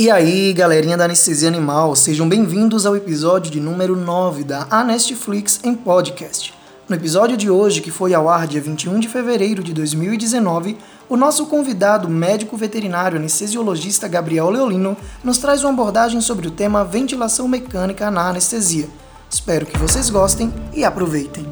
E 0.00 0.10
aí, 0.10 0.54
galerinha 0.54 0.96
da 0.96 1.04
Anestesia 1.04 1.46
Animal, 1.46 1.94
sejam 1.94 2.26
bem-vindos 2.26 2.86
ao 2.86 2.96
episódio 2.96 3.50
de 3.50 3.60
número 3.60 3.94
9 3.94 4.44
da 4.44 4.66
Anestflix 4.70 5.60
em 5.62 5.74
podcast. 5.74 6.54
No 6.88 6.96
episódio 6.96 7.36
de 7.36 7.50
hoje, 7.50 7.82
que 7.82 7.90
foi 7.90 8.14
ao 8.14 8.26
ar 8.26 8.46
dia 8.46 8.62
21 8.62 8.98
de 8.98 9.08
fevereiro 9.08 9.62
de 9.62 9.74
2019, 9.74 10.78
o 11.06 11.18
nosso 11.18 11.44
convidado, 11.44 12.08
médico 12.08 12.56
veterinário 12.56 13.18
anestesiologista 13.18 14.08
Gabriel 14.08 14.48
Leolino, 14.48 14.96
nos 15.22 15.36
traz 15.36 15.62
uma 15.62 15.74
abordagem 15.74 16.22
sobre 16.22 16.48
o 16.48 16.50
tema 16.50 16.82
ventilação 16.82 17.46
mecânica 17.46 18.10
na 18.10 18.26
anestesia. 18.26 18.88
Espero 19.28 19.66
que 19.66 19.76
vocês 19.76 20.08
gostem 20.08 20.50
e 20.72 20.82
aproveitem. 20.82 21.44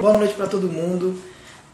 Boa 0.00 0.18
noite 0.18 0.34
para 0.34 0.48
todo 0.48 0.68
mundo. 0.68 1.16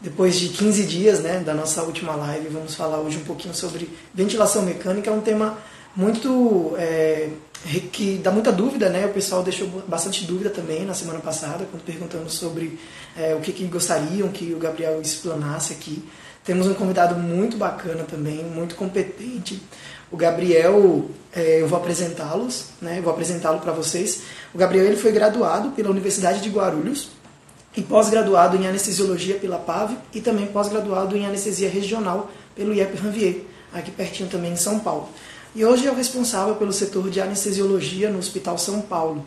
Depois 0.01 0.39
de 0.39 0.49
15 0.49 0.85
dias 0.85 1.19
né, 1.19 1.39
da 1.39 1.53
nossa 1.53 1.83
última 1.83 2.15
live, 2.15 2.47
vamos 2.47 2.73
falar 2.73 2.99
hoje 2.99 3.17
um 3.17 3.25
pouquinho 3.25 3.53
sobre 3.53 3.89
ventilação 4.13 4.61
mecânica. 4.61 5.09
É 5.09 5.13
um 5.13 5.19
tema 5.19 5.57
muito 5.93 6.73
é, 6.77 7.29
que 7.91 8.17
dá 8.23 8.31
muita 8.31 8.49
dúvida, 8.49 8.87
né? 8.89 9.05
O 9.05 9.09
pessoal 9.09 9.43
deixou 9.43 9.67
bastante 9.87 10.23
dúvida 10.23 10.49
também 10.49 10.85
na 10.85 10.93
semana 10.93 11.19
passada, 11.19 11.65
quando 11.69 11.83
perguntando 11.83 12.29
sobre 12.29 12.79
é, 13.17 13.35
o 13.35 13.41
que, 13.41 13.51
que 13.51 13.65
gostariam 13.65 14.29
que 14.29 14.53
o 14.53 14.57
Gabriel 14.57 15.01
explanasse 15.01 15.73
aqui. 15.73 16.01
Temos 16.45 16.65
um 16.67 16.73
convidado 16.73 17.15
muito 17.15 17.57
bacana 17.57 18.05
também, 18.05 18.37
muito 18.37 18.75
competente. 18.75 19.61
O 20.09 20.15
Gabriel, 20.15 21.09
é, 21.33 21.61
eu 21.61 21.67
vou 21.67 21.77
apresentá-los, 21.77 22.67
né? 22.81 22.99
Eu 22.99 23.03
vou 23.03 23.11
apresentá-lo 23.11 23.59
para 23.59 23.73
vocês. 23.73 24.21
O 24.53 24.57
Gabriel 24.57 24.85
ele 24.85 24.95
foi 24.95 25.11
graduado 25.11 25.71
pela 25.71 25.89
Universidade 25.89 26.39
de 26.39 26.49
Guarulhos 26.49 27.18
e 27.79 27.81
pós-graduado 27.81 28.57
em 28.57 28.67
anestesiologia 28.67 29.35
pela 29.35 29.57
PAV 29.57 29.95
e 30.13 30.19
também 30.19 30.47
pós-graduado 30.47 31.15
em 31.15 31.25
anestesia 31.25 31.69
regional 31.69 32.29
pelo 32.53 32.73
IEP 32.73 32.97
Ranvier, 32.97 33.35
aqui 33.71 33.89
pertinho 33.89 34.27
também 34.27 34.51
em 34.51 34.57
São 34.57 34.79
Paulo. 34.79 35.07
E 35.55 35.63
hoje 35.63 35.87
é 35.87 35.91
o 35.91 35.95
responsável 35.95 36.55
pelo 36.55 36.73
setor 36.73 37.09
de 37.09 37.21
anestesiologia 37.21 38.09
no 38.09 38.19
Hospital 38.19 38.57
São 38.57 38.81
Paulo. 38.81 39.25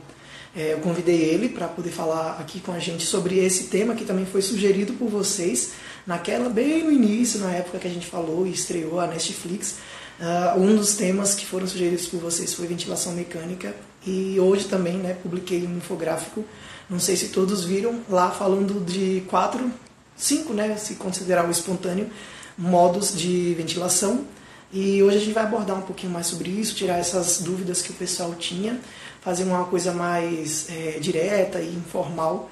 É, 0.54 0.74
eu 0.74 0.80
convidei 0.80 1.16
ele 1.16 1.48
para 1.48 1.66
poder 1.66 1.92
falar 1.92 2.36
aqui 2.38 2.60
com 2.60 2.72
a 2.72 2.78
gente 2.78 3.06
sobre 3.06 3.38
esse 3.38 3.68
tema 3.68 3.94
que 3.94 4.04
também 4.04 4.26
foi 4.26 4.42
sugerido 4.42 4.92
por 4.92 5.08
vocês 5.08 5.70
naquela 6.06 6.50
bem 6.50 6.84
no 6.84 6.92
início, 6.92 7.40
na 7.40 7.52
época 7.52 7.78
que 7.78 7.88
a 7.88 7.90
gente 7.90 8.06
falou 8.06 8.46
e 8.46 8.50
estreou 8.50 9.00
a 9.00 9.06
Netflix. 9.06 9.76
Uh, 10.20 10.60
um 10.60 10.76
dos 10.76 10.94
temas 10.94 11.34
que 11.34 11.46
foram 11.46 11.66
sugeridos 11.66 12.06
por 12.06 12.20
vocês 12.20 12.52
foi 12.52 12.66
ventilação 12.66 13.12
mecânica 13.12 13.74
e 14.06 14.38
hoje 14.38 14.66
também 14.66 14.98
né, 14.98 15.16
publiquei 15.22 15.66
um 15.66 15.78
infográfico 15.78 16.44
não 16.92 17.00
sei 17.00 17.16
se 17.16 17.28
todos 17.28 17.64
viram 17.64 18.00
lá 18.08 18.30
falando 18.30 18.84
de 18.84 19.22
quatro, 19.28 19.72
cinco, 20.14 20.52
né, 20.52 20.76
se 20.76 20.96
considerar 20.96 21.48
o 21.48 21.50
espontâneo, 21.50 22.08
modos 22.56 23.16
de 23.16 23.54
ventilação. 23.54 24.26
E 24.70 25.02
hoje 25.02 25.16
a 25.16 25.20
gente 25.20 25.32
vai 25.32 25.44
abordar 25.44 25.76
um 25.76 25.82
pouquinho 25.82 26.12
mais 26.12 26.26
sobre 26.26 26.50
isso, 26.50 26.74
tirar 26.76 26.98
essas 26.98 27.40
dúvidas 27.40 27.80
que 27.80 27.90
o 27.90 27.94
pessoal 27.94 28.34
tinha, 28.34 28.78
fazer 29.22 29.44
uma 29.44 29.64
coisa 29.64 29.92
mais 29.92 30.68
é, 30.70 30.98
direta 31.00 31.60
e 31.60 31.74
informal. 31.74 32.50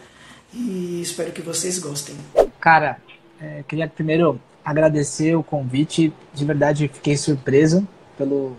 E 0.53 1.01
espero 1.03 1.33
que 1.33 1.43
vocês 1.43 1.79
gostem. 1.79 2.17
Cara, 2.59 2.99
é, 3.41 3.63
queria 3.69 3.89
primeiro 3.89 4.41
agradecer 4.65 5.35
o 5.37 5.43
convite. 5.43 6.13
De 6.33 6.45
verdade, 6.45 6.91
fiquei 6.93 7.17
surpreso 7.17 7.87
pelo 8.17 8.57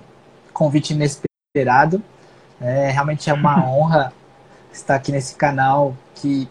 convite 0.54 0.94
inesperado. 0.94 2.02
É, 2.59 2.92
realmente 2.92 3.30
é 3.30 3.34
uma 3.34 3.66
honra 3.68 4.14
estar 4.72 4.95
aqui 4.95 5.11
nesse 5.11 5.36
canal 5.36 5.95
que, 6.16 6.47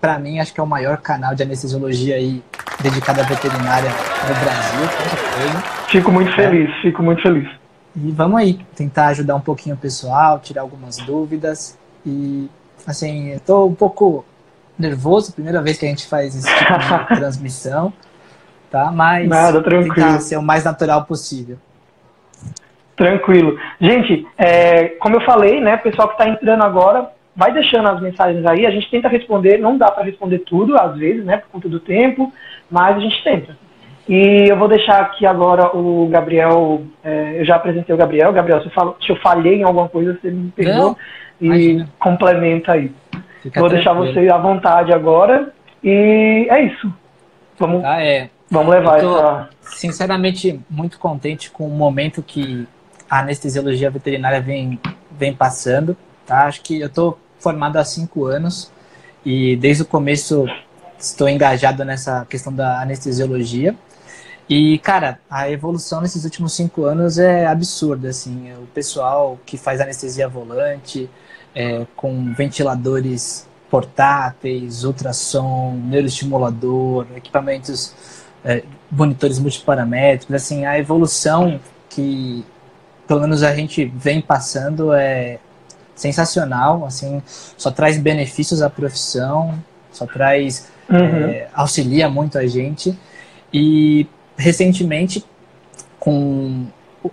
para 0.00 0.18
mim, 0.18 0.40
acho 0.40 0.52
que 0.52 0.60
é 0.60 0.62
o 0.62 0.66
maior 0.66 0.98
canal 0.98 1.34
de 1.34 1.42
anestesiologia 1.42 2.16
aí 2.16 2.42
dedicado 2.82 3.20
à 3.20 3.24
veterinária 3.24 3.90
no 3.90 4.34
Brasil. 4.44 5.68
Fico 5.88 6.12
muito 6.12 6.34
feliz, 6.34 6.70
é. 6.70 6.82
fico 6.82 7.02
muito 7.02 7.22
feliz. 7.22 7.48
E 7.96 8.12
vamos 8.12 8.38
aí, 8.38 8.58
tentar 8.76 9.08
ajudar 9.08 9.34
um 9.34 9.40
pouquinho 9.40 9.74
o 9.74 9.78
pessoal, 9.78 10.38
tirar 10.38 10.62
algumas 10.62 10.98
dúvidas. 10.98 11.76
E, 12.06 12.48
assim, 12.86 13.30
eu 13.30 13.40
tô 13.40 13.66
um 13.66 13.74
pouco 13.74 14.24
nervoso, 14.78 15.32
primeira 15.32 15.60
vez 15.60 15.76
que 15.76 15.86
a 15.86 15.88
gente 15.88 16.06
faz 16.06 16.36
esse 16.36 16.46
tipo 16.46 16.78
de 16.78 17.06
transmissão, 17.18 17.92
tá? 18.70 18.92
Mas 18.92 19.28
Nada, 19.28 19.62
tranquilo. 19.62 19.94
tentar 19.94 20.20
ser 20.20 20.36
o 20.36 20.42
mais 20.42 20.64
natural 20.64 21.04
possível. 21.04 21.58
Tranquilo. 22.94 23.56
Gente, 23.80 24.26
é, 24.36 24.88
como 25.00 25.16
eu 25.16 25.20
falei, 25.22 25.60
né, 25.60 25.76
pessoal 25.76 26.08
que 26.08 26.14
está 26.14 26.28
entrando 26.28 26.62
agora, 26.62 27.10
vai 27.38 27.52
deixando 27.52 27.88
as 27.88 28.00
mensagens 28.00 28.44
aí, 28.44 28.66
a 28.66 28.70
gente 28.72 28.90
tenta 28.90 29.06
responder, 29.06 29.58
não 29.58 29.78
dá 29.78 29.92
para 29.92 30.02
responder 30.02 30.40
tudo, 30.40 30.76
às 30.76 30.98
vezes, 30.98 31.24
né, 31.24 31.36
por 31.36 31.50
conta 31.50 31.68
do 31.68 31.78
tempo, 31.78 32.32
mas 32.68 32.96
a 32.96 32.98
gente 32.98 33.22
tenta. 33.22 33.56
E 34.08 34.48
eu 34.48 34.56
vou 34.56 34.66
deixar 34.66 35.00
aqui 35.02 35.24
agora 35.24 35.76
o 35.76 36.08
Gabriel, 36.08 36.82
é, 37.04 37.38
eu 37.38 37.44
já 37.44 37.54
apresentei 37.54 37.94
o 37.94 37.98
Gabriel, 37.98 38.32
Gabriel, 38.32 38.60
se 38.60 38.66
eu, 38.66 38.72
falo, 38.72 38.96
se 39.00 39.08
eu 39.10 39.16
falhei 39.16 39.60
em 39.60 39.62
alguma 39.62 39.88
coisa, 39.88 40.18
você 40.20 40.32
me 40.32 40.50
perdoa 40.50 40.96
e 41.40 41.46
imagina. 41.46 41.88
complementa 42.00 42.72
aí. 42.72 42.92
Fica 43.40 43.60
vou 43.60 43.68
deixar 43.68 43.92
você 43.92 44.28
à 44.28 44.38
vontade 44.38 44.92
agora 44.92 45.52
e 45.84 46.48
é 46.50 46.62
isso. 46.62 46.92
Vamos, 47.56 47.84
ah, 47.84 48.02
é. 48.02 48.30
vamos 48.50 48.72
levar 48.72 48.98
eu 48.98 49.10
tô, 49.10 49.16
essa... 49.16 49.48
Sinceramente, 49.60 50.60
muito 50.68 50.98
contente 50.98 51.52
com 51.52 51.68
o 51.68 51.70
momento 51.70 52.20
que 52.20 52.66
a 53.08 53.20
anestesiologia 53.20 53.90
veterinária 53.90 54.40
vem, 54.40 54.80
vem 55.12 55.32
passando. 55.32 55.96
Tá? 56.26 56.46
Acho 56.46 56.62
que 56.62 56.80
eu 56.80 56.88
estou 56.88 57.18
formado 57.38 57.76
há 57.76 57.84
cinco 57.84 58.24
anos 58.26 58.70
e 59.24 59.56
desde 59.56 59.82
o 59.82 59.86
começo 59.86 60.46
estou 60.98 61.28
engajado 61.28 61.84
nessa 61.84 62.24
questão 62.26 62.52
da 62.52 62.80
anestesiologia. 62.82 63.74
E, 64.48 64.78
cara, 64.78 65.20
a 65.28 65.50
evolução 65.50 66.00
nesses 66.00 66.24
últimos 66.24 66.54
cinco 66.54 66.84
anos 66.84 67.18
é 67.18 67.46
absurda, 67.46 68.08
assim. 68.08 68.50
O 68.54 68.66
pessoal 68.66 69.38
que 69.44 69.58
faz 69.58 69.80
anestesia 69.80 70.26
volante, 70.26 71.08
é, 71.54 71.86
com 71.94 72.32
ventiladores 72.32 73.46
portáteis, 73.70 74.84
ultrassom, 74.84 75.78
neuroestimulador, 75.84 77.06
equipamentos, 77.14 77.94
é, 78.42 78.62
monitores 78.90 79.38
multiparamétricos, 79.38 80.34
assim, 80.34 80.64
a 80.64 80.78
evolução 80.78 81.60
que, 81.90 82.42
pelo 83.06 83.20
menos, 83.20 83.42
a 83.42 83.54
gente 83.54 83.84
vem 83.84 84.22
passando 84.22 84.94
é 84.94 85.38
sensacional, 85.98 86.86
assim, 86.86 87.20
só 87.26 87.70
traz 87.70 87.98
benefícios 87.98 88.62
à 88.62 88.70
profissão, 88.70 89.58
só 89.90 90.06
traz 90.06 90.70
uhum. 90.88 91.28
é, 91.28 91.48
auxilia 91.52 92.08
muito 92.08 92.38
a 92.38 92.46
gente 92.46 92.96
e 93.52 94.06
recentemente 94.36 95.24
com 95.98 96.66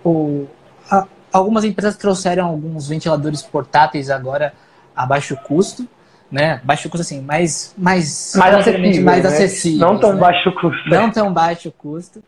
o, 0.04 0.46
a, 0.88 1.04
algumas 1.32 1.64
empresas 1.64 1.96
trouxeram 1.96 2.46
alguns 2.46 2.88
ventiladores 2.88 3.42
portáteis 3.42 4.08
agora 4.08 4.54
a 4.94 5.04
baixo 5.04 5.36
custo, 5.36 5.86
né? 6.30 6.60
Baixo 6.62 6.88
custo 6.88 7.02
assim, 7.02 7.20
mais 7.20 7.74
mais 7.76 8.34
mais 8.36 8.54
acessível, 8.54 9.04
mais 9.04 9.24
né? 9.24 9.28
acessível, 9.28 9.86
não 9.86 9.98
tão 9.98 10.12
né? 10.12 10.20
baixo 10.20 10.52
custo, 10.52 10.88
não 10.88 11.10
tão 11.10 11.32
baixo 11.32 11.72
custo, 11.76 12.22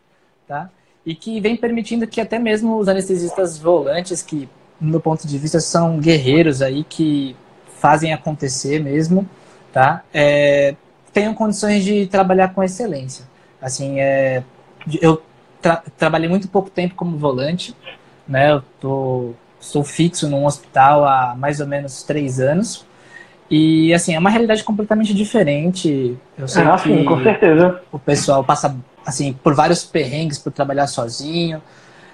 tá? 0.45 0.69
E 1.05 1.15
que 1.15 1.39
vem 1.39 1.55
permitindo 1.55 2.05
que 2.05 2.19
até 2.19 2.37
mesmo 2.37 2.77
os 2.77 2.89
anestesistas 2.89 3.57
volantes 3.57 4.21
que 4.21 4.49
no 4.79 4.91
meu 4.91 4.99
ponto 4.99 5.27
de 5.27 5.37
vista, 5.37 5.59
são 5.59 5.99
guerreiros 5.99 6.61
aí 6.61 6.83
que 6.83 7.35
fazem 7.79 8.13
acontecer 8.13 8.81
mesmo, 8.81 9.27
tá? 9.73 10.03
É, 10.13 10.75
tenham 11.13 11.33
condições 11.33 11.83
de 11.83 12.07
trabalhar 12.07 12.53
com 12.53 12.63
excelência. 12.63 13.25
Assim, 13.61 13.99
é, 13.99 14.43
eu 15.01 15.21
tra 15.61 15.83
trabalhei 15.97 16.29
muito 16.29 16.47
pouco 16.47 16.69
tempo 16.69 16.95
como 16.95 17.17
volante, 17.17 17.75
né? 18.27 18.51
Eu 18.51 18.63
tô, 18.79 19.31
sou 19.59 19.83
fixo 19.83 20.29
num 20.29 20.45
hospital 20.45 21.05
há 21.05 21.35
mais 21.35 21.59
ou 21.59 21.67
menos 21.67 22.03
três 22.03 22.39
anos. 22.39 22.85
E, 23.51 23.91
assim, 23.93 24.13
é 24.13 24.19
uma 24.19 24.29
realidade 24.29 24.63
completamente 24.63 25.13
diferente. 25.13 26.17
Eu 26.37 26.47
sei 26.47 26.63
ah, 26.63 26.75
que 26.75 26.83
sim, 26.83 27.03
com 27.03 27.21
certeza. 27.23 27.81
o 27.91 27.97
pessoal 27.97 28.43
passa, 28.43 28.77
assim, 29.05 29.33
por 29.33 29.55
vários 29.55 29.83
perrengues 29.83 30.37
por 30.37 30.51
trabalhar 30.51 30.85
sozinho 30.85 31.61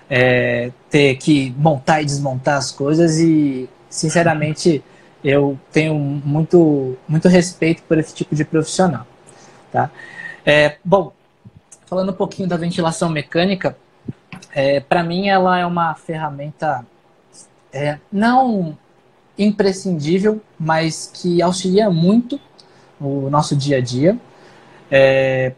é, 0.10 0.72
ter 0.90 1.16
que 1.16 1.54
montar 1.57 2.02
e 2.02 2.06
desmontar 2.06 2.57
as 2.57 2.72
coisas 2.72 3.18
e, 3.18 3.69
sinceramente, 3.90 4.84
eu 5.24 5.57
tenho 5.72 5.96
muito, 5.96 6.98
muito 7.07 7.28
respeito 7.28 7.81
por 7.84 7.98
esse 7.98 8.13
tipo 8.13 8.36
de 8.36 8.46
profissional. 8.46 9.06
Tá? 9.72 9.90
É, 10.46 10.78
bom, 10.84 11.12
falando 11.86 12.12
um 12.12 12.16
pouquinho 12.16 12.48
da 12.48 12.57
ventilação 12.57 13.10
mecânica, 13.10 13.75
é, 14.54 14.80
para 14.80 15.04
mim 15.04 15.28
ela 15.28 15.57
é 15.57 15.66
uma 15.66 15.96
ferramenta 15.96 16.86
é, 17.74 18.00
não 18.12 18.78
imprescindível, 19.38 20.42
mas 20.58 21.12
que 21.13 21.42
auxilia 21.42 21.90
muito 21.90 22.40
o 23.00 23.30
nosso 23.30 23.56
dia 23.56 23.78
a 23.78 23.81
dia. 23.81 24.18
É, 24.90 25.54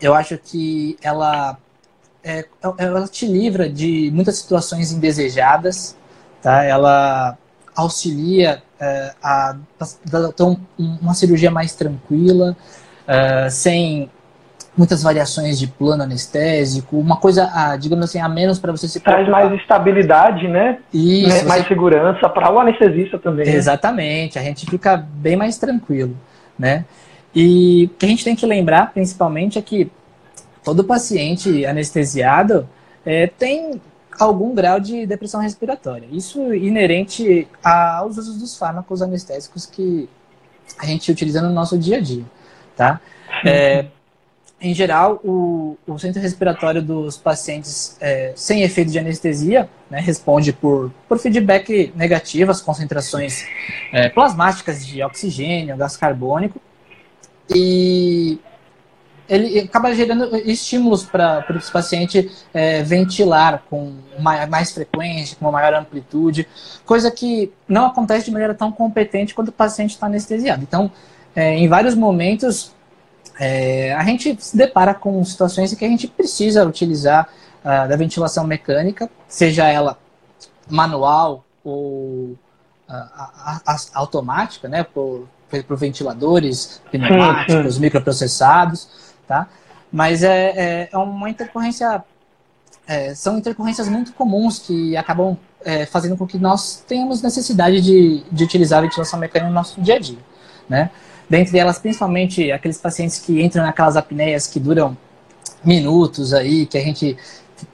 eu 0.00 0.14
acho 0.14 0.38
que 0.38 0.96
ela 1.02 1.58
é, 2.24 2.38
é, 2.38 2.46
ela 2.78 3.06
te 3.06 3.26
livra 3.26 3.68
de 3.68 4.10
muitas 4.12 4.38
situações 4.38 4.92
indesejadas, 4.92 5.96
tá? 6.42 6.64
Ela 6.64 7.36
auxilia 7.76 8.62
é, 8.80 9.12
a, 9.22 9.56
a, 9.78 9.84
a 9.84 10.32
ter 10.32 10.58
uma 10.78 11.12
cirurgia 11.12 11.50
mais 11.50 11.74
tranquila, 11.74 12.56
é, 13.06 13.50
sem 13.50 14.10
muitas 14.76 15.02
variações 15.02 15.58
de 15.58 15.68
plano 15.68 16.02
anestésico, 16.02 16.98
uma 16.98 17.16
coisa, 17.16 17.48
ah, 17.52 17.76
digamos 17.76 18.06
assim, 18.06 18.18
a 18.18 18.28
menos 18.28 18.58
para 18.58 18.72
você 18.72 18.88
se 18.88 18.98
preocupar. 18.98 19.26
Traz 19.26 19.50
mais 19.50 19.60
estabilidade, 19.60 20.48
né? 20.48 20.78
Isso. 20.92 21.28
Né? 21.28 21.42
Mais 21.44 21.62
você... 21.62 21.68
segurança 21.68 22.28
para 22.28 22.50
o 22.50 22.58
anestesista 22.58 23.18
também. 23.18 23.46
Né? 23.46 23.52
Exatamente, 23.52 24.36
né? 24.36 24.42
a 24.42 24.44
gente 24.44 24.66
fica 24.66 24.96
bem 24.96 25.36
mais 25.36 25.58
tranquilo, 25.58 26.16
né? 26.58 26.84
E 27.34 27.90
o 27.92 27.98
que 27.98 28.06
a 28.06 28.08
gente 28.08 28.24
tem 28.24 28.34
que 28.34 28.46
lembrar, 28.46 28.92
principalmente, 28.92 29.58
é 29.58 29.62
que 29.62 29.90
todo 30.64 30.82
paciente 30.82 31.66
anestesiado 31.66 32.68
é, 33.04 33.26
tem 33.26 33.80
algum 34.18 34.54
grau 34.54 34.80
de 34.80 35.06
depressão 35.06 35.40
respiratória. 35.40 36.08
Isso 36.10 36.54
inerente 36.54 37.46
aos 37.62 38.16
usos 38.16 38.38
dos 38.38 38.56
fármacos 38.56 39.02
anestésicos 39.02 39.66
que 39.66 40.08
a 40.78 40.86
gente 40.86 41.10
utiliza 41.12 41.42
no 41.42 41.50
nosso 41.50 41.78
dia 41.78 41.98
a 41.98 42.00
dia, 42.00 42.24
tá? 42.76 43.00
É, 43.44 43.86
em 44.60 44.72
geral, 44.72 45.20
o, 45.22 45.76
o, 45.86 45.98
centro 45.98 46.22
respiratório 46.22 46.80
dos 46.80 47.18
pacientes 47.18 47.98
é, 48.00 48.32
sem 48.34 48.62
efeito 48.62 48.90
de 48.90 48.98
anestesia 48.98 49.68
né, 49.90 50.00
responde 50.00 50.52
por, 50.52 50.90
por 51.06 51.18
feedback 51.18 51.92
negativo 51.94 52.50
às 52.50 52.62
concentrações 52.62 53.46
é, 53.92 54.08
plasmáticas 54.08 54.86
de 54.86 55.02
oxigênio, 55.02 55.76
gás 55.76 55.96
carbônico, 55.96 56.58
e 57.54 58.38
ele 59.28 59.60
acaba 59.60 59.94
gerando 59.94 60.36
estímulos 60.36 61.04
para 61.04 61.44
o 61.48 61.72
paciente 61.72 62.30
é, 62.52 62.82
ventilar 62.82 63.62
com 63.70 63.94
mais 64.48 64.72
frequência, 64.72 65.36
com 65.36 65.46
uma 65.46 65.52
maior 65.52 65.74
amplitude, 65.74 66.46
coisa 66.84 67.10
que 67.10 67.52
não 67.68 67.86
acontece 67.86 68.26
de 68.26 68.30
maneira 68.30 68.54
tão 68.54 68.70
competente 68.70 69.34
quando 69.34 69.48
o 69.48 69.52
paciente 69.52 69.90
está 69.90 70.06
anestesiado. 70.06 70.62
Então, 70.62 70.90
é, 71.34 71.56
em 71.56 71.68
vários 71.68 71.94
momentos, 71.94 72.72
é, 73.38 73.94
a 73.94 74.04
gente 74.04 74.36
se 74.38 74.56
depara 74.56 74.94
com 74.94 75.24
situações 75.24 75.72
em 75.72 75.76
que 75.76 75.84
a 75.84 75.88
gente 75.88 76.06
precisa 76.06 76.64
utilizar 76.64 77.28
uh, 77.64 77.88
da 77.88 77.96
ventilação 77.96 78.46
mecânica, 78.46 79.10
seja 79.26 79.66
ela 79.66 79.98
manual 80.68 81.44
ou 81.64 82.36
uh, 82.88 83.78
automática, 83.94 84.68
né, 84.68 84.84
por, 84.84 85.26
por 85.66 85.76
ventiladores 85.76 86.80
pneumáticos, 86.90 87.78
microprocessados, 87.78 89.03
tá? 89.26 89.48
Mas 89.90 90.22
é, 90.22 90.50
é, 90.56 90.88
é 90.92 90.98
uma 90.98 91.30
intercorrência, 91.30 92.02
é, 92.86 93.14
são 93.14 93.38
intercorrências 93.38 93.88
muito 93.88 94.12
comuns 94.12 94.58
que 94.58 94.96
acabam 94.96 95.38
é, 95.64 95.86
fazendo 95.86 96.16
com 96.16 96.26
que 96.26 96.38
nós 96.38 96.84
tenhamos 96.86 97.22
necessidade 97.22 97.80
de, 97.80 98.22
de 98.30 98.44
utilizar 98.44 98.80
a 98.80 98.82
ventilação 98.82 99.18
mecânica 99.18 99.48
no 99.48 99.54
nosso 99.54 99.80
dia 99.80 99.94
a 99.94 99.98
dia, 99.98 100.18
né? 100.68 100.90
Dentre 101.28 101.58
elas, 101.58 101.78
principalmente 101.78 102.52
aqueles 102.52 102.78
pacientes 102.78 103.18
que 103.18 103.42
entram 103.42 103.64
naquelas 103.64 103.96
apneias 103.96 104.46
que 104.46 104.60
duram 104.60 104.96
minutos 105.64 106.34
aí, 106.34 106.66
que 106.66 106.76
a 106.76 106.82
gente 106.82 107.16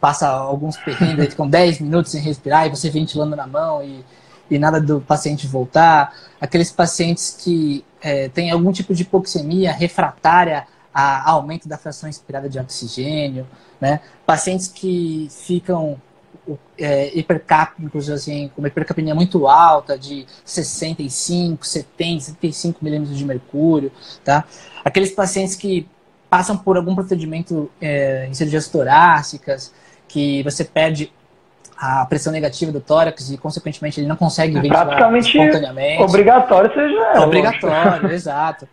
passa 0.01 0.29
alguns 0.29 0.77
perrengues, 0.77 1.29
ficam 1.31 1.49
10 1.49 1.81
minutos 1.83 2.13
sem 2.13 2.21
respirar 2.21 2.67
e 2.67 2.71
você 2.71 2.89
ventilando 2.91 3.35
na 3.35 3.47
mão 3.47 3.83
e, 3.83 4.05
e 4.51 4.59
nada 4.59 4.81
do 4.81 5.01
paciente 5.01 5.47
voltar. 5.47 6.15
Aqueles 6.41 6.71
pacientes 6.71 7.37
que 7.41 7.85
é, 8.01 8.29
têm 8.29 8.51
algum 8.51 8.71
tipo 8.73 8.95
de 8.95 9.03
hipoxemia 9.03 9.73
refratária 9.73 10.67
a 10.93 11.31
aumento 11.31 11.69
da 11.69 11.79
fração 11.79 12.09
inspirada 12.09 12.49
de 12.49 12.59
oxigênio, 12.59 13.47
né? 13.81 14.01
Pacientes 14.27 14.69
que 14.69 15.29
ficam 15.31 16.01
é, 16.79 17.17
hipercápnicos, 17.17 18.09
assim, 18.11 18.51
com 18.55 18.63
uma 18.63 18.69
hipercapnia 18.69 19.15
muito 19.15 19.47
alta, 19.47 19.99
de 19.99 20.27
65, 20.45 21.67
70, 21.67 22.21
75 22.21 22.85
milímetros 22.85 23.17
de 23.17 23.25
mercúrio, 23.25 23.93
tá? 24.25 24.45
Aqueles 24.85 25.13
pacientes 25.13 25.55
que 25.55 25.87
passam 26.29 26.57
por 26.57 26.77
algum 26.77 26.95
procedimento 26.95 27.71
é, 27.81 28.27
em 28.27 28.35
cirurgias 28.35 28.69
torácicas, 28.69 29.73
que 30.09 30.43
você 30.43 30.65
perde 30.65 31.13
a 31.77 32.05
pressão 32.05 32.33
negativa 32.33 32.71
do 32.71 32.81
tórax 32.81 33.31
e, 33.31 33.39
consequentemente, 33.39 34.01
ele 34.01 34.07
não 34.07 34.17
consegue 34.17 34.59
é 34.59 34.69
praticamente 34.69 35.29
espontaneamente. 35.29 36.03
Obrigatório 36.03 36.73
seja. 36.75 36.99
É, 37.15 37.21
obrigatório, 37.21 38.11
exato. 38.13 38.69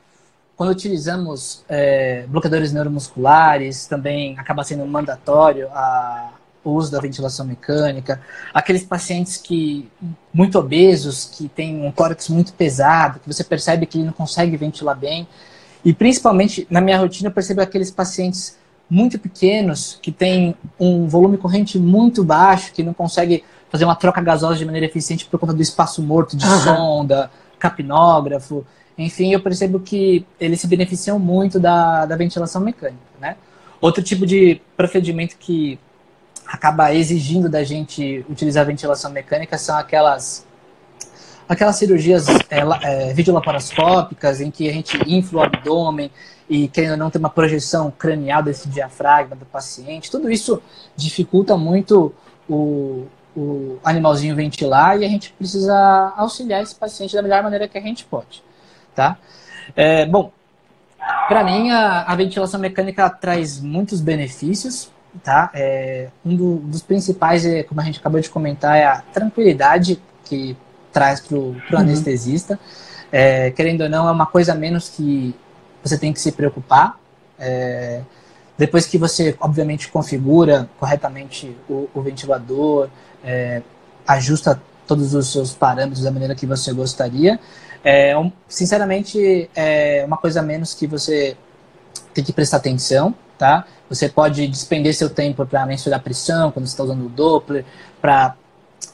Quando 0.57 0.71
utilizamos 0.71 1.63
é, 1.69 2.25
bloqueadores 2.27 2.73
neuromusculares, 2.73 3.85
também 3.85 4.37
acaba 4.39 4.63
sendo 4.63 4.83
mandatório 4.87 5.67
a, 5.71 6.31
o 6.63 6.71
uso 6.71 6.91
da 6.91 6.99
ventilação 6.99 7.45
mecânica, 7.45 8.19
aqueles 8.51 8.83
pacientes 8.83 9.37
que 9.37 9.87
muito 10.33 10.57
obesos, 10.57 11.25
que 11.25 11.47
têm 11.47 11.85
um 11.85 11.91
tórax 11.91 12.27
muito 12.29 12.53
pesado, 12.53 13.19
que 13.19 13.31
você 13.31 13.43
percebe 13.43 13.85
que 13.85 13.99
ele 13.99 14.07
não 14.07 14.13
consegue 14.13 14.57
ventilar 14.57 14.97
bem, 14.97 15.27
e 15.85 15.93
principalmente 15.93 16.65
na 16.71 16.81
minha 16.81 16.97
rotina 16.97 17.29
eu 17.29 17.33
percebo 17.33 17.61
aqueles 17.61 17.91
pacientes 17.91 18.57
muito 18.89 19.19
pequenos 19.19 19.99
que 20.01 20.11
têm 20.11 20.55
um 20.79 21.07
volume 21.07 21.37
corrente 21.37 21.77
muito 21.77 22.23
baixo, 22.23 22.73
que 22.73 22.81
não 22.81 22.95
consegue 22.95 23.43
fazer 23.69 23.85
uma 23.85 23.95
troca 23.95 24.21
gasosa 24.21 24.55
de 24.55 24.65
maneira 24.65 24.87
eficiente 24.87 25.25
por 25.25 25.39
conta 25.39 25.53
do 25.53 25.61
espaço 25.61 26.01
morto 26.01 26.35
de 26.35 26.47
uhum. 26.47 26.59
sonda, 26.61 27.29
capnógrafo, 27.59 28.65
enfim, 28.97 29.31
eu 29.31 29.39
percebo 29.39 29.79
que 29.79 30.25
eles 30.39 30.59
se 30.59 30.67
beneficiam 30.67 31.19
muito 31.19 31.59
da, 31.59 32.05
da 32.05 32.15
ventilação 32.15 32.61
mecânica, 32.61 32.97
né? 33.19 33.35
Outro 33.79 34.01
tipo 34.01 34.25
de 34.25 34.59
procedimento 34.75 35.37
que 35.37 35.79
acaba 36.47 36.93
exigindo 36.93 37.49
da 37.49 37.63
gente 37.63 38.25
utilizar 38.29 38.65
ventilação 38.65 39.11
mecânica 39.11 39.57
são 39.57 39.77
aquelas 39.77 40.47
aquelas 41.47 41.77
cirurgias 41.77 42.27
é, 42.27 42.59
é, 42.83 43.13
videolaparoscópicas 43.13 44.41
em 44.41 44.51
que 44.51 44.69
a 44.69 44.73
gente 44.73 44.97
infla 45.07 45.41
o 45.41 45.43
abdômen 45.43 46.11
e 46.49 46.67
querendo 46.67 46.91
ou 46.91 46.97
não 46.97 47.09
ter 47.09 47.19
uma 47.19 47.29
projeção 47.29 47.91
cranial 47.91 48.43
desse 48.43 48.67
diafragma 48.67 49.35
do 49.35 49.45
paciente. 49.45 50.11
Tudo 50.11 50.29
isso 50.29 50.61
dificulta 50.95 51.55
muito 51.55 52.13
o, 52.49 53.05
o 53.35 53.77
animalzinho 53.83 54.35
ventilar 54.35 54.99
e 54.99 55.05
a 55.05 55.09
gente 55.09 55.31
precisa 55.33 56.13
auxiliar 56.17 56.63
esse 56.63 56.75
paciente 56.75 57.15
da 57.15 57.21
melhor 57.21 57.43
maneira 57.43 57.67
que 57.67 57.77
a 57.77 57.81
gente 57.81 58.03
pode, 58.05 58.43
tá? 58.97 59.15
É, 59.75 60.07
bom, 60.07 60.31
para 61.27 61.43
mim 61.43 61.69
a, 61.69 62.01
a 62.01 62.15
ventilação 62.15 62.59
mecânica 62.59 63.07
traz 63.11 63.61
muitos 63.61 64.01
benefícios, 64.01 64.91
tá? 65.23 65.51
É, 65.53 66.09
um 66.25 66.35
do, 66.35 66.55
dos 66.55 66.81
principais, 66.81 67.45
é, 67.45 67.61
como 67.61 67.79
a 67.79 67.83
gente 67.83 67.99
acabou 67.99 68.19
de 68.19 68.29
comentar, 68.29 68.75
é 68.75 68.85
a 68.85 69.01
tranquilidade 69.13 70.01
que 70.25 70.57
traz 70.91 71.19
para 71.19 71.37
o 71.37 71.49
uhum. 71.51 71.57
anestesista. 71.73 72.59
É, 73.11 73.51
querendo 73.51 73.81
ou 73.81 73.89
não, 73.89 74.07
é 74.07 74.11
uma 74.11 74.25
coisa 74.25 74.53
a 74.53 74.55
menos 74.55 74.89
que 74.89 75.35
você 75.83 75.95
tem 75.95 76.11
que 76.11 76.19
se 76.19 76.31
preocupar. 76.31 76.97
É, 77.39 78.01
depois 78.57 78.87
que 78.87 78.97
você, 78.97 79.35
obviamente, 79.39 79.89
configura 79.89 80.67
corretamente 80.79 81.55
o, 81.69 81.87
o 81.93 82.01
ventilador, 82.01 82.89
é, 83.23 83.61
ajusta 84.07 84.59
todos 84.87 85.13
os 85.13 85.31
seus 85.31 85.53
parâmetros 85.53 86.01
da 86.01 86.09
maneira 86.09 86.33
que 86.33 86.47
você 86.47 86.73
gostaria, 86.73 87.39
é, 87.83 88.17
um, 88.17 88.31
sinceramente, 88.47 89.49
é 89.55 90.03
uma 90.05 90.17
coisa 90.17 90.39
a 90.39 90.43
menos 90.43 90.73
que 90.73 90.87
você 90.87 91.37
tem 92.13 92.23
que 92.23 92.33
prestar 92.33 92.57
atenção, 92.57 93.13
tá? 93.37 93.65
Você 93.89 94.09
pode 94.09 94.47
despender 94.47 94.93
seu 94.93 95.09
tempo 95.09 95.45
para 95.45 95.65
mensurar 95.65 95.99
a 95.99 96.03
pressão 96.03 96.51
quando 96.51 96.65
está 96.65 96.83
usando 96.83 97.05
o 97.05 97.09
Doppler, 97.09 97.63
para 98.01 98.35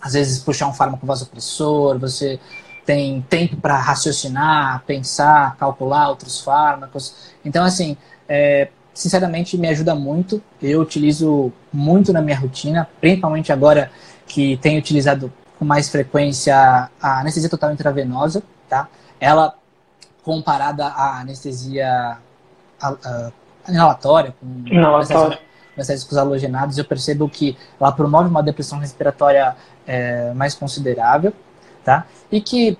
às 0.02 0.14
vezes 0.14 0.40
puxar 0.40 0.68
um 0.68 0.74
fármaco 0.74 1.06
vasopressor, 1.06 1.98
você 1.98 2.40
tem 2.86 3.22
tempo 3.30 3.56
para 3.58 3.78
raciocinar, 3.78 4.84
pensar, 4.86 5.56
calcular 5.58 6.10
outros 6.10 6.42
fármacos. 6.42 7.32
Então, 7.44 7.64
assim, 7.64 7.96
é, 8.28 8.68
sinceramente 8.94 9.58
me 9.58 9.68
ajuda 9.68 9.96
muito. 9.96 10.42
Eu 10.62 10.82
utilizo 10.82 11.52
muito 11.72 12.14
na 12.14 12.22
minha 12.22 12.38
rotina, 12.38 12.88
principalmente 13.00 13.52
agora 13.52 13.90
que 14.28 14.58
tenho 14.58 14.80
utilizado 14.80 15.32
com 15.58 15.66
mais 15.66 15.90
frequência 15.90 16.56
a 17.02 17.20
anestesia 17.22 17.50
total 17.50 17.72
intravenosa, 17.72 18.44
tá? 18.74 18.88
Ela 19.20 19.54
comparada 20.24 20.88
à 20.88 21.20
anestesia 21.20 22.18
inalatória, 23.70 24.34
com 24.40 24.68
inalatória. 24.68 25.40
anestésicos 25.76 26.18
halogenados, 26.18 26.78
eu 26.78 26.86
percebo 26.86 27.30
que 27.30 27.56
ela 27.80 27.92
promove 27.92 28.30
uma 28.30 28.42
depressão 28.42 28.80
respiratória 28.80 29.56
é, 29.86 30.34
mais 30.34 30.56
considerável, 30.56 31.34
tá? 31.84 32.08
E 32.32 32.42
que 32.42 32.78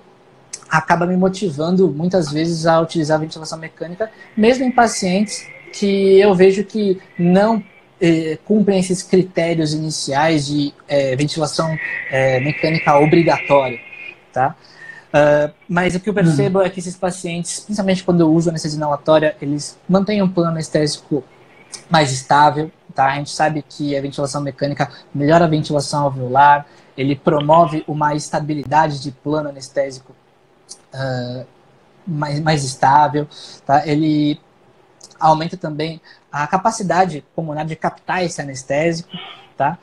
acaba 0.68 1.06
me 1.06 1.16
motivando 1.16 1.88
muitas 1.88 2.32
vezes 2.32 2.66
a 2.66 2.80
utilizar 2.80 3.18
a 3.18 3.20
ventilação 3.20 3.58
mecânica, 3.58 4.10
mesmo 4.36 4.64
em 4.64 4.72
pacientes 4.72 5.46
que 5.72 6.18
eu 6.18 6.34
vejo 6.34 6.64
que 6.64 7.00
não 7.18 7.62
eh, 8.00 8.38
cumprem 8.44 8.80
esses 8.80 9.02
critérios 9.02 9.72
iniciais 9.72 10.46
de 10.46 10.72
eh, 10.88 11.14
ventilação 11.16 11.76
eh, 12.10 12.40
mecânica 12.40 12.98
obrigatória, 12.98 13.78
tá? 14.32 14.56
Uh, 15.14 15.54
mas 15.68 15.94
o 15.94 16.00
que 16.00 16.10
eu 16.10 16.14
percebo 16.14 16.58
uhum. 16.58 16.64
é 16.64 16.70
que 16.70 16.80
esses 16.80 16.96
pacientes, 16.96 17.60
principalmente 17.60 18.02
quando 18.02 18.20
eu 18.20 18.32
uso 18.32 18.50
anestesia 18.50 18.76
inalatória, 18.76 19.36
eles 19.40 19.78
mantêm 19.88 20.20
um 20.20 20.28
plano 20.28 20.50
anestésico 20.50 21.22
mais 21.88 22.10
estável, 22.10 22.68
tá? 22.92 23.06
A 23.06 23.14
gente 23.14 23.30
sabe 23.30 23.62
que 23.62 23.96
a 23.96 24.02
ventilação 24.02 24.40
mecânica 24.40 24.90
melhora 25.14 25.44
a 25.44 25.48
ventilação 25.48 26.02
alveolar, 26.02 26.66
ele 26.98 27.14
promove 27.14 27.84
uma 27.86 28.12
estabilidade 28.16 29.00
de 29.00 29.12
plano 29.12 29.50
anestésico 29.50 30.12
uh, 30.92 31.46
mais, 32.04 32.40
mais 32.40 32.64
estável, 32.64 33.28
tá? 33.64 33.86
Ele 33.86 34.40
aumenta 35.20 35.56
também 35.56 36.00
a 36.30 36.44
capacidade 36.48 37.24
pulmonar 37.36 37.64
de 37.64 37.76
captar 37.76 38.24
esse 38.24 38.40
anestésico, 38.40 39.10
tá? 39.56 39.78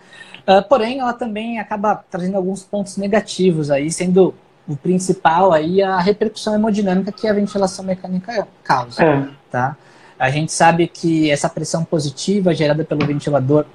Uh, 0.45 0.61
porém, 0.67 0.99
ela 0.99 1.13
também 1.13 1.57
acaba 1.57 2.03
trazendo 2.11 2.35
alguns 2.35 2.63
pontos 2.63 2.97
negativos 2.97 3.71
aí, 3.71 3.89
sendo 3.89 4.35
o 4.71 4.77
principal 4.77 5.51
aí 5.51 5.81
a 5.81 5.99
repercussão 5.99 6.55
hemodinâmica 6.55 7.11
que 7.11 7.27
a 7.27 7.33
ventilação 7.33 7.83
mecânica 7.83 8.47
causa, 8.63 9.03
é. 9.03 9.27
tá? 9.51 9.75
A 10.17 10.29
gente 10.29 10.51
sabe 10.51 10.87
que 10.87 11.29
essa 11.31 11.49
pressão 11.49 11.83
positiva 11.83 12.53
gerada 12.53 12.85
pelo 12.85 13.05
ventilador 13.05 13.65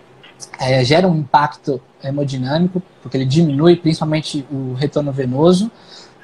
é, 0.61 0.85
gera 0.85 1.09
um 1.09 1.17
impacto 1.17 1.81
hemodinâmico, 2.03 2.83
porque 3.03 3.17
ele 3.17 3.25
diminui 3.25 3.77
principalmente 3.77 4.47
o 4.51 4.75
retorno 4.75 5.13
venoso, 5.13 5.71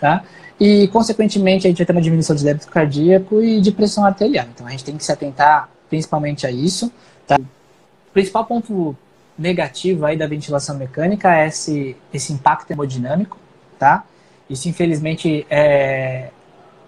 tá? 0.00 0.22
E, 0.60 0.86
consequentemente, 0.88 1.66
a 1.66 1.70
gente 1.70 1.78
vai 1.78 1.86
ter 1.86 1.92
uma 1.92 2.00
diminuição 2.00 2.36
de 2.36 2.44
débito 2.44 2.68
cardíaco 2.68 3.42
e 3.42 3.60
de 3.60 3.72
pressão 3.72 4.04
arterial. 4.04 4.46
Então, 4.54 4.64
a 4.66 4.70
gente 4.70 4.84
tem 4.84 4.96
que 4.96 5.04
se 5.04 5.10
atentar 5.10 5.68
principalmente 5.88 6.46
a 6.46 6.52
isso. 6.52 6.92
Tá? 7.26 7.36
O 7.36 8.12
principal 8.12 8.44
ponto 8.44 8.96
negativo 9.36 10.06
aí 10.06 10.16
da 10.16 10.26
ventilação 10.26 10.76
mecânica 10.76 11.34
é 11.34 11.48
esse, 11.48 11.96
esse 12.14 12.32
impacto 12.32 12.70
hemodinâmico, 12.70 13.36
tá? 13.76 14.04
Isso, 14.48 14.68
infelizmente, 14.68 15.46
é, 15.48 16.30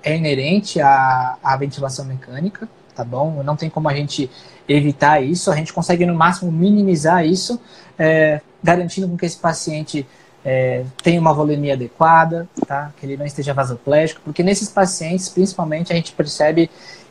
é 0.03 0.17
inerente 0.17 0.81
à, 0.81 1.37
à 1.43 1.57
ventilação 1.57 2.05
mecânica, 2.05 2.69
tá 2.95 3.05
bom? 3.05 3.43
Não 3.43 3.57
tem 3.57 3.71
como 3.71 3.89
a 3.89 3.95
gente 3.95 4.31
evitar 4.69 5.23
isso, 5.23 5.51
a 5.51 5.57
gente 5.57 5.73
consegue, 5.73 6.07
no 6.07 6.15
máximo, 6.15 6.51
minimizar 6.51 7.25
isso, 7.25 7.61
é, 7.99 8.41
garantindo 8.63 9.17
que 9.17 9.27
esse 9.27 9.37
paciente 9.37 10.07
é, 10.45 10.85
tenha 11.03 11.21
uma 11.21 11.33
volemia 11.33 11.75
adequada, 11.75 12.49
tá? 12.67 12.93
que 12.97 13.07
ele 13.07 13.17
não 13.17 13.25
esteja 13.25 13.55
vasoplégico, 13.55 14.21
porque 14.23 14.43
nesses 14.43 14.69
pacientes, 14.69 15.29
principalmente, 15.29 15.93
a 15.93 15.97
gente 15.97 16.13
percebe 16.13 16.71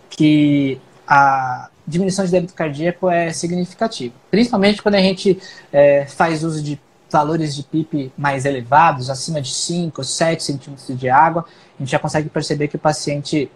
que 0.09 0.79
a 1.07 1.69
diminuição 1.85 2.23
de 2.23 2.31
débito 2.31 2.53
cardíaco 2.53 3.09
é 3.09 3.33
significativa, 3.33 4.13
principalmente 4.31 4.81
quando 4.81 4.95
a 4.95 5.01
gente 5.01 5.37
é, 5.71 6.05
faz 6.05 6.43
uso 6.43 6.61
de 6.61 6.79
valores 7.13 7.55
de 7.55 7.63
PIP 7.63 8.11
mais 8.17 8.43
elevados, 8.45 9.09
acima 9.09 9.41
de 9.41 9.53
5, 9.53 10.03
7 10.03 10.43
centímetros 10.43 10.99
de 10.99 11.09
água, 11.09 11.45
a 11.47 11.81
gente 11.81 11.91
já 11.91 11.99
consegue 11.99 12.29
perceber 12.29 12.67
que 12.67 12.75
o 12.75 12.79
paciente 12.79 13.49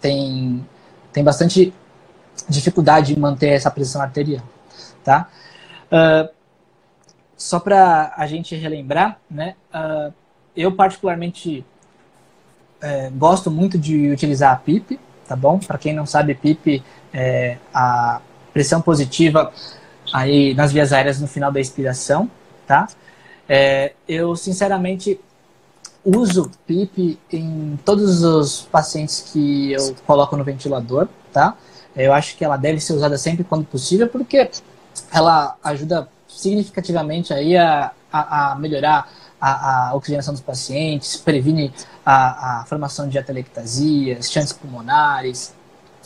tem, 0.00 0.66
tem 1.12 1.22
bastante 1.22 1.72
dificuldade 2.48 3.12
em 3.14 3.18
manter 3.18 3.50
essa 3.50 3.70
pressão 3.70 4.02
arterial. 4.02 4.42
Tá? 5.04 5.28
Uh, 5.86 6.28
só 7.36 7.60
para 7.60 8.12
a 8.16 8.26
gente 8.26 8.56
relembrar, 8.56 9.20
né, 9.30 9.54
uh, 9.72 10.12
eu 10.56 10.72
particularmente 10.72 11.64
é, 12.80 13.10
gosto 13.10 13.50
muito 13.50 13.78
de 13.78 14.10
utilizar 14.10 14.52
a 14.52 14.56
PIP, 14.56 14.98
tá 15.26 15.36
bom? 15.36 15.58
Para 15.58 15.78
quem 15.78 15.94
não 15.94 16.06
sabe, 16.06 16.34
PIP 16.34 16.82
é 17.12 17.58
a 17.74 18.20
pressão 18.52 18.80
positiva 18.80 19.52
aí 20.12 20.54
nas 20.54 20.72
vias 20.72 20.92
aéreas 20.92 21.20
no 21.20 21.26
final 21.26 21.52
da 21.52 21.60
expiração, 21.60 22.30
tá? 22.66 22.88
É, 23.48 23.92
eu, 24.08 24.36
sinceramente, 24.36 25.20
uso 26.04 26.50
PIP 26.66 27.18
em 27.32 27.78
todos 27.84 28.22
os 28.22 28.62
pacientes 28.62 29.30
que 29.32 29.72
eu 29.72 29.94
coloco 30.06 30.36
no 30.36 30.44
ventilador, 30.44 31.08
tá? 31.32 31.56
Eu 31.96 32.12
acho 32.12 32.36
que 32.36 32.44
ela 32.44 32.56
deve 32.56 32.78
ser 32.78 32.92
usada 32.92 33.16
sempre 33.16 33.42
quando 33.42 33.64
possível, 33.64 34.08
porque 34.08 34.50
ela 35.12 35.56
ajuda 35.64 36.08
significativamente 36.28 37.32
aí 37.32 37.56
a, 37.56 37.90
a, 38.12 38.52
a 38.52 38.54
melhorar 38.56 39.10
a, 39.40 39.88
a, 39.90 39.94
oxigenação 39.94 40.34
dos 40.34 40.42
pacientes, 40.42 41.16
previne 41.16 41.72
a, 42.04 42.60
a 42.60 42.64
formação 42.66 43.08
de 43.08 43.18
atelectasias, 43.18 44.30
chances 44.30 44.52
pulmonares, 44.52 45.54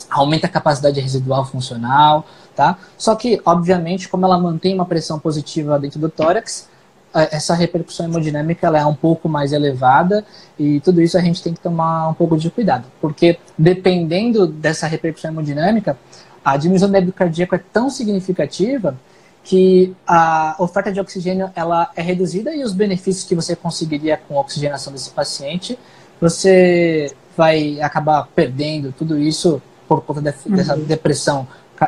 aumenta 0.09 0.47
a 0.47 0.49
capacidade 0.49 0.99
residual 0.99 1.45
funcional, 1.45 2.25
tá? 2.61 2.77
Só 2.95 3.15
que, 3.15 3.41
obviamente, 3.43 4.07
como 4.07 4.23
ela 4.23 4.37
mantém 4.37 4.75
uma 4.75 4.85
pressão 4.85 5.17
positiva 5.17 5.79
dentro 5.79 5.99
do 5.99 6.09
tórax, 6.09 6.69
essa 7.11 7.55
repercussão 7.55 8.05
hemodinâmica 8.05 8.67
ela 8.67 8.79
é 8.79 8.85
um 8.85 8.93
pouco 8.93 9.27
mais 9.27 9.51
elevada 9.51 10.23
e 10.59 10.79
tudo 10.79 11.01
isso 11.01 11.17
a 11.17 11.21
gente 11.21 11.41
tem 11.41 11.53
que 11.53 11.59
tomar 11.59 12.07
um 12.07 12.13
pouco 12.13 12.37
de 12.37 12.51
cuidado, 12.51 12.85
porque 13.01 13.39
dependendo 13.57 14.45
dessa 14.45 14.85
repercussão 14.85 15.31
hemodinâmica, 15.31 15.97
a 16.45 16.55
diminuição 16.55 16.87
do 16.87 16.93
débito 16.93 17.13
cardíaco 17.13 17.55
é 17.55 17.57
tão 17.73 17.89
significativa 17.89 18.95
que 19.43 19.93
a 20.07 20.55
oferta 20.59 20.91
de 20.91 20.99
oxigênio 21.01 21.49
ela 21.55 21.89
é 21.95 22.01
reduzida 22.01 22.55
e 22.55 22.63
os 22.63 22.73
benefícios 22.73 23.25
que 23.25 23.33
você 23.33 23.55
conseguiria 23.55 24.17
com 24.17 24.37
a 24.37 24.41
oxigenação 24.41 24.93
desse 24.93 25.09
paciente, 25.09 25.77
você 26.21 27.11
vai 27.35 27.81
acabar 27.81 28.27
perdendo 28.35 28.93
tudo 28.95 29.17
isso 29.17 29.59
por 29.91 30.01
conta 30.03 30.21
de, 30.21 30.29
uhum. 30.29 30.55
dessa 30.55 30.77
depressão 30.77 31.45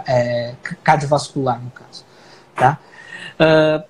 é, 0.07 0.55
cardiovascular, 0.83 1.61
no 1.61 1.71
caso. 1.71 2.05
Tá? 2.55 2.79
Uh, 3.39 3.83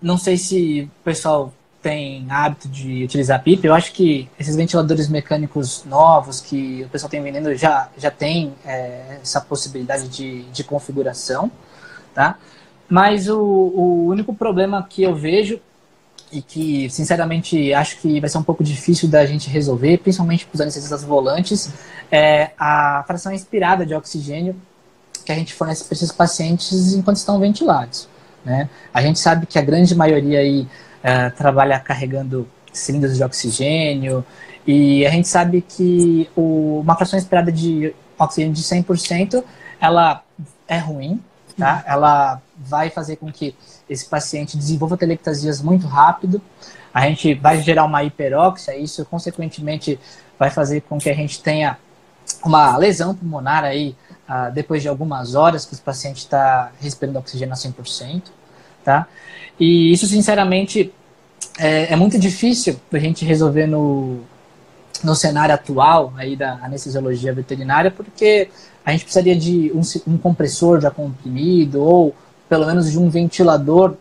não 0.00 0.18
sei 0.18 0.36
se 0.36 0.90
o 1.00 1.04
pessoal 1.04 1.52
tem 1.82 2.26
hábito 2.28 2.68
de 2.68 3.04
utilizar 3.04 3.42
PIP, 3.42 3.64
eu 3.64 3.72
acho 3.72 3.92
que 3.92 4.28
esses 4.38 4.56
ventiladores 4.56 5.08
mecânicos 5.08 5.84
novos 5.84 6.40
que 6.40 6.82
o 6.84 6.88
pessoal 6.88 7.08
tem 7.08 7.22
vendendo 7.22 7.54
já, 7.54 7.88
já 7.96 8.10
tem 8.10 8.54
é, 8.64 9.18
essa 9.22 9.40
possibilidade 9.40 10.08
de, 10.08 10.42
de 10.44 10.64
configuração, 10.64 11.50
tá? 12.12 12.38
Mas 12.88 13.28
o, 13.28 13.38
o 13.38 14.06
único 14.06 14.34
problema 14.34 14.84
que 14.88 15.02
eu 15.02 15.14
vejo 15.14 15.60
e 16.32 16.42
que, 16.42 16.90
sinceramente, 16.90 17.72
acho 17.72 17.98
que 17.98 18.20
vai 18.20 18.28
ser 18.28 18.38
um 18.38 18.42
pouco 18.42 18.64
difícil 18.64 19.08
da 19.08 19.24
gente 19.24 19.48
resolver, 19.48 19.98
principalmente 19.98 20.44
para 20.44 20.56
os 20.56 20.60
anestesistas 20.60 21.04
volantes, 21.04 21.70
é 22.10 22.50
a 22.58 23.04
fração 23.06 23.32
inspirada 23.32 23.86
de 23.86 23.94
oxigênio 23.94 24.56
que 25.26 25.32
a 25.32 25.34
gente 25.34 25.52
fornece 25.52 25.84
para 25.84 25.94
esses 25.94 26.12
pacientes 26.12 26.94
enquanto 26.94 27.16
estão 27.16 27.38
ventilados. 27.40 28.08
Né? 28.44 28.70
A 28.94 29.02
gente 29.02 29.18
sabe 29.18 29.44
que 29.44 29.58
a 29.58 29.62
grande 29.62 29.92
maioria 29.94 30.38
aí 30.38 30.68
é, 31.02 31.28
trabalha 31.30 31.80
carregando 31.80 32.48
cilindros 32.72 33.16
de 33.16 33.24
oxigênio 33.24 34.24
e 34.64 35.04
a 35.04 35.10
gente 35.10 35.26
sabe 35.26 35.62
que 35.62 36.30
o, 36.36 36.80
uma 36.80 36.94
fração 36.94 37.18
esperada 37.18 37.50
de 37.50 37.92
oxigênio 38.16 38.54
de 38.54 38.62
100% 38.62 39.42
ela 39.80 40.22
é 40.68 40.78
ruim, 40.78 41.20
tá? 41.58 41.84
Ela 41.86 42.40
vai 42.56 42.88
fazer 42.88 43.16
com 43.16 43.30
que 43.30 43.54
esse 43.90 44.06
paciente 44.06 44.56
desenvolva 44.56 44.96
telectasias 44.96 45.60
muito 45.60 45.86
rápido. 45.86 46.40
A 46.94 47.08
gente 47.08 47.34
vai 47.34 47.60
gerar 47.60 47.84
uma 47.84 48.02
hiperóxia, 48.04 48.76
isso 48.76 49.04
consequentemente 49.04 49.98
vai 50.38 50.50
fazer 50.50 50.82
com 50.82 50.98
que 50.98 51.10
a 51.10 51.14
gente 51.14 51.42
tenha 51.42 51.78
uma 52.44 52.76
lesão 52.76 53.14
pulmonar 53.14 53.64
aí 53.64 53.94
uh, 54.28 54.52
depois 54.52 54.82
de 54.82 54.88
algumas 54.88 55.34
horas 55.34 55.64
que 55.64 55.74
o 55.74 55.78
paciente 55.78 56.18
está 56.18 56.72
respirando 56.80 57.18
oxigênio 57.18 57.52
a 57.52 57.56
100%, 57.56 58.22
tá? 58.84 59.06
E 59.58 59.92
isso, 59.92 60.06
sinceramente, 60.06 60.92
é, 61.58 61.92
é 61.92 61.96
muito 61.96 62.18
difícil 62.18 62.78
a 62.92 62.98
gente 62.98 63.24
resolver 63.24 63.66
no, 63.66 64.20
no 65.02 65.14
cenário 65.14 65.54
atual 65.54 66.12
aí 66.16 66.36
da 66.36 66.54
anestesiologia 66.62 67.32
veterinária, 67.32 67.90
porque 67.90 68.50
a 68.84 68.92
gente 68.92 69.04
precisaria 69.04 69.36
de 69.36 69.72
um, 69.74 69.80
um 70.12 70.18
compressor 70.18 70.80
já 70.80 70.90
comprimido 70.90 71.82
ou 71.82 72.14
pelo 72.48 72.66
menos 72.66 72.90
de 72.90 72.98
um 72.98 73.08
ventilador 73.08 73.92
uh, 73.92 73.96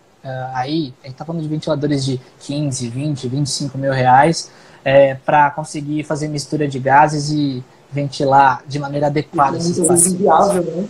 aí, 0.53 0.94
a 1.01 1.08
gente 1.08 1.13
está 1.13 1.25
falando 1.25 1.41
de 1.41 1.48
ventiladores 1.48 2.05
de 2.05 2.20
15, 2.41 2.89
20, 2.89 3.27
25 3.27 3.77
mil 3.77 3.91
reais, 3.91 4.51
é, 4.84 5.15
para 5.15 5.50
conseguir 5.51 6.03
fazer 6.03 6.27
mistura 6.27 6.67
de 6.67 6.77
gases 6.77 7.32
e 7.32 7.63
ventilar 7.95 8.61
de 8.67 8.77
maneira 8.77 9.07
adequada 9.07 9.57
pacientes. 9.57 10.19
Né? 10.19 10.87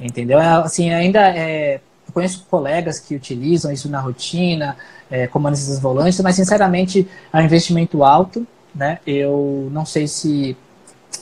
Entendeu? 0.00 0.40
É, 0.40 0.46
assim, 0.46 0.90
ainda 0.90 1.20
é, 1.28 1.76
eu 2.06 2.12
conheço 2.12 2.46
colegas 2.50 2.98
que 2.98 3.14
utilizam 3.14 3.70
isso 3.70 3.88
na 3.90 4.00
rotina, 4.00 4.76
é, 5.10 5.26
como 5.26 5.46
anestesias 5.46 5.78
volantes, 5.78 6.18
mas 6.20 6.34
sinceramente 6.34 7.06
é 7.32 7.38
um 7.38 7.42
investimento 7.42 8.02
alto, 8.02 8.46
né? 8.74 8.98
Eu 9.06 9.68
não 9.70 9.84
sei 9.84 10.08
se 10.08 10.56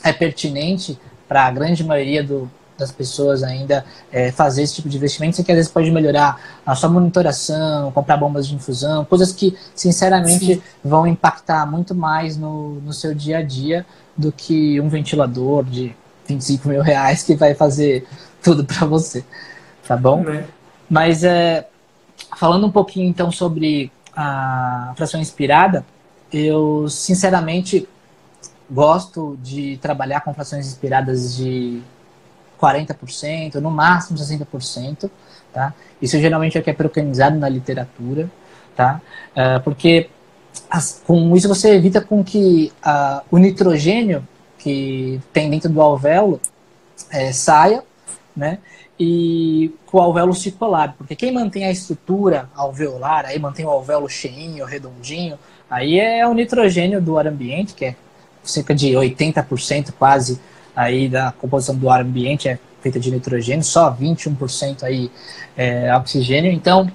é 0.02 0.12
pertinente 0.12 0.98
para 1.28 1.46
a 1.46 1.50
grande 1.50 1.82
maioria 1.82 2.22
do, 2.22 2.50
das 2.78 2.90
pessoas 2.90 3.42
ainda 3.42 3.84
é, 4.12 4.30
fazer 4.30 4.62
esse 4.62 4.74
tipo 4.74 4.88
de 4.88 4.96
investimento, 4.96 5.42
que 5.42 5.52
às 5.52 5.56
vezes 5.56 5.70
pode 5.70 5.90
melhorar 5.90 6.40
a 6.64 6.74
sua 6.74 6.88
monitoração, 6.88 7.90
comprar 7.92 8.16
bombas 8.16 8.46
de 8.46 8.54
infusão, 8.54 9.04
coisas 9.04 9.32
que, 9.32 9.56
sinceramente, 9.74 10.56
Sim. 10.56 10.62
vão 10.84 11.06
impactar 11.06 11.66
muito 11.70 11.94
mais 11.94 12.36
no, 12.36 12.80
no 12.80 12.92
seu 12.92 13.14
dia 13.14 13.38
a 13.38 13.42
dia 13.42 13.86
do 14.16 14.32
que 14.32 14.80
um 14.80 14.88
ventilador 14.88 15.64
de 15.64 15.94
25 16.26 16.68
mil 16.68 16.82
reais 16.82 17.22
que 17.22 17.34
vai 17.34 17.54
fazer 17.54 18.06
tudo 18.42 18.64
para 18.64 18.86
você, 18.86 19.24
tá 19.86 19.96
bom? 19.96 20.24
É. 20.28 20.44
Mas, 20.88 21.24
é, 21.24 21.66
falando 22.36 22.66
um 22.66 22.70
pouquinho, 22.70 23.08
então, 23.08 23.30
sobre 23.30 23.90
a 24.16 24.92
fração 24.96 25.20
inspirada, 25.20 25.84
eu, 26.32 26.88
sinceramente, 26.88 27.88
gosto 28.70 29.38
de 29.42 29.78
trabalhar 29.78 30.20
com 30.20 30.32
frações 30.34 30.66
inspiradas 30.66 31.36
de 31.36 31.82
40%, 32.60 33.56
no 33.56 33.70
máximo 33.70 34.18
60%, 34.18 35.10
tá? 35.52 35.74
Isso 36.00 36.18
geralmente 36.18 36.56
é 36.56 36.60
o 36.60 36.64
que 36.64 36.70
é 36.70 36.72
preconizado 36.72 37.36
na 37.38 37.48
literatura, 37.48 38.30
tá? 38.74 39.00
Uh, 39.32 39.60
porque 39.62 40.10
as, 40.70 41.02
com 41.06 41.36
isso 41.36 41.48
você 41.48 41.74
evita 41.74 42.00
com 42.00 42.22
que 42.22 42.72
uh, 42.84 43.22
o 43.30 43.38
nitrogênio 43.38 44.26
que 44.58 45.20
tem 45.32 45.50
dentro 45.50 45.68
do 45.68 45.80
alvéolo 45.80 46.40
é, 47.10 47.32
saia, 47.32 47.82
né? 48.36 48.58
E 48.98 49.72
o 49.92 50.00
alvéolo 50.00 50.32
circular, 50.34 50.94
porque 50.96 51.14
quem 51.16 51.32
mantém 51.32 51.64
a 51.64 51.70
estrutura 51.70 52.48
alveolar, 52.54 53.26
aí 53.26 53.38
mantém 53.38 53.64
o 53.64 53.70
alvéolo 53.70 54.08
cheinho, 54.08 54.64
redondinho, 54.64 55.38
aí 55.68 55.98
é 55.98 56.26
o 56.26 56.32
nitrogênio 56.32 57.00
do 57.00 57.18
ar 57.18 57.26
ambiente, 57.26 57.74
que 57.74 57.84
é 57.86 57.96
cerca 58.42 58.74
de 58.74 58.92
80% 58.92 59.92
quase 59.98 60.40
aí 60.74 61.08
da 61.08 61.32
composição 61.32 61.76
do 61.76 61.88
ar 61.88 62.02
ambiente 62.02 62.48
é 62.48 62.58
feita 62.80 63.00
de 63.00 63.10
nitrogênio, 63.10 63.64
só 63.64 63.94
21% 63.94 64.82
aí 64.82 65.10
é 65.56 65.94
oxigênio. 65.96 66.52
Então, 66.52 66.90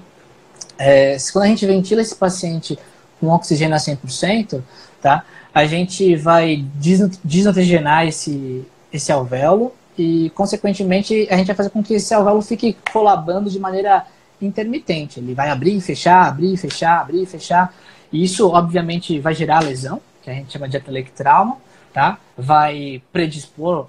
é, 0.78 1.16
quando 1.32 1.44
a 1.44 1.48
gente 1.48 1.66
ventila 1.66 2.00
esse 2.00 2.14
paciente 2.14 2.78
com 3.20 3.28
oxigênio 3.28 3.76
a 3.76 3.78
100%, 3.78 4.62
tá? 5.00 5.24
A 5.52 5.66
gente 5.66 6.16
vai 6.16 6.64
desnitrogenar 6.74 8.06
esse, 8.06 8.64
esse 8.92 9.12
alvéolo 9.12 9.72
e, 9.98 10.30
consequentemente, 10.34 11.28
a 11.30 11.36
gente 11.36 11.48
vai 11.48 11.56
fazer 11.56 11.70
com 11.70 11.82
que 11.82 11.94
esse 11.94 12.14
alvéolo 12.14 12.40
fique 12.40 12.76
colabando 12.92 13.50
de 13.50 13.58
maneira 13.58 14.06
intermitente. 14.40 15.20
Ele 15.20 15.34
vai 15.34 15.50
abrir 15.50 15.76
e 15.76 15.80
fechar, 15.80 16.26
abrir 16.26 16.54
e 16.54 16.56
fechar, 16.56 17.00
abrir 17.00 17.22
e 17.22 17.26
fechar. 17.26 17.74
E 18.12 18.24
isso, 18.24 18.48
obviamente, 18.48 19.18
vai 19.20 19.34
gerar 19.34 19.62
lesão, 19.62 20.00
que 20.22 20.30
a 20.30 20.34
gente 20.34 20.52
chama 20.52 20.68
de 20.68 20.76
atelectrauma, 20.76 21.58
tá? 21.92 22.18
Vai 22.36 23.02
predispor 23.12 23.82
uh, 23.82 23.88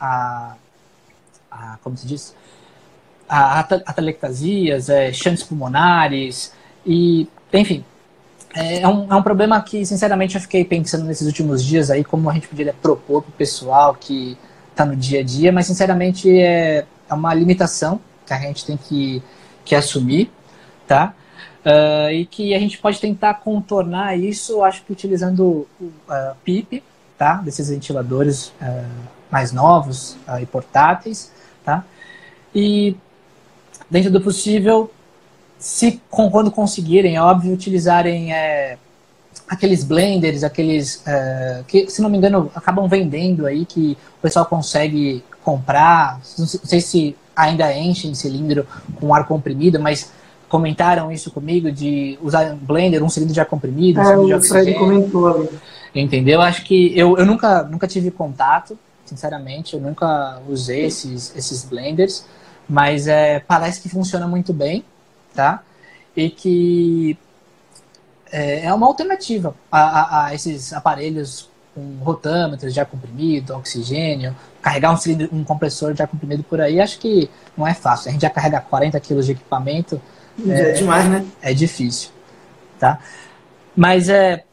a, 0.00 0.54
a, 1.50 1.78
como 1.82 1.96
se 1.96 2.06
diz, 2.06 2.34
a 3.28 3.60
atelectasias, 3.60 4.88
é, 4.88 5.12
chantes 5.12 5.42
pulmonares 5.42 6.52
e, 6.84 7.26
enfim, 7.52 7.84
é, 8.54 8.80
é 8.80 8.88
um, 8.88 9.10
é 9.10 9.14
um 9.14 9.22
problema 9.22 9.60
que, 9.62 9.84
sinceramente, 9.84 10.34
eu 10.34 10.40
fiquei 10.40 10.64
pensando 10.64 11.04
nesses 11.04 11.26
últimos 11.26 11.64
dias 11.64 11.90
aí 11.90 12.04
como 12.04 12.28
a 12.28 12.34
gente 12.34 12.48
poderia 12.48 12.74
propor 12.74 13.22
para 13.22 13.30
o 13.30 13.32
pessoal 13.32 13.94
que 13.94 14.36
está 14.70 14.84
no 14.84 14.96
dia 14.96 15.20
a 15.20 15.22
dia, 15.22 15.52
mas 15.52 15.66
sinceramente 15.66 16.30
é, 16.30 16.84
é 17.08 17.14
uma 17.14 17.32
limitação 17.34 18.00
que 18.26 18.32
a 18.32 18.38
gente 18.38 18.64
tem 18.64 18.76
que, 18.76 19.22
que 19.64 19.74
assumir, 19.74 20.30
tá? 20.86 21.14
Uh, 21.64 22.10
e 22.10 22.26
que 22.26 22.54
a 22.54 22.58
gente 22.58 22.78
pode 22.78 23.00
tentar 23.00 23.34
contornar 23.34 24.18
isso, 24.18 24.64
acho 24.64 24.82
que 24.82 24.92
utilizando 24.92 25.66
o 25.80 25.84
uh, 25.84 26.34
PIP, 26.44 26.82
tá? 27.16 27.34
Desses 27.36 27.68
ventiladores 27.68 28.48
uh, 28.60 28.84
mais 29.30 29.52
novos 29.52 30.16
e 30.40 30.44
portáteis, 30.44 31.32
tá? 31.64 31.84
E 32.54 32.96
dentro 33.88 34.10
do 34.10 34.20
possível, 34.20 34.90
se 35.62 36.02
quando 36.10 36.50
conseguirem, 36.50 37.14
é 37.14 37.22
óbvio, 37.22 37.52
utilizarem 37.54 38.34
é, 38.34 38.76
aqueles 39.48 39.84
blenders, 39.84 40.42
aqueles 40.42 41.06
é, 41.06 41.62
que, 41.68 41.88
se 41.88 42.02
não 42.02 42.10
me 42.10 42.18
engano, 42.18 42.50
acabam 42.52 42.88
vendendo 42.88 43.46
aí, 43.46 43.64
que 43.64 43.96
o 44.18 44.22
pessoal 44.22 44.44
consegue 44.44 45.22
comprar. 45.44 46.20
Não 46.36 46.46
sei 46.48 46.80
se 46.80 47.16
ainda 47.36 47.72
enchem 47.72 48.12
cilindro 48.12 48.66
com 48.96 49.14
ar 49.14 49.24
comprimido, 49.24 49.78
mas 49.78 50.10
comentaram 50.48 51.12
isso 51.12 51.30
comigo 51.30 51.70
de 51.70 52.18
usar 52.20 52.52
um 52.52 52.56
blender, 52.56 53.00
um 53.00 53.08
cilindro 53.08 53.32
de 53.32 53.40
ar 53.40 53.46
comprimido, 53.46 54.00
um 54.00 54.02
é, 54.02 54.06
cilindro 54.06 54.26
de 54.26 54.34
oxigênio. 54.34 54.78
comentou 54.80 55.28
ali. 55.28 55.48
Entendeu? 55.94 56.40
Acho 56.40 56.64
que 56.64 56.92
eu, 56.98 57.16
eu 57.16 57.24
nunca, 57.24 57.62
nunca 57.62 57.86
tive 57.86 58.10
contato, 58.10 58.76
sinceramente, 59.04 59.74
eu 59.74 59.80
nunca 59.80 60.40
usei 60.48 60.86
esses, 60.86 61.32
esses 61.36 61.64
blenders, 61.64 62.24
mas 62.68 63.06
é, 63.06 63.38
parece 63.38 63.80
que 63.80 63.88
funciona 63.88 64.26
muito 64.26 64.52
bem 64.52 64.84
tá? 65.34 65.62
E 66.16 66.30
que 66.30 67.18
é, 68.30 68.66
é 68.66 68.74
uma 68.74 68.86
alternativa 68.86 69.54
a, 69.70 69.80
a, 69.80 70.26
a, 70.26 70.34
esses 70.34 70.72
aparelhos 70.72 71.50
com 71.74 71.98
rotâmetros 72.02 72.72
de 72.72 72.80
ar 72.80 72.86
comprimido, 72.86 73.54
oxigênio, 73.54 74.36
carregar 74.60 74.92
um, 74.92 74.96
cilindro, 74.96 75.28
um 75.32 75.42
compressor 75.42 75.94
de 75.94 76.02
ar 76.02 76.08
comprimido 76.08 76.42
por 76.42 76.60
aí, 76.60 76.80
acho 76.80 76.98
que 76.98 77.30
não 77.56 77.66
é 77.66 77.74
fácil. 77.74 78.10
A 78.10 78.12
gente 78.12 78.22
já 78.22 78.30
carrega 78.30 78.60
40 78.60 79.00
quilos 79.00 79.26
de 79.26 79.32
equipamento. 79.32 80.00
É, 80.46 80.70
é 80.70 80.72
demais, 80.72 81.08
né? 81.08 81.26
É 81.40 81.54
difícil, 81.54 82.10
tá? 82.78 82.98
Mas 83.74 84.08
é, 84.10 84.44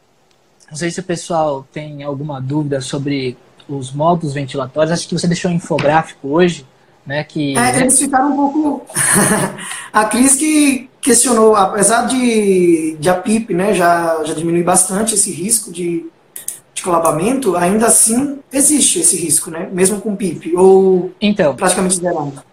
não 0.70 0.76
sei 0.76 0.90
se 0.90 1.00
o 1.00 1.02
pessoal 1.02 1.66
tem 1.72 2.02
alguma 2.02 2.40
dúvida 2.40 2.80
sobre 2.80 3.36
os 3.68 3.92
módulos 3.92 4.34
ventilatórios. 4.34 4.92
Acho 4.92 5.08
que 5.08 5.18
você 5.18 5.26
deixou 5.26 5.50
um 5.50 5.54
infográfico 5.54 6.28
hoje 6.28 6.66
né? 7.10 7.24
Que 7.24 7.58
é, 7.58 7.80
eles 7.80 7.98
ficaram 7.98 8.32
um 8.32 8.36
pouco. 8.36 8.86
a 9.92 10.04
Cris 10.04 10.36
que 10.36 10.88
questionou, 11.00 11.56
apesar 11.56 12.06
de, 12.06 12.96
de 13.00 13.10
a 13.10 13.14
PIP, 13.14 13.52
né, 13.52 13.74
já 13.74 14.22
já 14.24 14.32
diminui 14.32 14.62
bastante 14.62 15.16
esse 15.16 15.32
risco 15.32 15.72
de, 15.72 16.06
de 16.72 16.82
colabamento, 16.82 17.56
ainda 17.56 17.86
assim 17.86 18.38
existe 18.52 19.00
esse 19.00 19.16
risco, 19.16 19.50
né? 19.50 19.68
Mesmo 19.72 20.00
com 20.00 20.14
PIP 20.14 20.56
ou 20.56 21.10
então, 21.20 21.56
praticamente 21.56 21.96
zerado. 21.96 22.44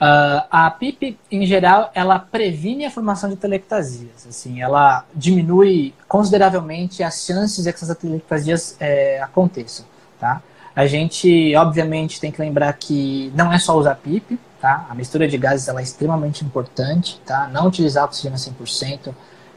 Uh, 0.00 0.42
a 0.50 0.70
PIP, 0.70 1.16
em 1.30 1.46
geral, 1.46 1.92
ela 1.94 2.18
previne 2.18 2.86
a 2.86 2.90
formação 2.90 3.30
de 3.30 3.36
telectasias. 3.36 4.26
Assim, 4.28 4.60
ela 4.60 5.04
diminui 5.14 5.94
consideravelmente 6.08 7.02
as 7.04 7.24
chances 7.24 7.62
de 7.62 7.72
que 7.72 7.84
essas 7.84 7.96
telectasias 7.96 8.76
é, 8.80 9.20
aconteçam. 9.22 9.84
Tá? 10.18 10.42
A 10.74 10.86
gente, 10.86 11.54
obviamente, 11.56 12.20
tem 12.20 12.30
que 12.30 12.40
lembrar 12.40 12.72
que 12.74 13.32
não 13.34 13.52
é 13.52 13.58
só 13.58 13.76
usar 13.76 13.96
PIP, 13.96 14.38
tá? 14.60 14.86
A 14.88 14.94
mistura 14.94 15.26
de 15.26 15.36
gases 15.36 15.66
ela 15.68 15.80
é 15.80 15.82
extremamente 15.82 16.44
importante, 16.44 17.20
tá? 17.26 17.48
Não 17.52 17.66
utilizar 17.66 18.04
oxigênio 18.04 18.38
100% 18.38 19.12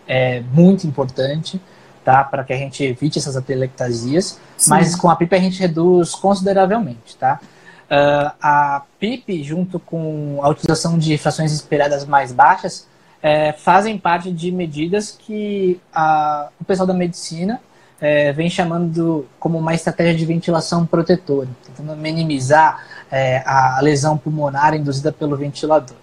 é 0.07 0.41
muito 0.51 0.87
importante, 0.87 1.61
tá? 2.03 2.23
Para 2.23 2.43
que 2.43 2.53
a 2.53 2.57
gente 2.57 2.83
evite 2.83 3.19
essas 3.19 3.37
atelectasias. 3.37 4.39
Sim. 4.57 4.69
Mas 4.69 4.95
com 4.95 5.09
a 5.09 5.15
PIP 5.15 5.35
a 5.35 5.39
gente 5.39 5.59
reduz 5.59 6.15
consideravelmente, 6.15 7.15
tá? 7.17 7.39
Uh, 7.83 8.31
a 8.41 8.83
PIP, 8.99 9.43
junto 9.43 9.79
com 9.79 10.39
a 10.41 10.49
utilização 10.49 10.97
de 10.97 11.17
frações 11.17 11.51
esperadas 11.51 12.05
mais 12.05 12.31
baixas, 12.31 12.87
é, 13.21 13.53
fazem 13.53 13.97
parte 13.97 14.31
de 14.31 14.51
medidas 14.51 15.11
que 15.17 15.79
a, 15.93 16.49
o 16.59 16.65
pessoal 16.65 16.85
da 16.85 16.93
medicina 16.93 17.61
é, 18.03 18.33
vem 18.33 18.49
chamando 18.49 19.25
como 19.39 19.57
uma 19.57 19.73
estratégia 19.73 20.13
de 20.13 20.25
ventilação 20.25 20.85
protetora, 20.85 21.47
tentando 21.65 21.95
minimizar 21.95 22.85
é, 23.09 23.41
a 23.45 23.79
lesão 23.81 24.17
pulmonar 24.17 24.75
induzida 24.75 25.09
pelo 25.09 25.37
ventilador. 25.37 25.95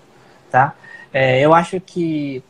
Tá? 0.51 0.73
É, 1.13 1.45
eu 1.45 1.53
acho 1.53 1.79
que 1.79 2.43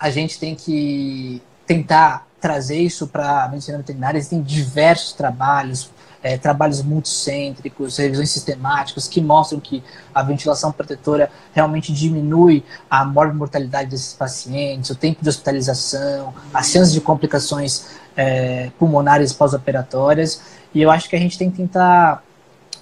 a 0.00 0.08
gente 0.08 0.40
tem 0.40 0.54
que 0.54 1.42
tentar 1.66 2.26
trazer 2.40 2.78
isso 2.78 3.06
para 3.06 3.44
a 3.44 3.48
medicina 3.50 3.76
veterinária. 3.76 4.16
Existem 4.16 4.40
diversos 4.40 5.12
trabalhos, 5.12 5.90
é, 6.22 6.36
trabalhos 6.36 6.82
multicêntricos, 6.82 7.96
revisões 7.96 8.30
sistemáticas 8.30 9.06
que 9.06 9.20
mostram 9.20 9.60
que 9.60 9.82
a 10.14 10.22
ventilação 10.22 10.72
protetora 10.72 11.30
realmente 11.52 11.92
diminui 11.92 12.64
a 12.90 13.04
mortalidade 13.04 13.90
desses 13.90 14.14
pacientes, 14.14 14.90
o 14.90 14.94
tempo 14.94 15.22
de 15.22 15.28
hospitalização, 15.28 16.34
as 16.52 16.70
chances 16.70 16.92
de 16.92 17.00
complicações 17.00 17.86
é, 18.16 18.70
pulmonares 18.78 19.32
pós-operatórias. 19.32 20.40
E 20.74 20.82
eu 20.82 20.90
acho 20.90 21.08
que 21.08 21.16
a 21.16 21.18
gente 21.18 21.38
tem 21.38 21.50
que 21.50 21.56
tentar 21.56 22.22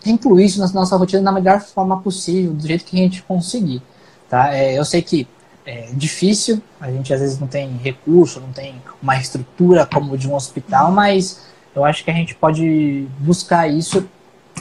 incluir 0.05 0.47
isso 0.47 0.61
na 0.61 0.69
nossa 0.69 0.97
rotina 0.97 1.23
da 1.23 1.33
melhor 1.33 1.61
forma 1.61 2.01
possível, 2.01 2.53
do 2.53 2.67
jeito 2.67 2.85
que 2.85 2.97
a 2.97 3.03
gente 3.03 3.23
conseguir. 3.23 3.83
Tá? 4.29 4.55
É, 4.55 4.79
eu 4.79 4.85
sei 4.85 5.03
que 5.03 5.29
é 5.65 5.89
difícil, 5.93 6.63
a 6.81 6.91
gente 6.91 7.13
às 7.13 7.21
vezes 7.21 7.41
não 7.41 7.49
tem 7.49 7.77
recurso, 7.77 8.41
não 8.41 8.53
tem 8.53 8.81
uma 9.03 9.17
estrutura 9.17 9.85
como 9.85 10.17
de 10.17 10.29
um 10.29 10.35
hospital, 10.35 10.93
mas 10.93 11.41
eu 11.77 11.85
acho 11.85 12.05
que 12.05 12.11
a 12.11 12.15
gente 12.15 12.35
pode 12.35 13.07
buscar 13.19 13.69
isso 13.69 14.09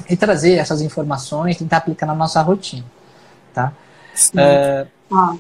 e 0.09 0.17
trazer 0.17 0.55
essas 0.55 0.81
informações, 0.81 1.57
tentar 1.57 1.77
aplicar 1.77 2.05
na 2.05 2.13
nossa 2.13 2.41
rotina. 2.41 2.83
Tá? 3.53 3.71
Sim. 4.13 4.37
Uh, 4.37 4.87
ah. 5.11 5.35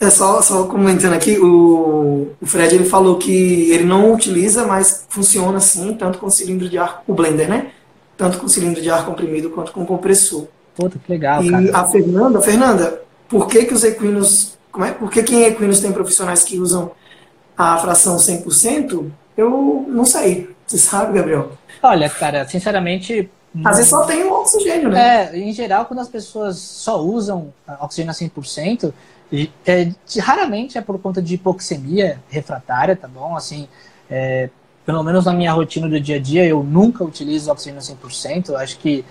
É 0.00 0.10
só, 0.10 0.42
só 0.42 0.64
comentando 0.66 1.14
aqui, 1.14 1.38
o, 1.38 2.28
o 2.40 2.46
Fred 2.46 2.74
ele 2.74 2.84
falou 2.84 3.16
que 3.16 3.70
ele 3.70 3.84
não 3.84 4.12
utiliza, 4.12 4.66
mas 4.66 5.06
funciona 5.08 5.58
assim, 5.58 5.94
tanto 5.94 6.18
com 6.18 6.28
cilindro 6.28 6.68
de 6.68 6.76
ar, 6.76 7.02
o 7.06 7.14
blender, 7.14 7.48
né? 7.48 7.70
Tanto 8.16 8.38
com 8.38 8.46
cilindro 8.46 8.82
de 8.82 8.90
ar 8.90 9.06
comprimido 9.06 9.50
quanto 9.50 9.72
com 9.72 9.86
compressor. 9.86 10.46
Puta, 10.76 10.98
que 10.98 11.10
legal, 11.10 11.42
e 11.42 11.50
cara. 11.50 11.78
a 11.78 11.86
Fernanda, 11.86 12.40
Fernanda, 12.40 13.02
por 13.28 13.46
que 13.46 13.64
que 13.64 13.72
os 13.72 13.84
equinos, 13.84 14.58
como 14.70 14.84
é? 14.84 14.90
Por 14.90 15.10
que 15.10 15.22
que 15.22 15.34
em 15.34 15.44
equinos 15.44 15.80
tem 15.80 15.92
profissionais 15.92 16.42
que 16.42 16.58
usam 16.58 16.90
a 17.56 17.78
fração 17.78 18.16
100%? 18.16 19.10
Eu 19.36 19.86
não 19.88 20.04
sei. 20.04 20.53
Você 20.66 20.78
sabe, 20.78 21.12
Gabriel? 21.18 21.52
Olha, 21.82 22.08
cara, 22.08 22.46
sinceramente, 22.48 23.30
às 23.64 23.76
vezes 23.76 23.90
só 23.90 24.04
tem 24.04 24.24
o 24.24 24.32
oxigênio, 24.32 24.90
né? 24.90 25.30
É, 25.32 25.38
em 25.38 25.52
geral, 25.52 25.84
quando 25.84 26.00
as 26.00 26.08
pessoas 26.08 26.58
só 26.58 27.00
usam 27.00 27.52
oxigênio 27.80 28.10
a 28.10 28.14
100%, 28.14 28.92
é, 29.66 29.92
raramente 30.20 30.76
é 30.78 30.80
por 30.80 30.98
conta 30.98 31.22
de 31.22 31.34
hipoxemia 31.34 32.20
refratária, 32.28 32.96
tá 32.96 33.06
bom? 33.06 33.36
Assim, 33.36 33.68
é, 34.10 34.48
pelo 34.84 35.02
menos 35.02 35.24
na 35.24 35.32
minha 35.32 35.52
rotina 35.52 35.88
do 35.88 36.00
dia 36.00 36.16
a 36.16 36.20
dia, 36.20 36.44
eu 36.44 36.62
nunca 36.62 37.04
utilizo 37.04 37.50
oxigênio 37.50 37.80
100%. 37.80 38.48
Eu 38.48 38.56
acho 38.56 38.78
que 38.78 39.04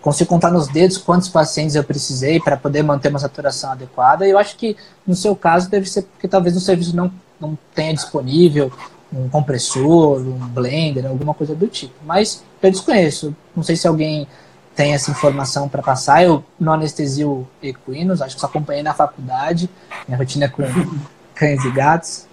consigo 0.00 0.30
contar 0.30 0.50
nos 0.50 0.68
dedos 0.68 0.96
quantos 0.96 1.28
pacientes 1.28 1.74
eu 1.74 1.84
precisei 1.84 2.40
para 2.40 2.56
poder 2.56 2.82
manter 2.82 3.08
uma 3.08 3.18
saturação 3.18 3.72
adequada. 3.72 4.26
E 4.26 4.30
eu 4.30 4.38
acho 4.38 4.56
que 4.56 4.76
no 5.06 5.14
seu 5.14 5.34
caso 5.34 5.68
deve 5.68 5.88
ser 5.88 6.02
porque 6.02 6.28
talvez 6.28 6.56
o 6.56 6.60
serviço 6.60 6.94
não, 6.94 7.12
não 7.40 7.58
tenha 7.74 7.92
disponível 7.92 8.72
um 9.12 9.28
compressor, 9.28 10.20
um 10.20 10.38
blender, 10.48 11.06
alguma 11.06 11.34
coisa 11.34 11.54
do 11.54 11.66
tipo. 11.66 11.94
Mas 12.04 12.44
eu 12.62 12.70
desconheço. 12.70 13.34
Não 13.54 13.62
sei 13.62 13.76
se 13.76 13.86
alguém 13.88 14.26
tem 14.74 14.94
essa 14.94 15.10
informação 15.10 15.68
para 15.68 15.82
passar. 15.82 16.22
Eu 16.22 16.44
não 16.58 16.72
anestesio 16.72 17.46
equinos, 17.62 18.22
acho 18.22 18.34
que 18.34 18.40
só 18.40 18.46
acompanhei 18.46 18.82
na 18.82 18.94
faculdade. 18.94 19.68
Minha 20.06 20.18
rotina 20.18 20.46
é 20.46 20.48
com 20.48 20.62
cães 21.34 21.64
e 21.64 21.70
gatos. 21.70 22.30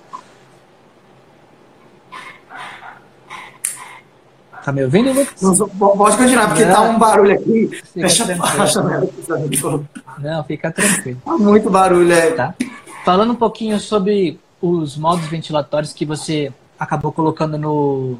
Tá 4.63 4.74
me 4.74 4.84
ouvindo, 4.84 5.13
Lucas? 5.13 5.60
Pode 5.80 6.18
continuar, 6.18 6.48
porque 6.48 6.66
não, 6.66 6.74
tá 6.74 6.82
um 6.82 7.00
barulho 7.00 7.36
aqui. 7.36 7.82
Fecha 7.94 8.26
a 8.26 8.66
janela. 8.66 9.10
Não, 10.20 10.44
fica 10.44 10.70
tranquilo. 10.72 11.22
Tá 11.24 11.38
muito 11.38 11.70
barulho 11.70 12.13
aí. 12.13 12.34
Tá. 12.34 12.54
Falando 13.06 13.32
um 13.32 13.36
pouquinho 13.36 13.80
sobre 13.80 14.38
os 14.62 14.98
modos 14.98 15.26
ventilatórios 15.28 15.94
que 15.94 16.06
você 16.06 16.52
acabou 16.80 17.12
colocando 17.12 17.58
no, 17.58 18.18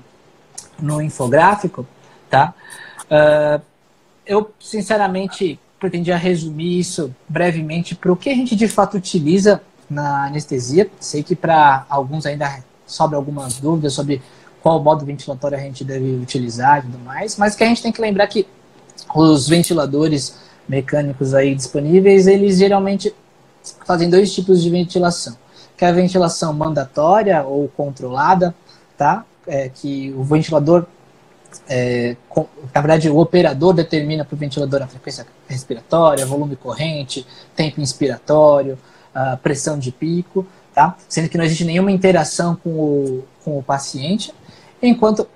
no 0.80 1.02
infográfico, 1.02 1.86
tá? 2.30 2.54
Uh, 3.06 3.62
eu, 4.26 4.52
sinceramente, 4.60 5.60
pretendia 5.80 6.18
resumir 6.18 6.80
isso 6.80 7.14
brevemente 7.28 7.96
para 7.96 8.12
o 8.12 8.16
que 8.16 8.30
a 8.30 8.36
gente 8.36 8.56
de 8.56 8.68
fato 8.68 8.98
utiliza 8.98 9.62
na 9.90 10.26
anestesia. 10.26 10.90
Sei 11.00 11.24
que 11.24 11.36
para 11.36 11.86
alguns 11.90 12.26
ainda 12.26 12.64
sobra 12.86 13.18
algumas 13.18 13.60
dúvidas 13.60 13.94
sobre 13.94 14.22
qual 14.62 14.82
modo 14.82 15.06
ventilatório 15.06 15.58
a 15.58 15.62
gente 15.62 15.84
deve 15.84 16.16
utilizar 16.16 16.80
e 16.80 16.82
tudo 16.84 17.00
mais, 17.00 17.38
mas 17.38 17.56
que 17.56 17.64
a 17.64 17.68
gente 17.68 17.82
tem 17.82 17.92
que 17.92 18.02
lembrar 18.02 18.28
que 18.28 18.48
os 19.16 19.48
ventiladores 19.48 20.36
mecânicos 20.68 21.34
aí 21.34 21.56
disponíveis, 21.56 22.28
eles 22.28 22.58
geralmente 22.58 23.14
fazem 23.86 24.10
dois 24.10 24.34
tipos 24.34 24.62
de 24.62 24.70
ventilação, 24.70 25.38
que 25.78 25.86
é 25.86 25.88
a 25.88 25.92
ventilação 25.92 26.52
mandatória 26.52 27.44
ou 27.44 27.68
controlada, 27.70 28.54
tá? 28.98 29.24
É, 29.46 29.70
que 29.70 30.14
o 30.18 30.24
ventilador, 30.24 30.86
é, 31.70 32.18
com, 32.28 32.48
na 32.74 32.82
verdade, 32.82 33.10
o 33.10 33.18
operador 33.18 33.74
determina 33.74 34.26
para 34.26 34.36
o 34.36 34.38
ventilador 34.38 34.82
a 34.82 34.88
frequência 34.88 35.26
respiratória, 35.48 36.26
volume 36.26 36.56
corrente, 36.56 37.26
tempo 37.56 37.80
inspiratório, 37.80 38.78
pressão 39.42 39.80
de 39.80 39.92
pico, 39.92 40.46
tá? 40.74 40.96
Sendo 41.08 41.30
que 41.30 41.38
não 41.38 41.46
existe 41.46 41.66
nenhuma 41.66 41.92
interação 41.92 42.56
com 42.56 42.70
o, 42.70 43.24
com 43.44 43.58
o 43.58 43.64
paciente, 43.64 44.34
enquanto 44.82 45.28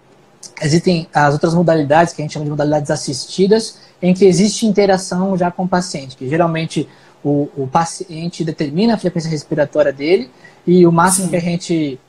existem 0.61 1.07
as 1.13 1.33
outras 1.33 1.53
modalidades, 1.53 2.13
que 2.13 2.21
a 2.21 2.23
gente 2.23 2.33
chama 2.33 2.45
de 2.45 2.51
modalidades 2.51 2.91
assistidas, 2.91 3.79
em 4.01 4.13
que 4.13 4.25
existe 4.25 4.65
interação 4.65 5.37
já 5.37 5.49
com 5.51 5.63
o 5.63 5.67
paciente, 5.67 6.15
que 6.15 6.27
geralmente 6.27 6.87
o, 7.23 7.49
o 7.55 7.67
paciente 7.67 8.43
determina 8.43 8.95
a 8.95 8.97
frequência 8.97 9.29
respiratória 9.29 9.93
dele 9.93 10.29
e 10.65 10.85
o 10.85 10.91
máximo 10.91 11.25
Sim. 11.25 11.31
que 11.31 11.35
a 11.35 11.41
gente 11.41 11.99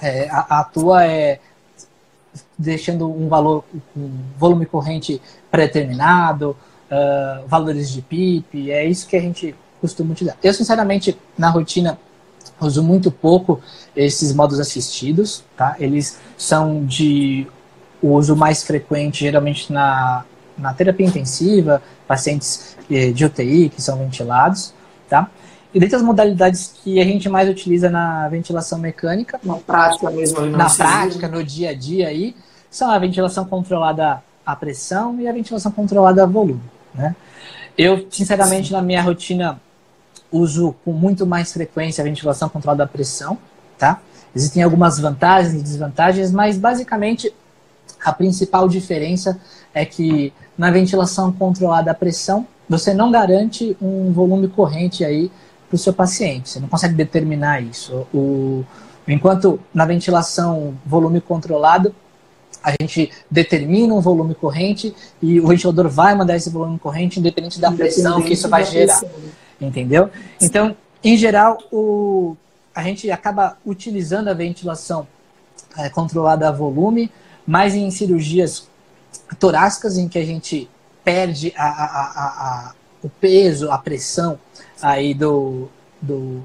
é, 0.00 0.28
atua 0.30 1.04
é 1.06 1.40
deixando 2.58 3.10
um 3.10 3.28
valor, 3.28 3.64
um 3.96 4.10
volume 4.38 4.66
corrente 4.66 5.20
pré-determinado, 5.50 6.56
uh, 6.90 7.46
valores 7.46 7.90
de 7.90 8.02
PIP, 8.02 8.70
é 8.70 8.84
isso 8.84 9.06
que 9.06 9.16
a 9.16 9.20
gente 9.20 9.54
costuma 9.80 10.12
utilizar. 10.12 10.38
Eu, 10.42 10.54
sinceramente, 10.54 11.16
na 11.36 11.50
rotina, 11.50 11.98
uso 12.60 12.82
muito 12.82 13.10
pouco 13.10 13.60
esses 13.94 14.32
modos 14.32 14.58
assistidos, 14.60 15.44
tá? 15.56 15.76
Eles 15.78 16.18
são 16.36 16.84
de 16.84 17.46
uso 18.02 18.36
mais 18.36 18.62
frequente, 18.62 19.20
geralmente 19.20 19.72
na, 19.72 20.24
na 20.56 20.72
terapia 20.72 21.06
intensiva, 21.06 21.82
pacientes 22.06 22.76
eh, 22.90 23.10
de 23.12 23.24
UTI 23.24 23.68
que 23.68 23.82
são 23.82 23.98
ventilados, 23.98 24.72
tá? 25.08 25.28
E 25.72 25.80
dentre 25.80 25.96
as 25.96 26.02
modalidades 26.02 26.74
que 26.82 27.00
a 27.00 27.04
gente 27.04 27.28
mais 27.28 27.48
utiliza 27.48 27.90
na 27.90 28.28
ventilação 28.28 28.78
mecânica, 28.78 29.40
na 29.42 29.54
prática 29.54 30.08
mesmo, 30.10 30.46
na 30.46 30.70
prática, 30.70 31.26
no 31.26 31.42
dia 31.42 31.70
a 31.70 31.74
dia 31.74 32.08
aí, 32.08 32.36
são 32.70 32.90
a 32.90 32.98
ventilação 32.98 33.44
controlada 33.44 34.22
a 34.46 34.54
pressão 34.54 35.18
e 35.20 35.26
a 35.26 35.32
ventilação 35.32 35.72
controlada 35.72 36.22
a 36.22 36.26
volume, 36.26 36.62
né? 36.94 37.16
Eu, 37.76 38.06
sinceramente, 38.08 38.70
na 38.70 38.80
minha 38.80 39.02
rotina 39.02 39.60
uso 40.30 40.74
com 40.84 40.92
muito 40.92 41.26
mais 41.26 41.52
frequência 41.52 42.02
a 42.02 42.04
ventilação 42.04 42.48
controlada 42.48 42.84
a 42.84 42.86
pressão, 42.86 43.36
tá? 43.76 44.00
Existem 44.34 44.62
algumas 44.62 44.98
vantagens 44.98 45.54
e 45.54 45.62
desvantagens, 45.62 46.30
mas 46.30 46.56
basicamente 46.56 47.32
a 48.04 48.12
principal 48.12 48.68
diferença 48.68 49.40
é 49.74 49.84
que 49.84 50.32
na 50.56 50.70
ventilação 50.70 51.32
controlada 51.32 51.90
a 51.90 51.94
pressão, 51.94 52.46
você 52.68 52.94
não 52.94 53.10
garante 53.10 53.76
um 53.82 54.12
volume 54.12 54.48
corrente 54.48 55.04
aí 55.04 55.30
para 55.68 55.76
o 55.76 55.78
seu 55.78 55.92
paciente. 55.92 56.48
Você 56.48 56.60
não 56.60 56.68
consegue 56.68 56.94
determinar 56.94 57.60
isso. 57.60 58.06
O, 58.14 58.64
enquanto 59.06 59.60
na 59.74 59.84
ventilação 59.84 60.74
volume 60.86 61.20
controlado, 61.20 61.94
a 62.62 62.70
gente 62.80 63.10
determina 63.30 63.92
um 63.92 64.00
volume 64.00 64.34
corrente 64.34 64.94
e 65.20 65.38
o 65.40 65.48
ventilador 65.48 65.88
vai 65.88 66.14
mandar 66.14 66.36
esse 66.36 66.48
volume 66.48 66.78
corrente 66.78 67.20
independente 67.20 67.60
da 67.60 67.70
pressão 67.70 68.22
que 68.22 68.32
isso 68.32 68.48
vai 68.48 68.64
gerar. 68.64 69.02
Entendeu? 69.60 70.08
Então, 70.40 70.74
em 71.02 71.16
geral, 71.16 71.58
o, 71.70 72.36
a 72.74 72.82
gente 72.82 73.10
acaba 73.10 73.58
utilizando 73.66 74.28
a 74.28 74.34
ventilação 74.34 75.06
é, 75.76 75.90
controlada 75.90 76.48
a 76.48 76.52
volume, 76.52 77.10
mas 77.46 77.74
em 77.74 77.90
cirurgias 77.90 78.68
torácicas 79.38 79.96
em 79.96 80.08
que 80.08 80.18
a 80.18 80.24
gente 80.24 80.68
perde 81.04 81.52
a, 81.56 81.66
a, 81.66 82.02
a, 82.68 82.74
o 83.02 83.08
peso, 83.08 83.70
a 83.70 83.78
pressão 83.78 84.38
aí 84.80 85.12
do, 85.12 85.68
do, 86.00 86.44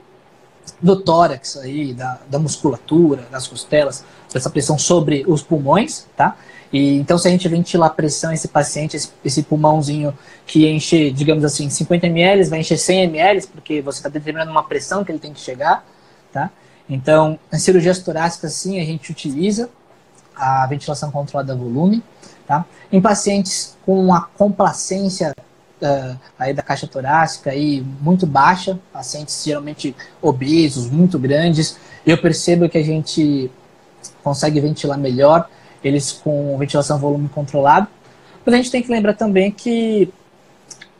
do 0.81 1.01
tórax 1.01 1.57
aí, 1.57 1.93
da, 1.93 2.19
da 2.29 2.39
musculatura, 2.39 3.23
das 3.31 3.47
costelas, 3.47 4.03
essa 4.33 4.49
pressão 4.49 4.77
sobre 4.77 5.23
os 5.27 5.41
pulmões, 5.41 6.05
tá? 6.15 6.35
E, 6.71 6.97
então, 6.97 7.17
se 7.17 7.27
a 7.27 7.31
gente 7.31 7.47
ventilar 7.47 7.89
a 7.89 7.93
pressão, 7.93 8.31
esse 8.31 8.47
paciente, 8.47 8.95
esse, 8.95 9.09
esse, 9.25 9.41
pulmãozinho 9.41 10.15
que 10.45 10.67
enche, 10.67 11.09
digamos 11.09 11.43
assim, 11.43 11.67
50 11.67 12.05
ml, 12.07 12.43
vai 12.43 12.59
encher 12.59 12.77
100 12.77 13.03
ml, 13.05 13.47
porque 13.47 13.81
você 13.81 13.99
está 13.99 14.09
determinando 14.09 14.51
uma 14.51 14.63
pressão 14.63 15.03
que 15.03 15.11
ele 15.11 15.19
tem 15.19 15.33
que 15.33 15.39
chegar, 15.39 15.83
tá? 16.31 16.51
Então, 16.87 17.39
em 17.51 17.57
cirurgias 17.57 17.99
torácicas, 17.99 18.53
sim, 18.53 18.79
a 18.79 18.85
gente 18.85 19.11
utiliza 19.11 19.69
a 20.35 20.65
ventilação 20.67 21.11
controlada 21.11 21.53
a 21.53 21.55
volume, 21.55 22.03
tá? 22.49 22.65
Em 22.91 22.99
pacientes 22.99 23.77
com 23.85 24.03
uma 24.03 24.21
complacência 24.21 25.35
uh, 25.83 26.19
aí 26.37 26.51
da 26.51 26.63
caixa 26.63 26.87
torácica 26.87 27.51
aí 27.51 27.85
muito 28.01 28.25
baixa, 28.25 28.79
pacientes 28.91 29.43
geralmente 29.45 29.95
obesos, 30.19 30.89
muito 30.89 31.19
grandes, 31.19 31.77
eu 32.03 32.17
percebo 32.17 32.67
que 32.67 32.79
a 32.79 32.83
gente 32.83 33.51
consegue 34.23 34.59
ventilar 34.59 34.97
melhor 34.97 35.47
eles 35.83 36.11
com 36.11 36.57
ventilação 36.57 36.97
volume 36.97 37.29
controlado. 37.29 37.87
Mas 38.43 38.55
a 38.55 38.57
gente 38.57 38.71
tem 38.71 38.81
que 38.81 38.91
lembrar 38.91 39.13
também 39.13 39.51
que 39.51 40.11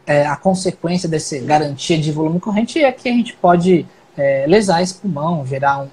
é, 0.06 0.28
a 0.28 0.36
consequência 0.36 1.10
dessa 1.10 1.40
garantia 1.40 1.98
de 1.98 2.12
volume 2.12 2.40
corrente 2.40 2.78
é 2.78 2.92
que 2.92 3.10
a 3.10 3.12
gente 3.12 3.34
pode 3.34 3.88
é, 4.16 4.46
lesar 4.48 4.84
esse 4.84 4.94
pulmão, 4.94 5.44
gerar 5.48 5.80
um, 5.80 5.86
um, 5.86 5.90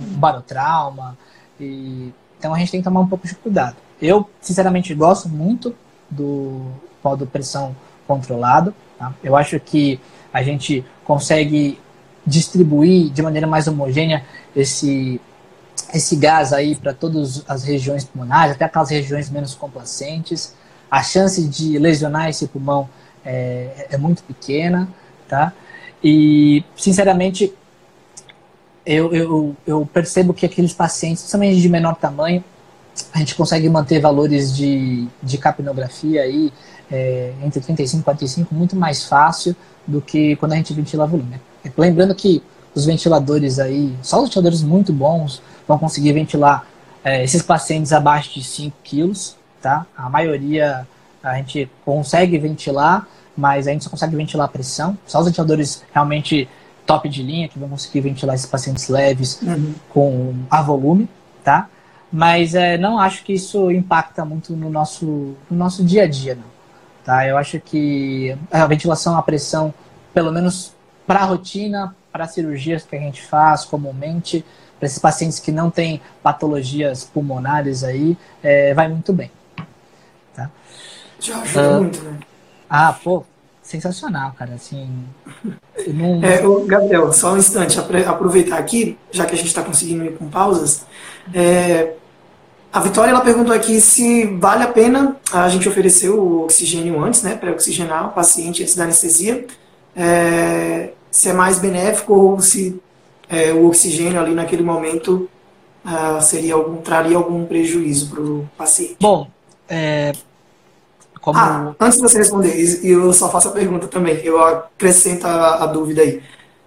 um 0.00 0.18
barotrauma. 0.18 1.16
E, 1.60 2.10
então 2.38 2.54
a 2.54 2.58
gente 2.58 2.70
tem 2.70 2.80
que 2.80 2.84
tomar 2.84 3.00
um 3.00 3.06
pouco 3.06 3.26
de 3.26 3.34
cuidado. 3.34 3.83
Eu, 4.00 4.28
sinceramente, 4.40 4.94
gosto 4.94 5.28
muito 5.28 5.74
do 6.10 6.66
modo 7.02 7.26
pressão 7.26 7.74
controlado. 8.06 8.74
Tá? 8.98 9.12
Eu 9.22 9.36
acho 9.36 9.58
que 9.60 10.00
a 10.32 10.42
gente 10.42 10.84
consegue 11.04 11.78
distribuir 12.26 13.10
de 13.10 13.22
maneira 13.22 13.46
mais 13.46 13.68
homogênea 13.68 14.24
esse 14.56 15.20
esse 15.92 16.16
gás 16.16 16.52
aí 16.52 16.74
para 16.74 16.92
todas 16.92 17.44
as 17.48 17.62
regiões 17.62 18.04
pulmonares, 18.04 18.54
até 18.54 18.64
aquelas 18.64 18.90
regiões 18.90 19.30
menos 19.30 19.54
complacentes. 19.54 20.54
A 20.90 21.02
chance 21.02 21.46
de 21.46 21.78
lesionar 21.78 22.28
esse 22.28 22.48
pulmão 22.48 22.88
é, 23.24 23.88
é 23.90 23.96
muito 23.96 24.22
pequena, 24.24 24.88
tá? 25.28 25.52
E, 26.02 26.64
sinceramente, 26.76 27.52
eu, 28.84 29.14
eu, 29.14 29.56
eu, 29.66 29.86
percebo 29.86 30.34
que 30.34 30.44
aqueles 30.44 30.72
pacientes, 30.72 31.22
principalmente 31.22 31.60
de 31.60 31.68
menor 31.68 31.96
tamanho, 31.96 32.44
a 33.12 33.18
gente 33.18 33.34
consegue 33.34 33.68
manter 33.68 34.00
valores 34.00 34.54
de, 34.56 35.08
de 35.22 35.38
capnografia 35.38 36.22
aí 36.22 36.52
é, 36.90 37.32
entre 37.42 37.60
35 37.60 38.00
e 38.00 38.04
45 38.04 38.54
muito 38.54 38.76
mais 38.76 39.04
fácil 39.04 39.54
do 39.86 40.00
que 40.00 40.36
quando 40.36 40.52
a 40.52 40.56
gente 40.56 40.72
ventila 40.72 41.06
volume. 41.06 41.40
Lembrando 41.76 42.14
que 42.14 42.42
os 42.74 42.84
ventiladores 42.84 43.58
aí, 43.58 43.94
só 44.02 44.18
os 44.18 44.24
ventiladores 44.24 44.62
muito 44.62 44.92
bons, 44.92 45.42
vão 45.66 45.78
conseguir 45.78 46.12
ventilar 46.12 46.66
é, 47.04 47.22
esses 47.22 47.42
pacientes 47.42 47.92
abaixo 47.92 48.34
de 48.34 48.44
5 48.44 48.76
quilos, 48.82 49.36
tá? 49.60 49.86
A 49.96 50.08
maioria 50.08 50.86
a 51.22 51.36
gente 51.36 51.70
consegue 51.84 52.38
ventilar, 52.38 53.06
mas 53.36 53.66
a 53.66 53.72
gente 53.72 53.84
só 53.84 53.90
consegue 53.90 54.14
ventilar 54.14 54.46
a 54.46 54.48
pressão. 54.48 54.96
Só 55.06 55.20
os 55.20 55.26
ventiladores 55.26 55.82
realmente 55.92 56.48
top 56.86 57.08
de 57.08 57.22
linha 57.22 57.48
que 57.48 57.58
vão 57.58 57.68
conseguir 57.68 58.00
ventilar 58.00 58.34
esses 58.34 58.46
pacientes 58.46 58.88
leves 58.88 59.40
uhum. 59.40 59.74
com 59.88 60.34
a 60.50 60.60
volume, 60.60 61.08
tá? 61.42 61.68
Mas 62.16 62.54
é, 62.54 62.78
não 62.78 63.00
acho 63.00 63.24
que 63.24 63.32
isso 63.32 63.72
impacta 63.72 64.24
muito 64.24 64.52
no 64.52 64.70
nosso, 64.70 65.04
no 65.50 65.56
nosso 65.56 65.82
dia 65.82 66.04
a 66.04 66.06
dia, 66.06 66.36
não. 66.36 66.44
Tá? 67.04 67.26
Eu 67.26 67.36
acho 67.36 67.58
que 67.58 68.38
a 68.52 68.64
ventilação 68.66 69.18
a 69.18 69.22
pressão, 69.22 69.74
pelo 70.14 70.30
menos 70.30 70.72
para 71.08 71.22
a 71.22 71.24
rotina, 71.24 71.92
para 72.12 72.28
cirurgias 72.28 72.84
que 72.84 72.94
a 72.94 73.00
gente 73.00 73.20
faz 73.20 73.64
comumente, 73.64 74.44
para 74.78 74.86
esses 74.86 75.00
pacientes 75.00 75.40
que 75.40 75.50
não 75.50 75.72
têm 75.72 76.00
patologias 76.22 77.02
pulmonares 77.02 77.82
aí, 77.82 78.16
é, 78.44 78.72
vai 78.74 78.86
muito 78.86 79.12
bem. 79.12 79.28
Tá? 80.36 80.48
Já 81.18 81.40
ajuda 81.40 81.68
uh, 81.68 81.82
muito, 81.82 82.00
né? 82.00 82.20
Ah, 82.70 82.92
pô, 82.92 83.24
sensacional, 83.60 84.30
cara. 84.38 84.54
Assim. 84.54 85.04
Não... 85.88 86.22
É, 86.22 86.46
o 86.46 86.64
Gabriel, 86.64 87.12
só 87.12 87.34
um 87.34 87.38
instante, 87.38 87.76
aproveitar 87.76 88.58
aqui, 88.58 88.96
já 89.10 89.26
que 89.26 89.34
a 89.34 89.36
gente 89.36 89.48
está 89.48 89.64
conseguindo 89.64 90.04
ir 90.04 90.16
com 90.16 90.30
pausas. 90.30 90.86
É, 91.34 91.94
a 92.74 92.80
Vitória 92.80 93.12
ela 93.12 93.20
perguntou 93.20 93.54
aqui 93.54 93.80
se 93.80 94.26
vale 94.26 94.64
a 94.64 94.66
pena 94.66 95.16
a 95.32 95.48
gente 95.48 95.68
oferecer 95.68 96.08
o 96.08 96.42
oxigênio 96.42 97.00
antes, 97.00 97.22
né, 97.22 97.36
para 97.36 97.52
oxigenar 97.52 98.08
o 98.08 98.12
paciente 98.12 98.64
antes 98.64 98.74
da 98.74 98.82
anestesia. 98.82 99.46
É, 99.94 100.90
se 101.08 101.28
é 101.28 101.32
mais 101.32 101.60
benéfico 101.60 102.12
ou 102.12 102.40
se 102.40 102.82
é, 103.28 103.52
o 103.52 103.68
oxigênio 103.68 104.20
ali 104.20 104.34
naquele 104.34 104.64
momento 104.64 105.30
uh, 105.84 106.20
seria 106.20 106.54
algum, 106.54 106.78
traria 106.78 107.16
algum 107.16 107.46
prejuízo 107.46 108.10
para 108.10 108.20
o 108.20 108.50
paciente. 108.58 108.96
Bom, 109.00 109.28
é, 109.68 110.10
como... 111.20 111.38
Ah, 111.38 111.76
antes 111.78 111.98
de 111.98 112.02
você 112.02 112.18
responder, 112.18 112.56
eu 112.82 113.12
só 113.12 113.30
faço 113.30 113.50
a 113.50 113.52
pergunta 113.52 113.86
também, 113.86 114.16
eu 114.24 114.44
acrescento 114.44 115.28
a, 115.28 115.62
a 115.62 115.66
dúvida 115.66 116.02
aí. 116.02 116.20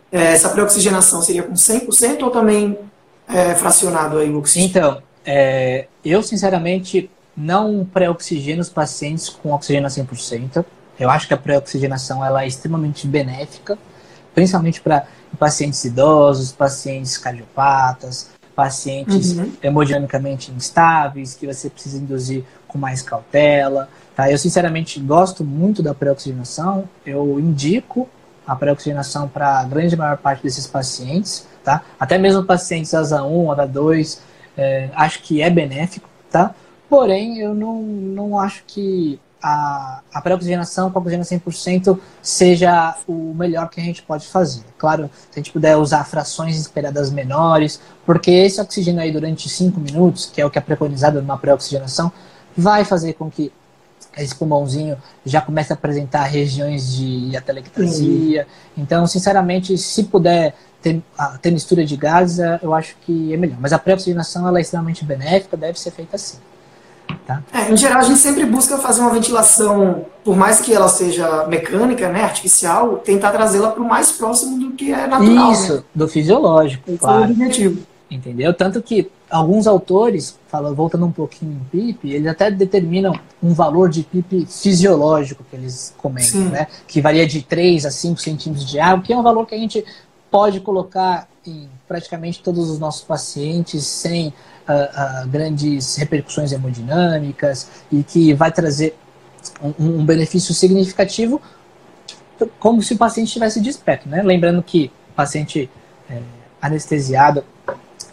É, 0.09 0.31
essa 0.31 0.47
pré-oxigenação 0.47 1.21
seria 1.21 1.43
com 1.43 1.51
100% 1.51 2.23
ou 2.23 2.31
também 2.31 2.79
é, 3.27 3.55
fracionado 3.55 4.19
aí 4.19 4.29
o 4.29 4.37
oxigênio? 4.37 4.69
Então, 4.69 5.06
é, 5.27 5.87
eu 6.05 6.23
sinceramente 6.23 7.11
não 7.35 7.85
pré-oxigeno 7.85 8.61
os 8.61 8.69
pacientes 8.69 9.27
com 9.27 9.51
oxigênio 9.51 9.85
a 9.85 9.89
100%. 9.89 10.63
Eu 10.97 11.09
acho 11.09 11.27
que 11.27 11.33
a 11.33 11.37
pré-oxigenação 11.37 12.25
ela 12.25 12.43
é 12.43 12.47
extremamente 12.47 13.05
benéfica, 13.05 13.77
principalmente 14.33 14.79
para 14.79 15.05
pacientes 15.37 15.83
idosos, 15.83 16.53
pacientes 16.53 17.17
cardiopatas, 17.17 18.31
pacientes 18.55 19.37
uhum. 19.37 19.51
hemodinamicamente 19.61 20.49
instáveis, 20.51 21.35
que 21.35 21.45
você 21.45 21.69
precisa 21.69 21.97
induzir 21.97 22.43
com 22.65 22.77
mais 22.77 23.01
cautela. 23.01 23.89
Tá? 24.15 24.31
Eu, 24.31 24.37
sinceramente, 24.37 24.99
gosto 24.99 25.43
muito 25.43 25.83
da 25.83 25.93
pré-oxigenação. 25.93 26.89
Eu 27.05 27.37
indico 27.37 28.09
a 28.47 28.55
pré-oxigenação 28.55 29.27
para 29.27 29.59
a 29.59 29.63
grande 29.65 29.95
maior 29.97 30.17
parte 30.17 30.41
desses 30.41 30.65
pacientes. 30.65 31.45
Tá? 31.63 31.83
Até 31.99 32.17
mesmo 32.17 32.45
pacientes 32.45 32.93
ASA 32.93 33.23
1, 33.23 33.51
ASA 33.51 33.67
2, 33.67 34.21
é, 34.57 34.89
acho 34.95 35.21
que 35.21 35.41
é 35.41 35.49
benéfico. 35.49 36.09
Tá? 36.29 36.53
Porém, 36.89 37.37
eu 37.39 37.53
não, 37.53 37.81
não 37.81 38.39
acho 38.39 38.63
que 38.65 39.19
a, 39.41 40.01
a 40.13 40.21
pré-oxigenação 40.21 40.89
com 40.89 40.99
oxigênio 40.99 41.25
100% 41.25 41.97
seja 42.21 42.97
o 43.07 43.33
melhor 43.33 43.69
que 43.69 43.79
a 43.79 43.83
gente 43.83 44.01
pode 44.01 44.27
fazer. 44.27 44.63
Claro, 44.77 45.09
se 45.29 45.39
a 45.39 45.43
gente 45.43 45.51
puder 45.51 45.77
usar 45.77 46.03
frações 46.05 46.57
esperadas 46.57 47.11
menores, 47.11 47.79
porque 48.05 48.31
esse 48.31 48.59
oxigênio 48.59 49.01
aí 49.01 49.11
durante 49.11 49.47
5 49.47 49.79
minutos, 49.79 50.25
que 50.25 50.41
é 50.41 50.45
o 50.45 50.49
que 50.49 50.57
é 50.57 50.61
preconizado 50.61 51.21
numa 51.21 51.37
pré-oxigenação, 51.37 52.11
vai 52.55 52.83
fazer 52.83 53.13
com 53.13 53.29
que 53.29 53.51
esse 54.19 54.35
pulmãozinho 54.35 54.97
já 55.25 55.41
comece 55.41 55.71
a 55.71 55.75
apresentar 55.75 56.23
regiões 56.23 56.95
de 56.95 57.35
atelectasia. 57.35 58.47
Então, 58.77 59.05
sinceramente, 59.07 59.77
se 59.77 60.03
puder 60.03 60.53
ter, 60.81 61.01
ter 61.41 61.51
mistura 61.51 61.85
de 61.85 61.95
gases, 61.95 62.39
eu 62.61 62.73
acho 62.73 62.95
que 63.01 63.33
é 63.33 63.37
melhor. 63.37 63.57
Mas 63.59 63.73
a 63.73 63.79
pré-oxigenação 63.79 64.47
ela 64.47 64.59
é 64.59 64.61
extremamente 64.61 65.03
benéfica, 65.03 65.57
deve 65.57 65.79
ser 65.79 65.91
feita 65.91 66.15
assim. 66.15 66.37
Tá? 67.25 67.41
É, 67.53 67.71
em 67.71 67.77
geral, 67.77 67.99
a 67.99 68.03
gente 68.03 68.19
sempre 68.19 68.45
busca 68.45 68.77
fazer 68.77 69.01
uma 69.01 69.09
ventilação, 69.11 70.05
por 70.23 70.35
mais 70.35 70.59
que 70.59 70.73
ela 70.73 70.87
seja 70.87 71.45
mecânica, 71.47 72.09
né, 72.09 72.23
artificial, 72.23 72.97
tentar 72.97 73.31
trazê-la 73.31 73.71
para 73.71 73.81
o 73.81 73.87
mais 73.87 74.11
próximo 74.11 74.59
do 74.59 74.71
que 74.75 74.93
é 74.93 75.07
natural. 75.07 75.51
Isso, 75.51 75.75
né? 75.75 75.83
do 75.93 76.07
fisiológico. 76.07 76.83
Esse 76.87 76.99
claro. 76.99 77.23
é 77.23 77.27
o 77.27 77.31
objetivo. 77.31 77.81
Entendeu? 78.09 78.53
Tanto 78.53 78.81
que 78.81 79.11
alguns 79.29 79.67
autores, 79.67 80.39
fala, 80.47 80.73
voltando 80.73 81.05
um 81.05 81.11
pouquinho 81.11 81.53
em 81.53 81.63
PIP, 81.65 82.13
eles 82.13 82.27
até 82.27 82.49
determinam 82.49 83.13
um 83.43 83.53
valor 83.53 83.89
de 83.89 84.03
PIP 84.03 84.45
fisiológico 84.45 85.43
que 85.49 85.55
eles 85.55 85.93
comentam, 85.97 86.45
né? 86.45 86.67
Que 86.87 87.01
varia 87.01 87.27
de 87.27 87.41
3 87.41 87.85
a 87.85 87.91
5 87.91 88.21
centímetros 88.21 88.65
de 88.65 88.79
água, 88.79 89.03
que 89.03 89.11
é 89.11 89.17
um 89.17 89.23
valor 89.23 89.45
que 89.45 89.55
a 89.55 89.57
gente 89.57 89.83
pode 90.31 90.61
colocar 90.61 91.27
em 91.45 91.67
praticamente 91.87 92.41
todos 92.41 92.69
os 92.69 92.79
nossos 92.79 93.01
pacientes 93.01 93.85
sem 93.85 94.27
uh, 94.27 94.31
uh, 95.23 95.27
grandes 95.27 95.95
repercussões 95.97 96.51
hemodinâmicas 96.51 97.69
e 97.91 98.03
que 98.03 98.33
vai 98.33 98.51
trazer 98.51 98.95
um, 99.61 99.99
um 99.99 100.05
benefício 100.05 100.53
significativo 100.53 101.41
como 102.59 102.81
se 102.81 102.93
o 102.93 102.97
paciente 102.97 103.27
estivesse 103.27 103.59
desperto, 103.59 104.07
né? 104.07 104.21
Lembrando 104.21 104.61
que 104.61 104.91
o 105.11 105.13
paciente 105.13 105.69
é, 106.09 106.21
anestesiado, 106.61 107.43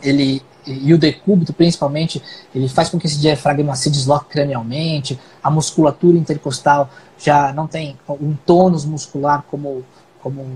ele 0.05 0.43
e 0.67 0.95
o 0.95 0.99
decúbito 0.99 1.53
principalmente, 1.53 2.23
ele 2.55 2.69
faz 2.69 2.88
com 2.88 2.99
que 2.99 3.07
esse 3.07 3.19
diafragma 3.19 3.77
se 3.77 3.90
desloque 3.90 4.31
cranialmente, 4.31 5.19
a 5.43 5.51
musculatura 5.51 6.17
intercostal 6.17 6.88
já 7.19 7.53
não 7.53 7.67
tem 7.67 7.99
um 8.09 8.35
tônus 8.47 8.85
muscular 8.85 9.45
como, 9.51 9.85
como 10.23 10.47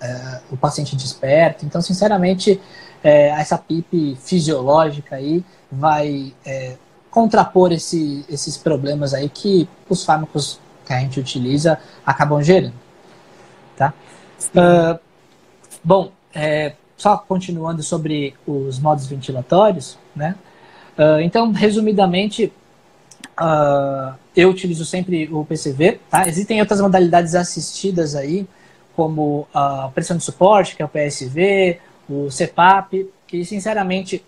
é, 0.00 0.40
o 0.50 0.56
paciente 0.56 0.94
desperto. 0.94 1.64
Então, 1.64 1.80
sinceramente, 1.80 2.60
é, 3.02 3.28
essa 3.28 3.56
PIP 3.56 4.16
fisiológica 4.16 5.16
aí 5.16 5.42
vai 5.70 6.34
é, 6.44 6.76
contrapor 7.10 7.72
esse, 7.72 8.24
esses 8.28 8.56
problemas 8.56 9.14
aí 9.14 9.28
que 9.28 9.68
os 9.88 10.04
fármacos 10.04 10.60
que 10.84 10.92
a 10.92 11.00
gente 11.00 11.18
utiliza 11.18 11.78
acabam 12.04 12.42
gerando. 12.42 12.74
Tá? 13.76 13.94
Uh, 14.54 14.98
bom, 15.82 16.12
é, 16.34 16.74
só 17.02 17.16
continuando 17.16 17.82
sobre 17.82 18.32
os 18.46 18.78
modos 18.78 19.08
ventilatórios, 19.08 19.98
né? 20.14 20.36
Uh, 20.96 21.20
então, 21.20 21.50
resumidamente, 21.50 22.52
uh, 23.40 24.14
eu 24.36 24.48
utilizo 24.48 24.84
sempre 24.84 25.28
o 25.32 25.44
PCV, 25.44 25.98
tá? 26.08 26.28
Existem 26.28 26.60
outras 26.60 26.80
modalidades 26.80 27.34
assistidas 27.34 28.14
aí, 28.14 28.46
como 28.94 29.48
a 29.52 29.90
pressão 29.92 30.16
de 30.16 30.22
suporte, 30.22 30.76
que 30.76 30.82
é 30.82 30.84
o 30.84 30.88
PSV, 30.88 31.80
o 32.08 32.28
CPAP, 32.30 33.08
que 33.26 33.44
sinceramente 33.44 34.24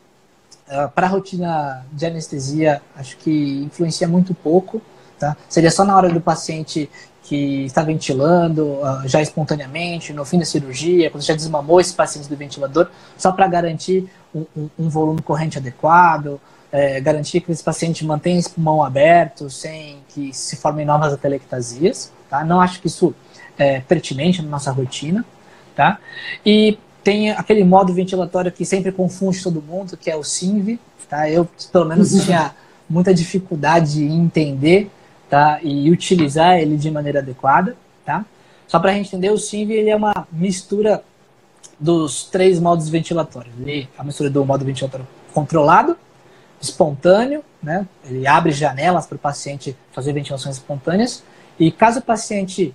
uh, 0.66 0.88
para 0.90 1.06
a 1.06 1.10
rotina 1.10 1.86
de 1.92 2.06
anestesia 2.06 2.82
acho 2.96 3.16
que 3.18 3.62
influencia 3.62 4.08
muito 4.08 4.34
pouco, 4.34 4.82
tá? 5.16 5.36
Seria 5.48 5.70
só 5.70 5.84
na 5.84 5.96
hora 5.96 6.08
do 6.08 6.20
paciente 6.20 6.90
que 7.24 7.64
está 7.64 7.82
ventilando 7.82 8.64
uh, 8.64 9.06
já 9.06 9.20
espontaneamente, 9.20 10.12
no 10.12 10.24
fim 10.24 10.38
da 10.38 10.44
cirurgia, 10.44 11.10
quando 11.10 11.24
já 11.24 11.34
desmamou 11.34 11.80
esse 11.80 11.94
paciente 11.94 12.28
do 12.28 12.36
ventilador, 12.36 12.88
só 13.16 13.32
para 13.32 13.48
garantir 13.48 14.08
um, 14.34 14.44
um, 14.54 14.70
um, 14.78 14.88
volume 14.90 15.22
corrente 15.22 15.56
adequado, 15.56 16.38
é, 16.70 17.00
garantir 17.00 17.40
que 17.40 17.50
esse 17.50 17.64
paciente 17.64 18.04
mantenha 18.04 18.38
esse 18.38 18.50
pulmão 18.50 18.82
aberto, 18.82 19.48
sem 19.48 19.98
que 20.08 20.34
se 20.34 20.56
formem 20.56 20.84
novas 20.84 21.12
atelectasias. 21.14 22.12
Tá? 22.28 22.44
Não 22.44 22.60
acho 22.60 22.80
que 22.80 22.88
isso 22.88 23.14
é 23.56 23.80
pertinente 23.80 24.42
na 24.42 24.48
nossa 24.48 24.70
rotina. 24.70 25.24
Tá? 25.74 25.98
E 26.44 26.78
tem 27.02 27.30
aquele 27.30 27.64
modo 27.64 27.94
ventilatório 27.94 28.52
que 28.52 28.66
sempre 28.66 28.92
confunde 28.92 29.42
todo 29.42 29.62
mundo, 29.62 29.96
que 29.96 30.10
é 30.10 30.16
o 30.16 30.22
SINV. 30.22 30.78
Tá? 31.08 31.30
Eu, 31.30 31.48
pelo 31.72 31.86
menos, 31.86 32.12
uhum. 32.12 32.24
tinha 32.24 32.54
muita 32.90 33.14
dificuldade 33.14 34.02
em 34.02 34.20
entender 34.20 34.90
tá? 35.34 35.58
e 35.64 35.90
utilizar 35.90 36.60
ele 36.60 36.76
de 36.76 36.88
maneira 36.92 37.18
adequada. 37.18 37.76
Tá? 38.04 38.24
Só 38.68 38.78
para 38.78 38.92
a 38.92 38.94
gente 38.94 39.08
entender, 39.08 39.30
o 39.30 39.38
SINV 39.38 39.72
ele 39.72 39.90
é 39.90 39.96
uma 39.96 40.28
mistura 40.30 41.02
dos 41.78 42.24
três 42.24 42.60
modos 42.60 42.88
ventilatórios. 42.88 43.52
Ele 43.58 43.82
é 43.82 44.00
a 44.00 44.04
mistura 44.04 44.30
do 44.30 44.44
modo 44.44 44.64
ventilatório 44.64 45.06
controlado, 45.32 45.96
espontâneo, 46.60 47.42
né? 47.60 47.84
ele 48.04 48.26
abre 48.28 48.52
janelas 48.52 49.06
para 49.06 49.16
o 49.16 49.18
paciente 49.18 49.76
fazer 49.90 50.12
ventilações 50.12 50.54
espontâneas, 50.54 51.24
e 51.58 51.72
caso 51.72 51.98
o 51.98 52.02
paciente 52.02 52.72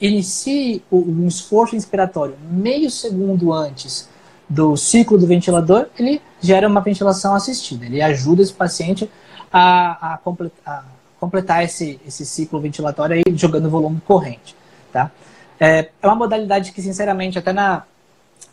inicie 0.00 0.80
um 0.92 1.26
esforço 1.26 1.74
inspiratório 1.74 2.36
meio 2.48 2.88
segundo 2.88 3.52
antes 3.52 4.08
do 4.48 4.76
ciclo 4.76 5.18
do 5.18 5.26
ventilador, 5.26 5.88
ele 5.98 6.22
gera 6.40 6.68
uma 6.68 6.80
ventilação 6.80 7.34
assistida. 7.34 7.84
Ele 7.84 8.00
ajuda 8.00 8.40
esse 8.40 8.52
paciente 8.52 9.10
a, 9.52 10.14
a, 10.14 10.18
completar, 10.18 10.86
completar, 11.18 11.64
esse, 11.64 12.00
esse 12.06 12.24
ciclo 12.24 12.60
ventilatório 12.60 13.16
aí, 13.16 13.36
jogando 13.36 13.68
volume 13.68 14.00
corrente. 14.06 14.54
Tá? 14.92 15.10
É, 15.58 15.88
é 16.00 16.06
uma 16.06 16.16
modalidade 16.16 16.72
que, 16.72 16.80
sinceramente, 16.80 17.38
até 17.38 17.52
na, 17.52 17.82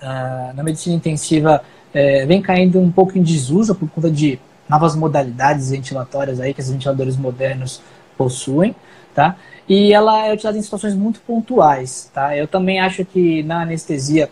uh, 0.01 0.56
na 0.56 0.63
medicina 0.63 0.95
intensiva 0.95 1.63
é, 1.93 2.25
vem 2.25 2.41
caindo 2.41 2.80
um 2.80 2.91
pouco 2.91 3.17
em 3.17 3.23
desuso 3.23 3.75
por 3.75 3.89
conta 3.89 4.10
de 4.10 4.39
novas 4.67 4.95
modalidades 4.95 5.69
ventilatórias 5.69 6.39
aí 6.39 6.54
que 6.54 6.62
os 6.62 6.69
ventiladores 6.69 7.15
modernos 7.15 7.82
possuem. 8.17 8.75
Tá? 9.13 9.38
E 9.67 9.93
ela 9.93 10.25
é 10.25 10.30
utilizada 10.30 10.58
em 10.58 10.62
situações 10.62 10.93
muito 10.93 11.21
pontuais, 11.21 12.12
tá? 12.13 12.36
Eu 12.36 12.47
também 12.47 12.82
acho 12.82 13.06
que 13.06 13.41
na 13.43 13.62
anestesia 13.62 14.30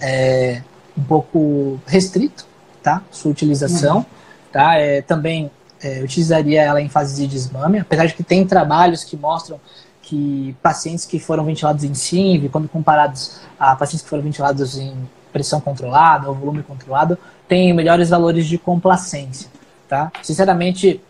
é 0.00 0.62
um 0.96 1.02
pouco 1.02 1.78
restrito, 1.86 2.46
tá? 2.82 3.02
Sua 3.10 3.30
utilização, 3.30 3.98
uhum. 3.98 4.04
tá? 4.50 4.76
É, 4.76 5.02
também 5.02 5.50
é, 5.86 6.02
utilizaria 6.02 6.62
ela 6.62 6.80
em 6.80 6.88
fase 6.88 7.22
de 7.22 7.28
desmame, 7.28 7.78
apesar 7.78 8.06
de 8.06 8.14
que 8.14 8.24
tem 8.24 8.44
trabalhos 8.46 9.04
que 9.04 9.16
mostram 9.16 9.60
que 10.02 10.54
pacientes 10.62 11.04
que 11.04 11.18
foram 11.18 11.44
ventilados 11.44 11.82
em 11.82 11.94
SINV, 11.94 12.48
quando 12.48 12.68
comparados 12.68 13.40
a 13.58 13.74
pacientes 13.74 14.02
que 14.02 14.08
foram 14.08 14.22
ventilados 14.22 14.78
em 14.78 14.94
pressão 15.32 15.60
controlada 15.60 16.28
ou 16.28 16.34
volume 16.34 16.62
controlado, 16.62 17.18
têm 17.48 17.72
melhores 17.72 18.08
valores 18.08 18.46
de 18.46 18.56
complacência, 18.56 19.48
tá? 19.88 20.10
Sinceramente, 20.22 21.00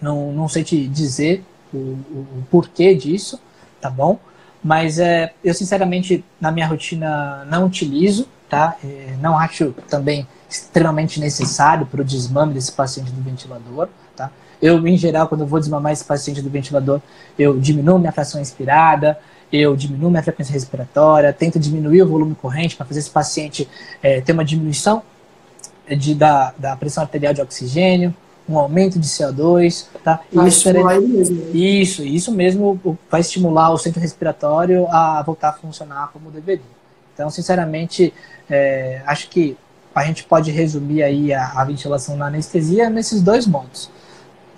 não, 0.00 0.32
não 0.32 0.48
sei 0.48 0.62
te 0.62 0.86
dizer 0.86 1.44
o, 1.72 1.76
o, 1.76 2.26
o 2.38 2.46
porquê 2.50 2.94
disso, 2.94 3.40
tá 3.80 3.90
bom? 3.90 4.18
Mas 4.62 4.98
é, 4.98 5.32
eu, 5.44 5.54
sinceramente, 5.54 6.24
na 6.40 6.50
minha 6.50 6.66
rotina 6.66 7.44
não 7.44 7.66
utilizo, 7.66 8.28
tá? 8.48 8.76
É, 8.84 9.16
não 9.20 9.36
acho 9.36 9.74
também 9.88 10.26
extremamente 10.48 11.20
necessário 11.20 11.86
para 11.86 12.00
o 12.00 12.04
desmame 12.04 12.54
desse 12.54 12.72
paciente 12.72 13.10
do 13.10 13.20
ventilador, 13.20 13.88
tá? 14.18 14.30
Eu, 14.60 14.86
em 14.86 14.96
geral, 14.96 15.28
quando 15.28 15.42
eu 15.42 15.46
vou 15.46 15.60
desmamar 15.60 15.92
esse 15.92 16.04
paciente 16.04 16.42
do 16.42 16.50
ventilador, 16.50 17.00
eu 17.38 17.58
diminuo 17.58 17.98
minha 17.98 18.12
fração 18.12 18.40
inspirada, 18.40 19.18
eu 19.52 19.74
diminuo 19.76 20.10
minha 20.10 20.22
frequência 20.22 20.52
respiratória, 20.52 21.32
tento 21.32 21.58
diminuir 21.58 22.02
o 22.02 22.08
volume 22.08 22.34
corrente 22.34 22.76
para 22.76 22.84
fazer 22.84 23.00
esse 23.00 23.10
paciente 23.10 23.68
é, 24.02 24.20
ter 24.20 24.32
uma 24.32 24.44
diminuição 24.44 25.02
de, 25.88 26.14
da, 26.14 26.52
da 26.58 26.76
pressão 26.76 27.02
arterial 27.02 27.32
de 27.32 27.40
oxigênio, 27.40 28.14
um 28.48 28.58
aumento 28.58 28.98
de 28.98 29.06
CO2, 29.06 29.86
tá? 30.02 30.20
Isso, 30.46 30.72
mesmo. 30.72 31.36
Né? 31.36 31.50
Isso, 31.52 32.02
isso 32.02 32.32
mesmo 32.32 32.98
vai 33.10 33.20
estimular 33.20 33.70
o 33.70 33.78
centro 33.78 34.00
respiratório 34.00 34.86
a 34.88 35.22
voltar 35.22 35.50
a 35.50 35.52
funcionar 35.52 36.10
como 36.12 36.30
deveria. 36.30 36.78
Então, 37.14 37.28
sinceramente, 37.30 38.12
é, 38.48 39.02
acho 39.06 39.28
que 39.28 39.56
a 39.94 40.04
gente 40.04 40.24
pode 40.24 40.50
resumir 40.50 41.02
aí 41.02 41.32
a, 41.32 41.52
a, 41.56 41.64
ventilação 41.64 42.16
na 42.16 42.26
anestesia 42.26 42.88
nesses 42.88 43.20
dois 43.20 43.46
modos, 43.46 43.90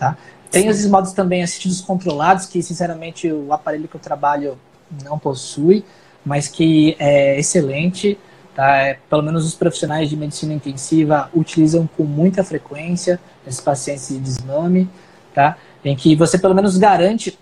tá? 0.01 0.17
Tem 0.51 0.67
esses 0.67 0.91
modos 0.91 1.13
também 1.13 1.43
assistidos 1.43 1.81
controlados, 1.83 2.47
que 2.47 2.61
sinceramente 2.63 3.31
o 3.31 3.53
aparelho 3.53 3.87
que 3.87 3.95
eu 3.95 4.01
trabalho 4.01 4.59
não 5.05 5.19
possui, 5.19 5.85
mas 6.25 6.49
que 6.49 6.97
é 6.99 7.39
excelente, 7.39 8.19
tá? 8.55 8.79
É, 8.79 8.99
pelo 9.09 9.23
menos 9.23 9.47
os 9.47 9.55
profissionais 9.55 10.09
de 10.09 10.17
medicina 10.17 10.55
intensiva 10.55 11.31
utilizam 11.33 11.89
com 11.97 12.03
muita 12.03 12.43
frequência 12.43 13.21
esses 13.47 13.61
pacientes 13.61 14.09
de 14.09 14.19
desmame, 14.19 14.89
tá? 15.33 15.57
Em 15.85 15.95
que 15.95 16.17
você 16.17 16.39
pelo 16.39 16.55
menos 16.55 16.77
garante 16.77 17.39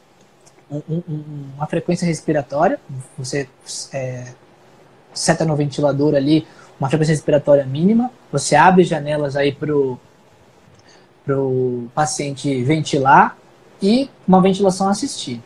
um, 0.70 0.82
um, 0.90 1.24
uma 1.56 1.66
frequência 1.66 2.04
respiratória, 2.04 2.78
você 3.16 3.48
é, 3.94 4.32
seta 5.14 5.44
no 5.46 5.56
ventilador 5.56 6.14
ali 6.14 6.46
uma 6.78 6.88
frequência 6.88 7.12
respiratória 7.12 7.64
mínima, 7.64 8.10
você 8.30 8.54
abre 8.54 8.84
janelas 8.84 9.34
aí 9.34 9.52
pro 11.28 11.38
pro 11.38 11.90
paciente 11.94 12.64
ventilar 12.64 13.36
e 13.82 14.08
uma 14.26 14.40
ventilação 14.40 14.88
assistida, 14.88 15.42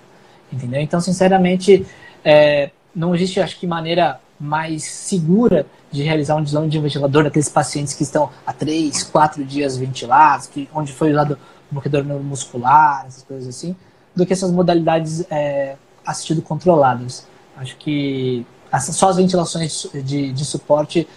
entendeu? 0.53 0.81
Então, 0.81 1.01
sinceramente, 1.01 1.85
é, 2.25 2.71
não 2.95 3.13
existe, 3.15 3.41
acho 3.41 3.59
que, 3.59 3.67
maneira 3.67 4.21
mais 4.39 4.85
segura 4.85 5.67
de 5.91 6.03
realizar 6.03 6.37
um 6.37 6.43
deslame 6.43 6.69
de 6.69 6.79
ventilador 6.79 7.25
daqueles 7.25 7.49
pacientes 7.49 7.95
que 7.95 8.05
estão 8.05 8.31
há 8.47 8.53
três, 8.53 9.03
quatro 9.03 9.45
dias 9.45 9.77
ventilados, 9.77 10.47
que, 10.47 10.69
onde 10.73 10.93
foi 10.93 11.11
usado 11.11 11.37
bloqueador 11.71 12.05
neuromuscular, 12.05 13.05
essas 13.07 13.25
coisas 13.25 13.49
assim, 13.49 13.75
do 14.15 14.25
que 14.25 14.33
essas 14.33 14.53
modalidades 14.53 15.25
é, 15.31 15.75
assistido 16.07 16.43
controladas. 16.43 17.27
Acho 17.57 17.77
que 17.77 18.47
só 18.81 19.11
as 19.11 19.17
ventilações 19.17 19.89
de, 19.93 20.33
de 20.33 20.45
suporte 20.45 21.09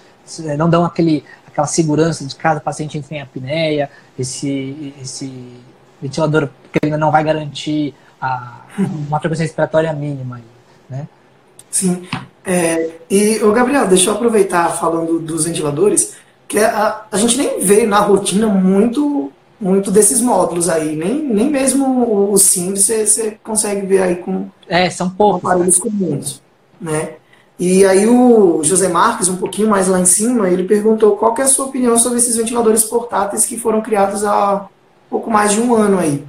é, 0.43 0.57
não 0.57 0.69
dão 0.69 0.83
aquele, 0.83 1.23
aquela 1.55 1.67
segurança 1.67 2.25
de 2.25 2.35
cada 2.35 2.59
paciente 2.59 2.97
entra 2.97 3.15
em 3.15 3.21
apneia, 3.21 3.89
esse, 4.19 4.93
esse 5.01 5.31
ventilador 6.01 6.49
que 6.71 6.79
ainda 6.83 6.97
não 6.97 7.09
vai 7.09 7.23
garantir 7.23 7.95
a, 8.21 8.59
uma 8.77 9.21
frequência 9.21 9.43
respiratória 9.43 9.93
mínima. 9.93 10.41
Né? 10.89 11.07
Sim. 11.71 12.05
É, 12.43 12.89
e, 13.09 13.41
o 13.41 13.53
Gabriel, 13.53 13.87
deixa 13.87 14.09
eu 14.09 14.15
aproveitar 14.15 14.67
falando 14.77 15.17
dos 15.17 15.45
ventiladores, 15.45 16.15
que 16.45 16.59
a, 16.59 17.05
a 17.09 17.17
gente 17.17 17.37
nem 17.37 17.61
vê 17.61 17.87
na 17.87 17.99
rotina 17.99 18.47
muito 18.47 19.31
muito 19.57 19.89
desses 19.89 20.19
módulos 20.19 20.67
aí, 20.67 20.97
nem, 20.97 21.23
nem 21.23 21.49
mesmo 21.49 21.85
o, 21.85 22.33
o 22.33 22.37
SIM 22.37 22.75
você, 22.75 23.39
consegue 23.41 23.85
ver 23.85 24.01
aí 24.03 24.15
com, 24.17 24.49
é, 24.67 24.89
são 24.89 25.09
poucos, 25.09 25.41
com 25.41 25.47
aparelhos 25.47 25.77
comuns, 25.77 26.41
né? 26.79 27.13
E 27.57 27.85
aí 27.85 28.05
o 28.05 28.61
José 28.63 28.89
Marques, 28.89 29.29
um 29.29 29.37
pouquinho 29.37 29.69
mais 29.69 29.87
lá 29.87 29.99
em 29.99 30.05
cima, 30.05 30.49
ele 30.49 30.63
perguntou 30.63 31.15
qual 31.15 31.33
é 31.37 31.43
a 31.43 31.47
sua 31.47 31.65
opinião 31.65 31.97
sobre 31.97 32.17
esses 32.17 32.35
ventiladores 32.35 32.83
portáteis 32.83 33.45
que 33.45 33.57
foram 33.57 33.81
criados 33.81 34.25
há 34.25 34.67
pouco 35.09 35.31
mais 35.31 35.53
de 35.53 35.61
um 35.61 35.73
ano 35.73 35.99
aí. 35.99 36.25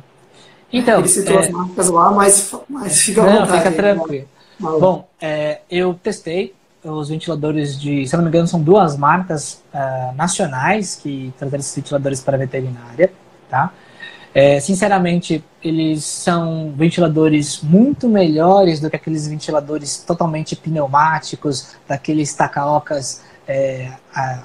Então, 0.72 0.98
ele 1.00 1.08
citou 1.08 1.36
é... 1.36 1.40
as 1.40 1.50
marcas 1.50 1.88
lá, 1.88 2.10
mas, 2.12 2.54
mas 2.68 2.98
fica 3.02 3.22
à 3.22 3.26
vontade. 3.26 3.58
Fica 3.58 3.72
tranquilo. 3.72 4.28
Né? 4.60 4.70
Bom, 4.78 5.08
é, 5.20 5.60
eu 5.70 5.94
testei 5.94 6.54
os 6.84 7.08
ventiladores 7.08 7.80
de, 7.80 8.06
se 8.06 8.16
não 8.16 8.22
me 8.22 8.28
engano, 8.28 8.46
são 8.46 8.60
duas 8.60 8.96
marcas 8.96 9.62
uh, 9.74 10.14
nacionais 10.14 10.94
que 10.94 11.32
trazem 11.38 11.58
esses 11.58 11.74
ventiladores 11.74 12.20
para 12.20 12.36
a 12.36 12.38
veterinária, 12.38 13.12
tá? 13.50 13.72
É, 14.38 14.60
sinceramente, 14.60 15.42
eles 15.64 16.04
são 16.04 16.70
ventiladores 16.76 17.62
muito 17.62 18.06
melhores 18.06 18.78
do 18.78 18.90
que 18.90 18.96
aqueles 18.96 19.26
ventiladores 19.26 19.96
totalmente 19.96 20.54
pneumáticos, 20.54 21.74
daqueles 21.88 22.34
tacaocas. 22.34 23.22
É, 23.48 23.90
a, 24.14 24.42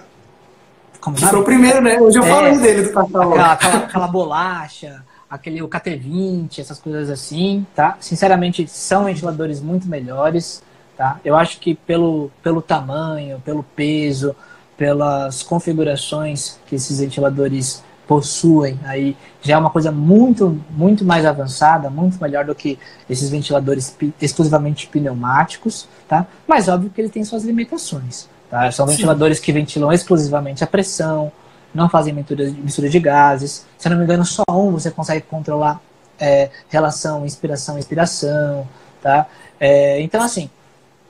como 1.02 1.18
que 1.18 1.26
foi 1.26 1.40
o 1.40 1.44
primeiro, 1.44 1.82
né? 1.82 2.00
Hoje 2.00 2.20
eu 2.20 2.24
é, 2.24 2.30
falei 2.30 2.58
dele 2.58 2.84
do 2.84 2.94
tacaoca. 2.94 3.20
Aquela, 3.20 3.52
aquela, 3.52 3.78
aquela 3.80 4.08
bolacha, 4.08 5.04
aquele 5.30 5.62
o 5.62 5.68
KT20, 5.68 6.60
essas 6.60 6.80
coisas 6.80 7.10
assim, 7.10 7.68
tá? 7.76 7.98
Sinceramente, 8.00 8.66
são 8.70 9.04
ventiladores 9.04 9.60
muito 9.60 9.90
melhores, 9.90 10.64
tá? 10.96 11.20
Eu 11.22 11.36
acho 11.36 11.60
que 11.60 11.76
pelo, 11.76 12.32
pelo 12.42 12.62
tamanho, 12.62 13.42
pelo 13.44 13.62
peso, 13.62 14.34
pelas 14.78 15.44
configurações 15.44 16.58
que 16.66 16.76
esses 16.76 17.02
ventiladores 17.02 17.84
possuem, 18.12 18.78
aí 18.84 19.16
já 19.42 19.54
é 19.54 19.58
uma 19.58 19.70
coisa 19.70 19.90
muito, 19.90 20.62
muito 20.72 21.06
mais 21.06 21.26
avançada, 21.26 21.90
muito 21.90 22.22
melhor 22.22 22.44
do 22.44 22.54
que 22.54 22.78
esses 23.10 23.30
ventiladores 23.30 23.96
exclusivamente 24.22 24.86
pneumáticos, 24.88 25.88
tá? 26.10 26.28
Mas 26.46 26.68
óbvio 26.68 26.90
que 26.90 27.00
ele 27.00 27.08
tem 27.08 27.24
suas 27.24 27.46
limitações, 27.46 28.28
tá? 28.50 28.70
São 28.70 28.86
Sim. 28.86 28.96
ventiladores 28.96 29.40
que 29.40 29.54
ventilam 29.54 29.94
exclusivamente 29.94 30.62
a 30.62 30.68
pressão, 30.68 31.32
não 31.74 31.88
fazem 31.88 32.14
mistura 32.14 32.90
de, 32.90 33.00
gases. 33.00 33.66
Se 33.78 33.88
eu 33.88 33.92
não 33.92 33.98
me 33.98 34.04
engano, 34.04 34.26
só 34.26 34.44
um 34.50 34.72
você 34.72 34.92
consegue 34.92 35.22
controlar 35.22 35.80
é, 36.20 36.50
relação 36.68 37.26
inspiração-expiração, 37.26 38.68
tá? 39.02 39.26
É, 39.58 40.02
então, 40.02 40.22
assim, 40.22 40.50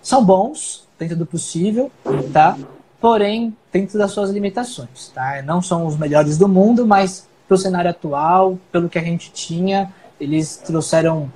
são 0.03 0.23
bons 0.23 0.87
dentro 0.99 1.15
do 1.15 1.25
possível, 1.25 1.91
tá? 2.31 2.55
Porém, 3.01 3.57
dentro 3.73 3.97
das 3.97 4.11
suas 4.11 4.29
limitações, 4.29 5.11
tá? 5.13 5.41
Não 5.41 5.59
são 5.59 5.87
os 5.87 5.97
melhores 5.97 6.37
do 6.37 6.47
mundo, 6.47 6.85
mas 6.85 7.27
para 7.47 7.55
o 7.55 7.57
cenário 7.57 7.89
atual, 7.89 8.59
pelo 8.71 8.87
que 8.87 8.99
a 8.99 9.01
gente 9.01 9.31
tinha, 9.31 9.91
eles 10.19 10.55
trouxeram 10.57 11.29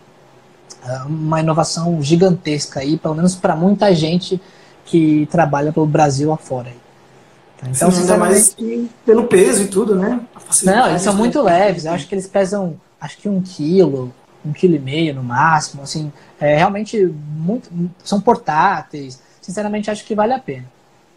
uh, 0.86 1.08
uma 1.08 1.39
inovação 1.39 1.99
gigantesca 2.04 2.82
aí, 2.82 2.97
pelo 2.97 3.15
menos 3.15 3.34
para 3.34 3.56
muita 3.56 3.93
gente 3.95 4.39
que 4.86 5.28
trabalha 5.32 5.73
pelo 5.73 5.88
Brasil 5.88 6.32
afora. 6.32 6.69
Aí. 6.69 7.71
Então, 7.71 7.89
Sim, 7.89 8.01
ainda 8.01 8.17
mais 8.17 8.56
pelo 9.04 9.23
peso 9.23 9.63
e 9.63 9.67
tudo, 9.67 9.95
né? 9.95 10.21
Não, 10.63 10.89
eles 10.89 11.01
são 11.01 11.15
muito 11.15 11.41
leves. 11.41 11.86
Eu 11.86 11.93
acho 11.93 12.08
que 12.08 12.13
eles 12.13 12.28
pesam, 12.28 12.80
acho 13.01 13.17
que 13.17 13.28
um 13.28 13.41
quilo, 13.41 14.13
um 14.45 14.54
quilo 14.54 14.75
e 14.75 14.80
meio 14.80 15.15
no 15.15 15.23
máximo. 15.23 15.82
Assim, 15.82 16.13
é, 16.39 16.58
realmente 16.58 17.04
muito, 17.36 17.69
são 18.04 18.21
portáteis. 18.21 19.19
Sinceramente, 19.41 19.89
acho 19.89 20.06
que 20.06 20.13
vale 20.13 20.34
a 20.34 20.39
pena. 20.39 20.74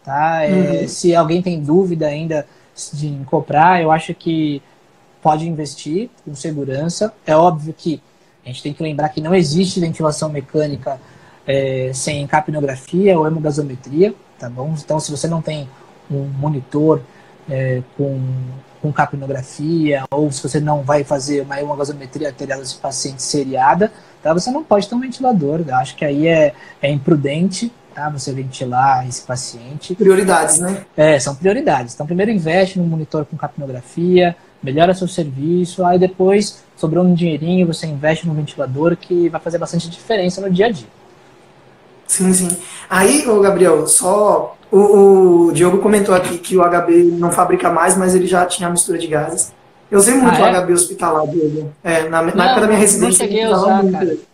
Tá? 0.09 0.43
É, 0.43 0.81
uhum. 0.81 0.87
Se 0.87 1.15
alguém 1.15 1.39
tem 1.39 1.61
dúvida 1.61 2.07
ainda 2.07 2.43
de 2.93 3.15
comprar, 3.27 3.79
eu 3.79 3.91
acho 3.91 4.11
que 4.15 4.59
pode 5.21 5.47
investir 5.47 6.09
com 6.25 6.33
segurança. 6.33 7.13
É 7.27 7.35
óbvio 7.35 7.75
que 7.77 8.01
a 8.43 8.47
gente 8.47 8.63
tem 8.63 8.73
que 8.73 8.81
lembrar 8.81 9.09
que 9.09 9.21
não 9.21 9.35
existe 9.35 9.79
ventilação 9.79 10.27
mecânica 10.29 10.99
é, 11.45 11.91
sem 11.93 12.25
capnografia 12.25 13.19
ou 13.19 13.27
hemogasometria, 13.27 14.15
tá 14.39 14.49
bom? 14.49 14.73
Então, 14.83 14.99
se 14.99 15.11
você 15.11 15.27
não 15.27 15.43
tem 15.43 15.69
um 16.09 16.23
monitor 16.23 17.03
é, 17.47 17.83
com, 17.95 18.19
com 18.81 18.91
capnografia, 18.91 20.05
ou 20.09 20.31
se 20.31 20.41
você 20.41 20.59
não 20.59 20.81
vai 20.81 21.03
fazer 21.03 21.41
uma, 21.41 21.55
uma 21.59 21.75
gasometria 21.75 22.29
arterial 22.29 22.59
desse 22.59 22.77
paciente 22.77 23.21
seriada, 23.21 23.91
tá? 24.23 24.33
você 24.33 24.49
não 24.49 24.63
pode 24.63 24.89
ter 24.89 24.95
um 24.95 24.99
ventilador. 24.99 25.63
Eu 25.67 25.75
acho 25.75 25.95
que 25.95 26.03
aí 26.03 26.27
é, 26.27 26.55
é 26.81 26.89
imprudente 26.89 27.71
você 28.07 28.31
ventilar 28.31 29.07
esse 29.07 29.23
paciente. 29.23 29.95
Prioridades, 29.95 30.59
né? 30.59 30.85
É, 30.95 31.19
são 31.19 31.35
prioridades. 31.35 31.95
Então, 31.95 32.05
primeiro 32.05 32.31
investe 32.31 32.77
no 32.77 32.85
monitor 32.85 33.25
com 33.25 33.35
capnografia, 33.35 34.35
melhora 34.61 34.93
seu 34.93 35.07
serviço, 35.07 35.83
aí 35.83 35.97
depois, 35.97 36.63
sobrou 36.75 37.03
um 37.03 37.13
dinheirinho, 37.13 37.67
você 37.67 37.87
investe 37.87 38.27
no 38.27 38.33
ventilador 38.33 38.95
que 38.95 39.27
vai 39.29 39.41
fazer 39.41 39.57
bastante 39.57 39.89
diferença 39.89 40.39
no 40.39 40.49
dia 40.49 40.67
a 40.67 40.71
dia. 40.71 40.87
Sim, 42.07 42.33
sim. 42.33 42.49
Aí, 42.89 43.27
ô 43.27 43.39
Gabriel, 43.39 43.87
só 43.87 44.57
o, 44.71 45.47
o, 45.47 45.51
Diogo 45.51 45.77
comentou 45.77 46.13
aqui 46.13 46.37
que 46.37 46.57
o 46.57 46.61
HB 46.61 47.03
não 47.17 47.31
fabrica 47.31 47.69
mais, 47.69 47.95
mas 47.97 48.15
ele 48.15 48.27
já 48.27 48.45
tinha 48.45 48.69
mistura 48.69 48.97
de 48.97 49.07
gases. 49.07 49.51
Eu 49.91 49.99
usei 49.99 50.15
muito 50.15 50.41
ah, 50.41 50.49
é? 50.49 50.59
o 50.59 50.61
HB 50.63 50.73
hospitalar, 50.73 51.27
Diogo. 51.27 51.71
É, 51.83 52.03
na, 52.03 52.21
na 52.21 52.35
não, 52.35 52.43
época 52.45 52.61
da 52.61 52.67
minha 52.67 52.79
residência. 52.79 53.25
Não 53.25 53.29
cheguei 53.29 53.43
a 53.43 53.51
usar, 53.51 53.83
muito. 53.83 54.28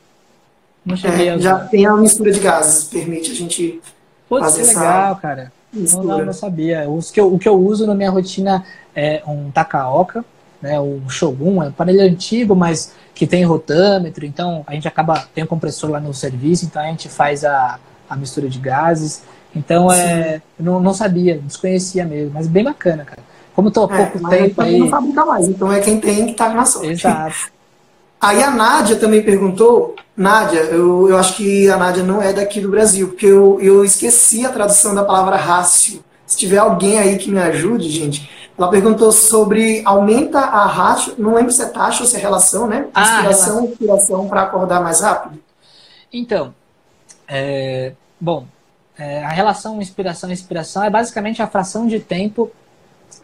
Não 0.85 0.95
cheguei 0.95 1.29
é, 1.29 1.31
a. 1.33 1.37
Já 1.37 1.59
tem 1.59 1.85
a 1.85 1.95
mistura 1.95 2.31
de 2.31 2.39
gases, 2.39 2.83
permite 2.83 3.31
a 3.31 3.35
gente 3.35 3.81
Putz, 4.29 4.45
fazer 4.45 4.61
que 4.61 4.79
legal, 4.79 5.15
cara. 5.15 5.51
Não, 5.73 6.03
não, 6.03 6.25
não, 6.25 6.33
sabia. 6.33 6.89
O 6.89 6.99
que, 7.01 7.19
eu, 7.19 7.33
o 7.33 7.39
que 7.39 7.49
eu 7.49 7.55
uso 7.55 7.85
na 7.85 7.95
minha 7.95 8.09
rotina 8.09 8.63
é 8.95 9.21
um 9.27 9.51
Takaoka, 9.51 10.23
né? 10.61 10.79
O 10.79 11.01
Shogun 11.09 11.61
é 11.61 11.65
um 11.65 11.69
aparelho 11.69 12.01
antigo, 12.01 12.55
mas 12.55 12.93
que 13.13 13.25
tem 13.25 13.43
rotâmetro, 13.43 14.25
então 14.25 14.63
a 14.67 14.73
gente 14.73 14.87
acaba, 14.87 15.27
tem 15.33 15.43
um 15.43 15.47
compressor 15.47 15.89
lá 15.89 15.99
no 15.99 16.13
serviço, 16.13 16.65
então 16.65 16.81
a 16.81 16.87
gente 16.87 17.09
faz 17.09 17.43
a, 17.43 17.79
a 18.09 18.15
mistura 18.15 18.47
de 18.47 18.59
gases. 18.59 19.23
Então, 19.55 19.91
é, 19.91 20.41
não, 20.59 20.81
não 20.81 20.93
sabia, 20.93 21.39
desconhecia 21.39 22.05
mesmo, 22.05 22.31
mas 22.33 22.45
bem 22.47 22.63
bacana, 22.63 23.05
cara. 23.05 23.21
Como 23.55 23.69
estou 23.69 23.89
há 23.89 23.97
é, 23.97 24.05
pouco 24.05 24.29
tempo 24.29 24.61
aí... 24.61 24.77
não 24.77 24.89
fabrica 24.89 25.25
mais, 25.25 25.47
então 25.47 25.71
é 25.71 25.79
quem 25.79 25.99
tem 25.99 26.27
que 26.27 26.33
tá 26.33 26.49
na 26.49 26.65
sorte. 26.65 26.89
Exato. 26.89 27.54
Aí 28.19 28.41
a 28.41 28.49
Nádia 28.51 28.95
também 28.95 29.21
perguntou, 29.21 29.95
Nádia, 30.15 30.59
eu, 30.61 31.09
eu 31.09 31.17
acho 31.17 31.35
que 31.35 31.69
a 31.69 31.77
Nádia 31.77 32.03
não 32.03 32.21
é 32.21 32.33
daqui 32.33 32.61
do 32.61 32.69
Brasil, 32.69 33.09
porque 33.09 33.25
eu, 33.25 33.59
eu 33.61 33.83
esqueci 33.83 34.45
a 34.45 34.49
tradução 34.49 34.95
da 34.95 35.03
palavra 35.03 35.35
rácio. 35.35 36.03
Se 36.25 36.37
tiver 36.37 36.57
alguém 36.57 36.97
aí 36.97 37.17
que 37.17 37.29
me 37.29 37.39
ajude, 37.39 37.89
gente, 37.89 38.29
ela 38.57 38.69
perguntou 38.69 39.11
sobre 39.11 39.81
aumenta 39.85 40.39
a 40.39 40.65
rácio, 40.65 41.13
não 41.17 41.35
lembro 41.35 41.51
se 41.51 41.61
é 41.61 41.65
taxa 41.65 42.03
ou 42.03 42.09
se 42.09 42.15
é 42.15 42.19
relação, 42.19 42.67
né? 42.67 42.87
Ah, 42.93 43.01
inspiração, 43.01 43.59
ah, 43.59 43.63
inspiração 43.65 44.27
para 44.27 44.41
acordar 44.43 44.81
mais 44.81 45.01
rápido. 45.01 45.39
Então, 46.11 46.53
é, 47.27 47.91
bom, 48.19 48.47
é, 48.97 49.23
a 49.23 49.29
relação 49.29 49.81
inspiração-inspiração 49.81 50.83
é 50.83 50.89
basicamente 50.89 51.41
a 51.41 51.47
fração 51.47 51.85
de 51.85 51.99
tempo 51.99 52.49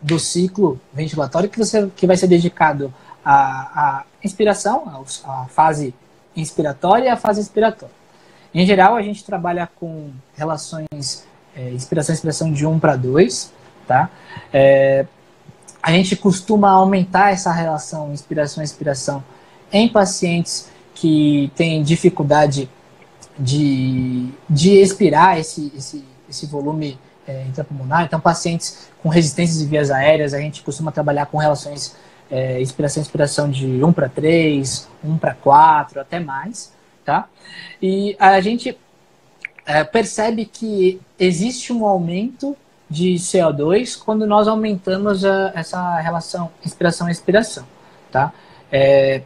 do 0.02 0.20
ciclo 0.20 0.80
ventilatório 0.94 1.50
que, 1.50 1.58
você, 1.58 1.90
que 1.96 2.06
vai 2.06 2.18
ser 2.18 2.28
dedicado 2.28 2.94
à, 3.24 4.00
à 4.00 4.04
inspiração, 4.24 5.06
à 5.26 5.46
fase 5.46 5.94
inspiratória 6.36 7.06
e 7.06 7.10
à 7.10 7.18
fase 7.18 7.42
expiratória. 7.42 7.94
Em 8.54 8.66
geral, 8.66 8.96
a 8.96 9.02
gente 9.02 9.24
trabalha 9.24 9.70
com 9.80 10.12
relações 10.36 11.26
é, 11.56 11.70
inspiração-inspiração 11.72 12.52
de 12.52 12.66
1 12.66 12.80
para 12.80 12.96
2, 12.96 13.52
tá? 13.88 14.10
É, 14.54 15.06
a 15.82 15.92
gente 15.92 16.16
costuma 16.16 16.70
aumentar 16.70 17.32
essa 17.32 17.52
relação 17.52 18.14
inspiração-inspiração 18.14 19.24
em 19.72 19.90
pacientes 19.90 20.70
que 20.94 21.52
têm 21.56 21.82
dificuldade 21.82 22.70
de, 23.40 24.30
de 24.50 24.74
expirar 24.74 25.40
esse, 25.40 25.72
esse, 25.76 26.06
esse 26.30 26.46
volume 26.46 27.00
é, 27.28 27.44
intrapulmonar. 27.48 28.04
Então, 28.04 28.20
pacientes 28.20 28.90
com 29.02 29.10
resistências 29.10 29.60
de 29.60 29.66
vias 29.66 29.90
aéreas, 29.90 30.34
a 30.34 30.40
gente 30.40 30.62
costuma 30.62 30.92
trabalhar 30.92 31.26
com 31.26 31.38
relações 31.38 31.96
é, 32.32 32.62
inspiração 32.62 33.02
inspiração 33.02 33.50
de 33.50 33.84
1 33.84 33.94
para 33.94 34.10
3, 34.10 34.88
1 35.04 35.18
para 35.18 35.34
4, 35.34 36.00
até 36.00 36.20
mais. 36.20 36.74
Tá? 37.04 37.28
E 37.82 38.16
a 38.20 38.40
gente 38.42 38.78
é, 39.66 39.84
percebe 39.84 40.46
que 40.46 41.02
existe 41.20 41.74
um 41.74 41.86
aumento 41.86 42.56
de 42.90 43.16
CO2 43.16 44.00
quando 44.04 44.26
nós 44.26 44.48
aumentamos 44.48 45.26
a, 45.26 45.52
essa 45.54 46.00
relação 46.00 46.52
inspiração-expiração. 46.66 47.66
Tá? 48.12 48.32
É, 48.72 49.22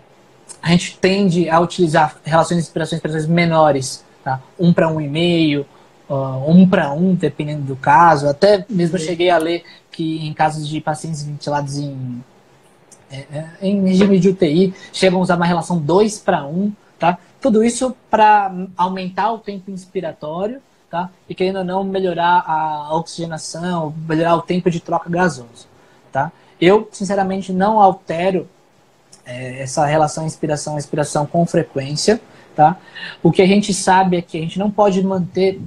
a 0.62 0.70
gente 0.70 0.97
tende 0.97 1.49
a 1.49 1.60
utilizar 1.60 2.18
relações 2.24 2.58
de 2.58 2.64
inspiração 2.64 2.97
expirações 2.97 3.28
menores 3.28 4.06
Tá? 4.26 4.41
Um 4.60 4.74
para 4.74 4.89
um 4.89 4.99
e 4.99 5.08
meio, 5.08 5.68
uh, 6.10 6.49
um 6.49 6.68
para 6.68 6.91
um, 6.91 7.14
dependendo 7.14 7.62
do 7.62 7.76
caso. 7.76 8.28
Até 8.28 8.66
mesmo 8.68 8.97
eu 8.97 8.99
cheguei 8.99 9.30
a 9.30 9.38
ler 9.38 9.64
que 9.91 10.26
em 10.26 10.34
casos 10.34 10.68
de 10.68 10.82
pacientes 10.82 11.22
ventilados 11.22 11.78
em, 11.78 12.24
é, 13.12 13.26
é 13.32 13.49
em 13.62 13.82
regime 13.88 14.20
de 14.20 14.30
UTI, 14.30 14.74
chegam 14.91 15.20
a 15.20 15.24
usar 15.24 15.36
uma 15.36 15.45
relação 15.45 15.78
2 15.78 16.20
para 16.20 16.45
1. 16.45 16.72
Tá? 16.97 17.18
Tudo 17.41 17.64
isso 17.64 17.95
para 18.10 18.53
aumentar 18.78 19.32
o 19.32 19.38
tempo 19.38 19.70
inspiratório 19.70 20.62
tá? 20.89 21.10
e, 21.30 21.36
querendo 21.36 21.58
ou 21.60 21.64
não, 21.64 21.84
melhorar 21.84 22.43
a 22.47 22.95
oxigenação, 22.95 23.93
melhorar 24.08 24.36
o 24.36 24.41
tempo 24.41 24.70
de 24.72 24.80
troca 24.80 25.10
gasoso. 25.10 25.68
Tá? 26.12 26.32
Eu, 26.60 26.88
sinceramente, 26.91 27.51
não 27.51 27.80
altero 27.80 28.47
é, 29.26 29.62
essa 29.62 29.86
relação 29.86 30.26
inspiração-expiração 30.26 31.26
com 31.26 31.45
frequência. 31.45 32.22
Tá? 32.56 32.78
O 33.22 33.32
que 33.32 33.41
a 33.41 33.47
gente 33.47 33.74
sabe 33.74 34.18
é 34.18 34.22
que 34.22 34.38
a 34.38 34.41
gente 34.41 34.58
não 34.58 34.72
pode 34.72 35.03
manter 35.03 35.60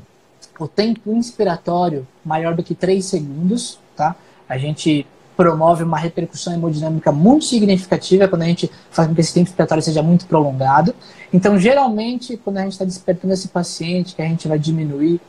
o 0.59 0.67
tempo 0.67 1.13
inspiratório 1.13 2.07
maior 2.25 2.55
do 2.55 2.63
que 2.63 2.75
3 2.75 3.05
segundos. 3.05 3.79
Tá? 3.95 4.17
A 4.49 4.57
gente 4.57 5.07
promove 5.39 5.85
uma 5.85 5.97
repercussão 5.97 6.53
hemodinâmica 6.53 7.13
muito 7.13 7.45
significativa 7.45 8.27
quando 8.27 8.43
a 8.43 8.47
gente 8.47 8.69
faz 8.91 9.07
com 9.07 9.15
que 9.15 9.21
esse 9.21 9.33
tempo 9.33 9.47
inspiratório 9.47 9.81
seja 9.81 10.03
muito 10.03 10.27
prolongado. 10.27 10.93
Então, 11.33 11.57
geralmente, 11.57 12.37
quando 12.37 12.57
a 12.57 12.63
gente 12.63 12.73
está 12.73 12.85
despertando 12.85 13.33
esse 13.33 13.47
paciente, 13.47 14.17
que 14.17 14.21
a 14.21 14.25
gente 14.25 14.49
vai 14.49 14.59
diminuir 14.59 15.21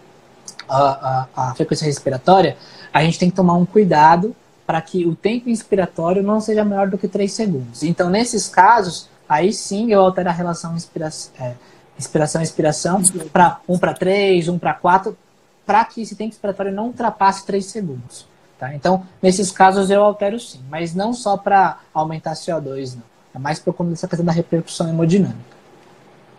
a, 0.68 1.28
a, 1.36 1.50
a 1.52 1.54
frequência 1.54 1.86
respiratória, 1.86 2.58
a 2.92 3.04
gente 3.04 3.20
tem 3.20 3.30
que 3.30 3.36
tomar 3.36 3.54
um 3.54 3.68
cuidado 3.68 4.36
para 4.66 4.82
que 4.82 5.06
o 5.06 5.14
tempo 5.14 5.48
inspiratório 5.48 6.24
não 6.24 6.42
seja 6.42 6.66
maior 6.66 6.90
do 6.90 6.98
que 6.98 7.08
3 7.08 7.32
segundos. 7.32 7.84
Então, 7.84 8.10
nesses 8.10 8.48
casos, 8.48 9.08
aí 9.28 9.54
sim 9.54 9.92
eu 9.92 10.02
altero 10.02 10.30
a 10.30 10.32
relação 10.32 10.76
inspiração, 10.76 11.32
é, 11.40 11.54
inspiração 12.00 12.42
inspiração 12.42 13.04
para 13.32 13.60
1 13.70 13.78
para 13.78 13.94
3, 13.94 14.48
1 14.48 14.58
para 14.58 14.74
4, 14.74 15.16
para 15.68 15.86
que 15.86 16.02
esse 16.02 16.16
tempo 16.16 16.30
inspiratório 16.30 16.72
não 16.72 16.88
ultrapasse 16.88 17.46
3 17.46 17.64
segundos. 17.64 18.28
Tá? 18.60 18.76
Então, 18.76 19.04
nesses 19.22 19.52
casos 19.52 19.90
eu 19.90 20.04
altero 20.04 20.38
sim, 20.38 20.60
mas 20.70 20.94
não 20.94 21.14
só 21.14 21.38
para 21.38 21.80
aumentar 21.94 22.34
CO2, 22.34 22.96
não. 22.96 23.04
É 23.34 23.40
mais 23.40 23.58
por 23.58 23.74
conta 23.74 23.92
dessa 23.92 24.08
questão 24.08 24.26
da 24.26 24.34
repercussão 24.34 24.90
hemodinâmica. 24.90 25.58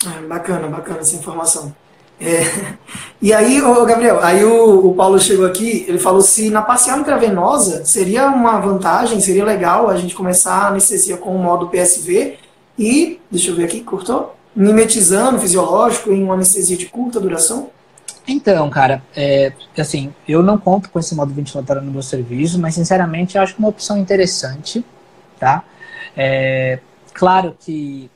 Ah, 0.06 0.20
bacana, 0.28 0.68
bacana 0.68 0.98
essa 1.00 1.16
informação. 1.16 1.74
É, 2.20 2.74
e 3.22 3.32
aí, 3.32 3.62
ô, 3.62 3.86
Gabriel, 3.86 4.22
aí 4.22 4.44
o, 4.44 4.88
o, 4.88 4.94
Paulo 4.94 5.18
chegou 5.18 5.46
aqui, 5.46 5.86
ele 5.88 5.98
falou 5.98 6.20
se 6.20 6.50
na 6.50 6.60
parcial 6.60 6.98
intravenosa 6.98 7.86
seria 7.86 8.28
uma 8.28 8.60
vantagem, 8.60 9.18
seria 9.20 9.44
legal 9.44 9.88
a 9.88 9.96
gente 9.96 10.14
começar 10.14 10.54
a 10.54 10.68
anestesia 10.68 11.16
com 11.16 11.34
o 11.34 11.38
modo 11.38 11.68
PSV 11.68 12.36
e, 12.78 13.18
deixa 13.30 13.50
eu 13.50 13.56
ver 13.56 13.64
aqui, 13.64 13.80
cortou? 13.80 14.36
Mimetizando 14.54 15.38
fisiológico 15.38 16.12
em 16.12 16.22
uma 16.22 16.34
anestesia 16.34 16.76
de 16.76 16.86
curta 16.86 17.18
duração? 17.18 17.70
Então, 18.26 18.68
cara, 18.70 19.02
é, 19.16 19.52
assim, 19.78 20.14
eu 20.28 20.42
não 20.42 20.58
conto 20.58 20.90
com 20.90 20.98
esse 20.98 21.14
modo 21.14 21.32
ventilatório 21.32 21.82
no 21.82 21.90
meu 21.90 22.02
serviço, 22.02 22.58
mas 22.58 22.74
sinceramente 22.74 23.36
eu 23.36 23.42
acho 23.42 23.56
uma 23.58 23.68
opção 23.68 23.98
interessante, 23.98 24.84
tá? 25.38 25.64
É, 26.16 26.78
claro 27.12 27.56
que 27.58 28.10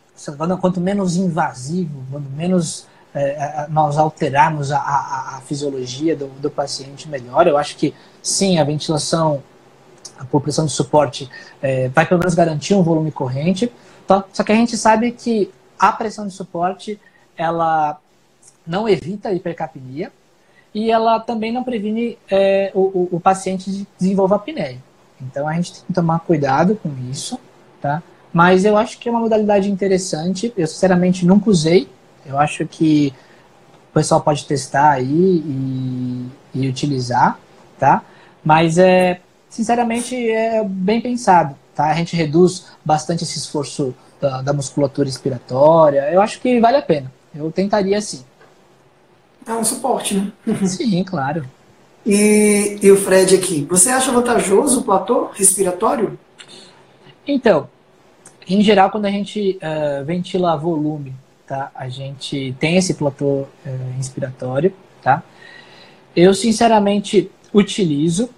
quanto 0.61 0.81
menos 0.81 1.17
invasivo, 1.17 2.05
quanto 2.11 2.31
menos 2.31 2.87
é, 3.15 3.67
nós 3.69 3.99
alterarmos 3.99 4.71
a, 4.71 4.79
a, 4.79 5.37
a 5.37 5.41
fisiologia 5.41 6.15
do, 6.17 6.27
do, 6.27 6.51
paciente, 6.51 7.09
melhor. 7.09 7.47
Eu 7.47 7.57
acho 7.57 7.77
que 7.77 7.95
sim, 8.23 8.59
a 8.59 8.65
ventilação, 8.65 9.43
a 10.19 10.25
pressão 10.41 10.67
de 10.67 10.73
suporte 10.73 11.29
é, 11.61 11.89
vai 11.89 12.07
pelo 12.07 12.21
menos 12.21 12.35
garantir 12.35 12.75
um 12.75 12.83
volume 12.83 13.11
corrente, 13.11 13.71
Tá? 14.07 14.25
Só 14.33 14.45
que 14.45 14.53
a 14.53 14.55
gente 14.55 14.77
sabe 14.77 15.13
que 15.13 15.51
a 15.79 15.93
pressão 15.93 16.27
de 16.27 16.33
suporte 16.33 17.01
ela 17.37 17.99
não 18.67 18.89
evita 18.89 19.29
a 19.29 19.33
hipercapnia 19.33 20.11
e 20.75 20.91
ela 20.91 21.21
também 21.21 21.53
não 21.53 21.63
previne 21.63 22.19
é, 22.31 22.71
o, 22.75 22.81
o, 22.81 23.09
o, 23.13 23.21
paciente 23.21 23.71
de 23.71 23.87
desenvolver 23.99 24.35
apneia. 24.35 24.79
Então 25.21 25.47
a 25.47 25.55
gente 25.55 25.73
tem 25.73 25.83
que 25.87 25.93
tomar 25.93 26.19
cuidado 26.21 26.75
com 26.83 26.91
isso, 27.11 27.39
tá? 27.81 28.03
Mas 28.33 28.65
eu 28.65 28.77
acho 28.77 28.99
que 28.99 29.09
é 29.09 29.13
uma 29.13 29.21
modalidade 29.21 29.71
interessante. 29.71 30.53
Eu 30.57 30.67
sinceramente 30.67 31.25
nunca 31.25 31.49
usei. 31.49 31.89
Eu 32.27 32.39
acho 32.39 32.67
que 32.67 33.15
o 33.91 33.95
pessoal 33.95 34.21
pode 34.21 34.45
testar 34.45 34.91
aí 34.91 35.07
e, 35.47 36.29
e 36.53 36.69
utilizar, 36.69 37.39
tá? 37.79 38.03
Mas 38.43 38.77
é, 38.77 39.21
sinceramente 39.49 40.17
é 40.29 40.65
bem 40.65 41.01
pensado. 41.01 41.55
Tá? 41.75 41.91
A 41.91 41.95
gente 41.95 42.17
reduz 42.17 42.67
bastante 42.85 43.23
esse 43.23 43.39
esforço 43.39 43.95
da, 44.21 44.43
da 44.43 44.53
musculatura 44.53 45.09
respiratória. 45.09 46.11
Eu 46.13 46.21
acho 46.21 46.41
que 46.41 46.61
vale 46.61 46.77
a 46.77 46.83
pena. 46.83 47.13
Eu 47.35 47.51
tentaria 47.53 48.01
sim. 48.01 48.25
É 49.47 49.53
um 49.53 49.65
suporte, 49.65 50.15
né? 50.15 50.33
Sim, 50.67 51.05
claro. 51.05 51.45
E, 52.07 52.79
e 52.83 52.91
o 52.91 52.97
Fred 52.97 53.35
aqui, 53.35 53.67
você 53.69 53.91
acha 53.91 54.13
vantajoso 54.13 54.81
o 54.81 54.85
platô 54.85 55.31
respiratório? 55.33 56.19
Então, 57.27 57.69
em 58.47 58.63
geral, 58.63 58.91
quando 58.91 59.07
a 59.07 59.11
gente 59.11 59.59
uh, 59.63 60.05
ventila 60.05 60.57
volume, 60.57 61.15
tá? 61.47 61.71
A 61.75 61.89
gente 61.89 62.55
tem 62.59 62.77
esse 62.77 62.95
platô 62.95 63.25
uh, 63.27 63.49
inspiratório, 63.99 64.73
tá? 65.03 65.23
Eu, 66.15 66.35
sinceramente, 66.35 67.31
utilizo, 67.53 68.29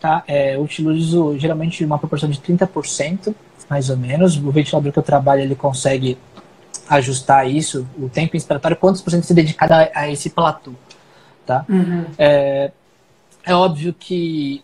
tá? 0.00 0.22
É, 0.26 0.58
utilizo 0.58 1.36
geralmente 1.38 1.84
uma 1.84 1.98
proporção 1.98 2.30
de 2.30 2.38
30%, 2.38 3.34
mais 3.68 3.90
ou 3.90 3.96
menos. 3.96 4.36
O 4.36 4.50
ventilador 4.50 4.92
que 4.92 4.98
eu 4.98 5.02
trabalho, 5.02 5.42
ele 5.42 5.54
consegue 5.54 6.16
ajustar 6.88 7.48
isso, 7.50 7.86
o 7.98 8.08
tempo 8.08 8.36
inspiratório, 8.36 8.76
quantos 8.76 9.02
por 9.02 9.10
cento 9.10 9.24
se 9.24 9.34
dedicado 9.34 9.74
a, 9.74 9.88
a 9.94 10.10
esse 10.10 10.30
platô, 10.30 10.72
tá? 11.44 11.64
Uhum. 11.68 12.04
É, 12.18 12.70
é 13.44 13.54
óbvio 13.54 13.94
que 13.98 14.62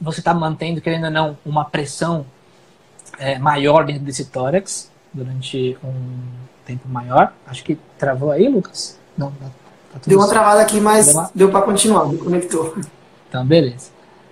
você 0.00 0.20
está 0.20 0.34
mantendo, 0.34 0.80
querendo 0.80 1.04
ou 1.04 1.10
não, 1.10 1.38
uma 1.44 1.64
pressão 1.64 2.26
é, 3.18 3.38
maior 3.38 3.84
dentro 3.84 4.02
desse 4.02 4.26
tórax 4.26 4.90
durante 5.12 5.76
um 5.82 5.94
tempo 6.64 6.88
maior. 6.88 7.32
Acho 7.46 7.64
que 7.64 7.78
travou 7.98 8.30
aí, 8.30 8.48
Lucas? 8.48 8.98
Não, 9.16 9.30
tá 9.30 10.00
deu 10.06 10.18
uma 10.18 10.28
travada 10.28 10.60
aqui, 10.60 10.80
mas 10.80 11.06
deu, 11.06 11.14
uma... 11.14 11.30
deu 11.34 11.50
para 11.50 11.62
continuar, 11.62 12.06
me 12.06 12.18
conectou. 12.18 12.76
Então, 13.28 13.46
beleza. 13.46 13.90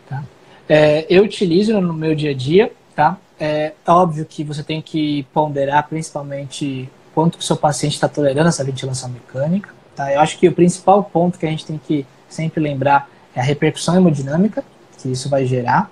Tá? 0.09 0.23
É, 0.69 1.07
eu 1.09 1.23
utilizo 1.23 1.81
no 1.81 1.93
meu 1.93 2.15
dia 2.15 2.31
a 2.33 2.35
dia, 2.35 2.73
tá? 2.95 3.17
é 3.43 3.73
óbvio 3.89 4.25
que 4.25 4.45
você 4.45 4.63
tem 4.63 4.81
que 4.81 5.25
ponderar 5.35 5.89
principalmente 5.89 6.89
quanto 7.15 7.39
que 7.39 7.45
o 7.45 7.47
seu 7.47 7.57
paciente 7.57 7.95
está 7.95 8.09
tolerando 8.09 8.49
essa 8.49 8.65
ventilação 8.65 9.09
mecânica. 9.09 9.71
Tá? 9.95 10.13
Eu 10.13 10.21
acho 10.21 10.39
que 10.39 10.49
o 10.49 10.53
principal 10.53 11.05
ponto 11.05 11.39
que 11.39 11.47
a 11.47 11.51
gente 11.51 11.67
tem 11.67 11.79
que 11.79 12.07
sempre 12.29 12.61
lembrar 12.61 13.09
é 13.35 13.41
a 13.41 13.43
repercussão 13.43 13.97
hemodinâmica 13.97 14.65
que 14.99 15.11
isso 15.11 15.29
vai 15.29 15.45
gerar. 15.47 15.91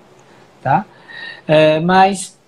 Tá? 0.62 0.84
É, 1.46 1.80
mas 1.80 2.38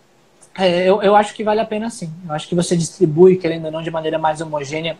é, 0.56 0.88
eu, 0.88 1.02
eu 1.02 1.16
acho 1.16 1.34
que 1.34 1.42
vale 1.42 1.60
a 1.60 1.64
pena 1.64 1.90
sim. 1.90 2.12
Eu 2.26 2.34
acho 2.34 2.48
que 2.48 2.54
você 2.54 2.76
distribui, 2.76 3.36
querendo 3.36 3.66
ou 3.66 3.70
não, 3.70 3.82
de 3.82 3.90
maneira 3.90 4.18
mais 4.18 4.40
homogênea 4.40 4.96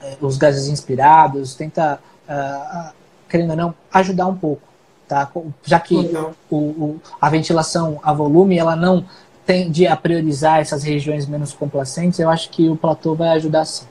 é, 0.00 0.16
os 0.20 0.36
gases 0.36 0.68
inspirados, 0.68 1.54
tenta, 1.54 2.00
uh, 2.28 2.92
querendo 3.28 3.50
ou 3.50 3.56
não, 3.56 3.74
ajudar 3.92 4.26
um 4.26 4.36
pouco. 4.36 4.62
Tá? 5.06 5.30
Já 5.64 5.80
que 5.80 5.94
o, 5.94 6.54
o, 6.54 7.00
a 7.20 7.30
ventilação 7.30 7.98
a 8.02 8.12
volume 8.12 8.58
ela 8.58 8.76
não 8.76 9.06
tende 9.48 9.86
a 9.86 9.96
priorizar 9.96 10.60
essas 10.60 10.82
regiões 10.82 11.24
menos 11.24 11.54
complacentes, 11.54 12.18
eu 12.18 12.28
acho 12.28 12.50
que 12.50 12.68
o 12.68 12.76
platô 12.76 13.14
vai 13.14 13.30
ajudar 13.30 13.64
sim. 13.64 13.86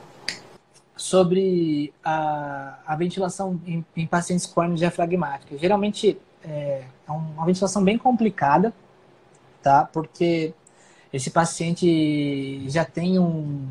Sobre 0.96 1.92
a, 2.04 2.78
a 2.86 2.94
ventilação 2.94 3.60
em, 3.66 3.84
em 3.96 4.06
pacientes 4.06 4.46
crônicos 4.46 4.78
diafragmáticos. 4.78 5.60
Geralmente 5.60 6.16
é, 6.44 6.84
é 7.08 7.10
uma 7.10 7.44
ventilação 7.44 7.82
bem 7.82 7.98
complicada, 7.98 8.72
tá? 9.60 9.84
Porque 9.92 10.54
esse 11.12 11.28
paciente 11.28 12.62
já 12.68 12.84
tem 12.84 13.18
um 13.18 13.66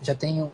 já 0.00 0.14
tem 0.14 0.42
um, 0.42 0.50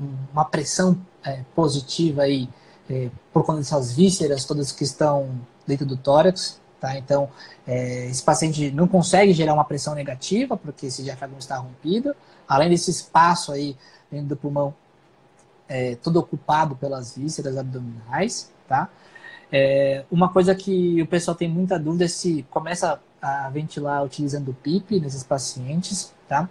um, 0.00 0.14
uma 0.32 0.44
pressão 0.44 0.98
é, 1.24 1.42
positiva 1.54 2.22
aí 2.22 2.48
é, 2.90 3.10
por 3.32 3.44
conta 3.44 3.60
dessas 3.60 3.94
vísceras 3.94 4.44
todas 4.44 4.72
que 4.72 4.82
estão 4.82 5.30
dentro 5.64 5.86
do 5.86 5.96
tórax, 5.96 6.60
tá? 6.84 6.98
Então 6.98 7.30
é, 7.66 8.06
esse 8.10 8.22
paciente 8.22 8.70
não 8.70 8.86
consegue 8.86 9.32
gerar 9.32 9.54
uma 9.54 9.64
pressão 9.64 9.94
negativa 9.94 10.54
porque 10.54 10.86
esse 10.86 11.02
diafragma 11.02 11.38
está 11.38 11.56
rompido, 11.56 12.14
além 12.46 12.68
desse 12.68 12.90
espaço 12.90 13.52
aí 13.52 13.74
dentro 14.10 14.28
do 14.28 14.36
pulmão 14.36 14.74
é, 15.66 15.94
todo 15.96 16.18
ocupado 16.18 16.76
pelas 16.76 17.16
vísceras 17.16 17.56
abdominais, 17.56 18.52
tá? 18.68 18.90
É, 19.50 20.04
uma 20.10 20.28
coisa 20.28 20.54
que 20.54 21.00
o 21.00 21.06
pessoal 21.06 21.34
tem 21.34 21.48
muita 21.48 21.78
dúvida 21.78 22.04
é 22.04 22.08
se 22.08 22.44
começa 22.50 23.00
a 23.22 23.48
ventilar 23.48 24.04
utilizando 24.04 24.50
o 24.50 24.54
PIP 24.54 25.00
nesses 25.00 25.22
pacientes, 25.22 26.12
tá? 26.28 26.50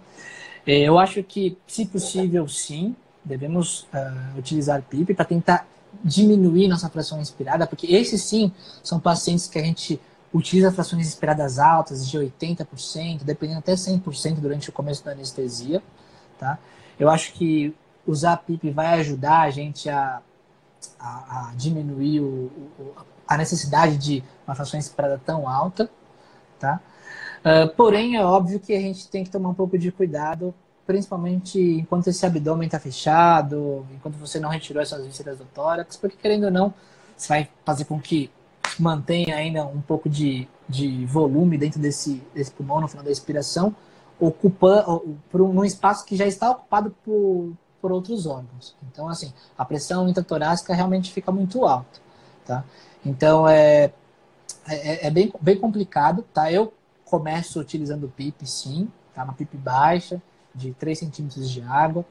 É, 0.66 0.78
eu 0.80 0.98
acho 0.98 1.22
que, 1.22 1.56
se 1.64 1.86
possível, 1.86 2.48
sim, 2.48 2.96
devemos 3.24 3.82
uh, 3.94 4.38
utilizar 4.38 4.82
PIP 4.82 5.14
para 5.14 5.24
tentar 5.24 5.66
diminuir 6.02 6.66
nossa 6.68 6.88
fração 6.88 7.20
inspirada, 7.20 7.66
porque 7.66 7.86
esses 7.86 8.22
sim 8.22 8.50
são 8.82 8.98
pacientes 8.98 9.46
que 9.46 9.58
a 9.58 9.62
gente 9.62 10.00
utiliza 10.34 10.72
frações 10.72 11.06
inspiradas 11.06 11.60
altas, 11.60 12.08
de 12.08 12.18
80%, 12.18 13.22
dependendo 13.22 13.60
até 13.60 13.74
100% 13.74 14.40
durante 14.40 14.68
o 14.68 14.72
começo 14.72 15.04
da 15.04 15.12
anestesia, 15.12 15.80
tá? 16.38 16.58
Eu 16.98 17.08
acho 17.08 17.32
que 17.34 17.72
usar 18.04 18.36
PIP 18.38 18.70
vai 18.70 18.98
ajudar 19.00 19.42
a 19.42 19.50
gente 19.50 19.88
a, 19.88 20.20
a, 20.98 21.50
a 21.50 21.52
diminuir 21.54 22.20
o, 22.20 22.50
o, 22.78 22.94
a 23.28 23.36
necessidade 23.36 23.96
de 23.96 24.24
uma 24.44 24.56
fração 24.56 24.78
inspirada 24.78 25.20
tão 25.24 25.48
alta, 25.48 25.88
tá? 26.58 26.80
Uh, 27.44 27.68
porém, 27.76 28.16
é 28.16 28.24
óbvio 28.24 28.58
que 28.58 28.74
a 28.74 28.80
gente 28.80 29.08
tem 29.08 29.22
que 29.22 29.30
tomar 29.30 29.50
um 29.50 29.54
pouco 29.54 29.78
de 29.78 29.92
cuidado, 29.92 30.52
principalmente 30.84 31.60
enquanto 31.60 32.08
esse 32.08 32.26
abdômen 32.26 32.66
está 32.66 32.80
fechado, 32.80 33.86
enquanto 33.94 34.16
você 34.16 34.40
não 34.40 34.48
retirou 34.48 34.82
essas 34.82 35.06
vísceras 35.06 35.38
do 35.38 35.44
tórax, 35.44 35.96
porque 35.96 36.16
querendo 36.16 36.44
ou 36.44 36.50
não, 36.50 36.74
isso 37.16 37.28
vai 37.28 37.48
fazer 37.64 37.84
com 37.84 38.00
que 38.00 38.30
mantenha 38.78 39.36
ainda 39.36 39.64
um 39.64 39.80
pouco 39.80 40.08
de, 40.08 40.48
de 40.68 41.04
volume 41.06 41.58
dentro 41.58 41.80
desse, 41.80 42.22
desse 42.34 42.50
pulmão 42.50 42.80
no 42.80 42.88
final 42.88 43.04
da 43.04 43.10
expiração, 43.10 43.74
ocupando 44.18 45.18
um, 45.34 45.64
espaço 45.64 46.04
que 46.04 46.16
já 46.16 46.26
está 46.26 46.50
ocupado 46.50 46.94
por, 47.04 47.52
por 47.80 47.92
outros 47.92 48.26
órgãos. 48.26 48.76
Então, 48.90 49.08
assim, 49.08 49.32
a 49.56 49.64
pressão 49.64 50.08
intratorácica 50.08 50.74
realmente 50.74 51.12
fica 51.12 51.30
muito 51.32 51.64
alta, 51.64 52.00
tá? 52.46 52.64
Então, 53.04 53.48
é, 53.48 53.92
é, 54.68 55.06
é, 55.06 55.10
bem, 55.10 55.32
bem 55.40 55.58
complicado, 55.58 56.24
tá? 56.32 56.50
Eu 56.50 56.72
começo 57.04 57.60
utilizando 57.60 58.12
PIP, 58.16 58.46
sim, 58.46 58.88
tá? 59.14 59.24
Uma 59.24 59.34
PIP 59.34 59.56
baixa, 59.56 60.22
de 60.54 60.72
3 60.72 60.98
centímetros 60.98 61.50
de 61.50 61.60
água. 61.62 62.04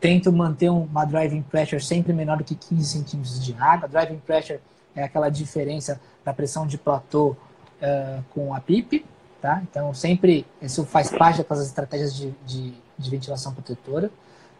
Tento 0.00 0.32
manter 0.32 0.68
uma 0.70 1.04
driving 1.04 1.42
pressure 1.42 1.82
sempre 1.82 2.12
menor 2.12 2.38
do 2.38 2.44
que 2.44 2.54
15 2.54 2.84
centímetros 2.84 3.44
de 3.44 3.54
água. 3.54 3.88
Driving 3.88 4.18
pressure 4.18 4.60
é 4.94 5.02
aquela 5.02 5.28
diferença 5.28 6.00
da 6.24 6.32
pressão 6.32 6.66
de 6.66 6.78
platô 6.78 7.30
uh, 7.30 8.24
com 8.34 8.54
a 8.54 8.60
PIP, 8.60 9.04
tá? 9.40 9.62
Então, 9.68 9.92
sempre, 9.92 10.46
isso 10.60 10.84
faz 10.84 11.10
parte 11.10 11.38
daquelas 11.38 11.66
estratégias 11.66 12.14
de, 12.14 12.32
de, 12.46 12.74
de 12.98 13.10
ventilação 13.10 13.52
protetora, 13.52 14.10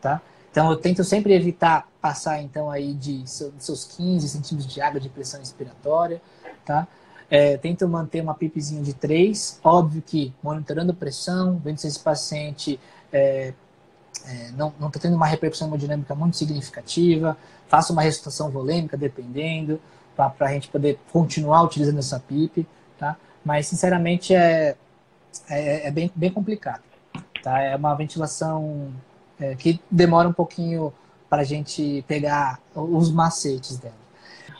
tá? 0.01 0.20
Então, 0.51 0.70
eu 0.70 0.76
tento 0.76 1.03
sempre 1.03 1.33
evitar 1.33 1.89
passar, 2.01 2.43
então, 2.43 2.70
aí 2.70 2.93
de 2.93 3.22
seus 3.26 3.85
15 3.85 4.28
centímetros 4.28 4.72
de 4.72 4.80
água 4.80 5.01
de 5.01 5.09
pressão 5.09 5.41
inspiratória, 5.41 6.20
tá? 6.64 6.87
É, 7.30 7.57
tento 7.57 7.89
manter 7.89 8.20
uma 8.20 8.35
pipezinha 8.35 8.83
de 8.83 8.93
3, 8.93 9.61
óbvio 9.64 10.03
que 10.03 10.35
monitorando 10.43 10.93
pressão, 10.93 11.59
vendo 11.64 11.78
se 11.78 11.87
esse 11.87 11.99
paciente 11.99 12.78
é, 13.11 13.55
é, 14.26 14.51
não 14.51 14.68
está 14.87 15.01
tendo 15.01 15.16
uma 15.16 15.26
repercussão 15.26 15.68
hemodinâmica 15.68 16.14
muito 16.14 16.37
significativa, 16.37 17.37
faço 17.68 17.93
uma 17.95 18.03
ressuscitação 18.03 18.51
volêmica, 18.51 18.97
dependendo, 18.97 19.80
para 20.17 20.33
a 20.41 20.53
gente 20.53 20.69
poder 20.69 20.99
continuar 21.13 21.63
utilizando 21.63 21.99
essa 21.99 22.21
PIP, 22.21 22.67
tá? 22.99 23.17
Mas, 23.45 23.67
sinceramente, 23.67 24.35
é, 24.35 24.77
é, 25.49 25.89
é 25.89 25.91
bem, 25.91 26.11
bem 26.15 26.31
complicado, 26.31 26.83
tá? 27.43 27.61
É 27.61 27.75
uma 27.77 27.95
ventilação 27.95 28.93
é, 29.41 29.55
que 29.55 29.81
demora 29.91 30.29
um 30.29 30.33
pouquinho 30.33 30.93
para 31.29 31.43
a 31.43 31.45
gente 31.45 32.05
pegar 32.07 32.59
os 32.75 33.11
macetes 33.11 33.79
dela. 33.79 34.03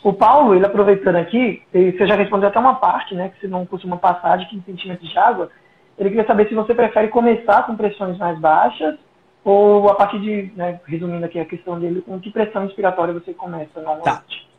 O 0.03 0.11
Paulo, 0.11 0.53
ele 0.53 0.65
aproveitando 0.65 1.15
aqui, 1.15 1.61
você 1.71 2.05
já 2.05 2.15
respondeu 2.15 2.49
até 2.49 2.59
uma 2.59 2.75
parte, 2.75 3.15
né, 3.15 3.29
que 3.29 3.39
você 3.39 3.47
não 3.47 3.65
costuma 3.65 3.95
passar 3.95 4.37
de 4.37 4.49
15 4.49 4.65
centímetros 4.65 5.09
de 5.09 5.17
água. 5.17 5.49
Ele 5.97 6.09
queria 6.09 6.25
saber 6.25 6.49
se 6.49 6.55
você 6.55 6.73
prefere 6.73 7.07
começar 7.07 7.63
com 7.63 7.77
pressões 7.77 8.17
mais 8.17 8.37
baixas 8.37 8.97
ou 9.45 9.87
a 9.89 9.95
partir 9.95 10.19
de, 10.19 10.51
né, 10.57 10.79
resumindo 10.85 11.25
aqui 11.25 11.39
a 11.39 11.45
questão 11.45 11.79
dele, 11.79 12.01
com 12.01 12.19
que 12.19 12.31
pressão 12.31 12.65
inspiratória 12.65 13.13
você 13.13 13.33
começa 13.33 13.79
normalmente? 13.79 14.47
Tá. 14.47 14.52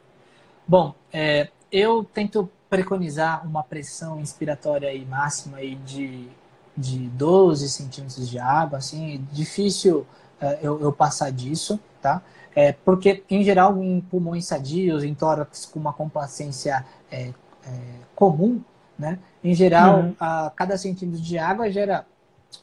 Bom, 0.67 0.95
é, 1.13 1.49
eu 1.71 2.05
tento 2.05 2.49
preconizar 2.69 3.47
uma 3.47 3.63
pressão 3.63 4.21
inspiratória 4.21 4.89
aí 4.89 5.05
máxima 5.05 5.59
aí 5.59 5.77
de, 5.77 6.29
de 6.77 6.99
12 7.11 7.69
centímetros 7.69 8.29
de 8.29 8.39
água, 8.39 8.79
assim, 8.79 9.15
é 9.15 9.35
difícil 9.35 10.07
é, 10.41 10.59
eu, 10.63 10.81
eu 10.81 10.93
passar 10.93 11.31
disso, 11.31 11.79
tá? 12.01 12.23
É, 12.57 12.73
porque, 12.73 13.25
em 13.29 13.43
geral, 13.43 13.83
em 13.83 14.01
pulmões 14.01 14.47
sadios, 14.47 15.03
em 15.03 15.15
tórax 15.15 15.67
com 15.67 15.79
uma 15.79 15.93
complacência 15.93 16.85
é, 17.11 17.33
é, 17.67 17.81
comum, 18.15 18.61
né? 18.99 19.19
Em 19.43 19.55
geral, 19.55 20.01
uhum. 20.01 20.15
a 20.19 20.53
cada 20.55 20.79
centímetro 20.79 21.21
de 21.21 21.37
água 21.37 21.71
gera 21.71 22.07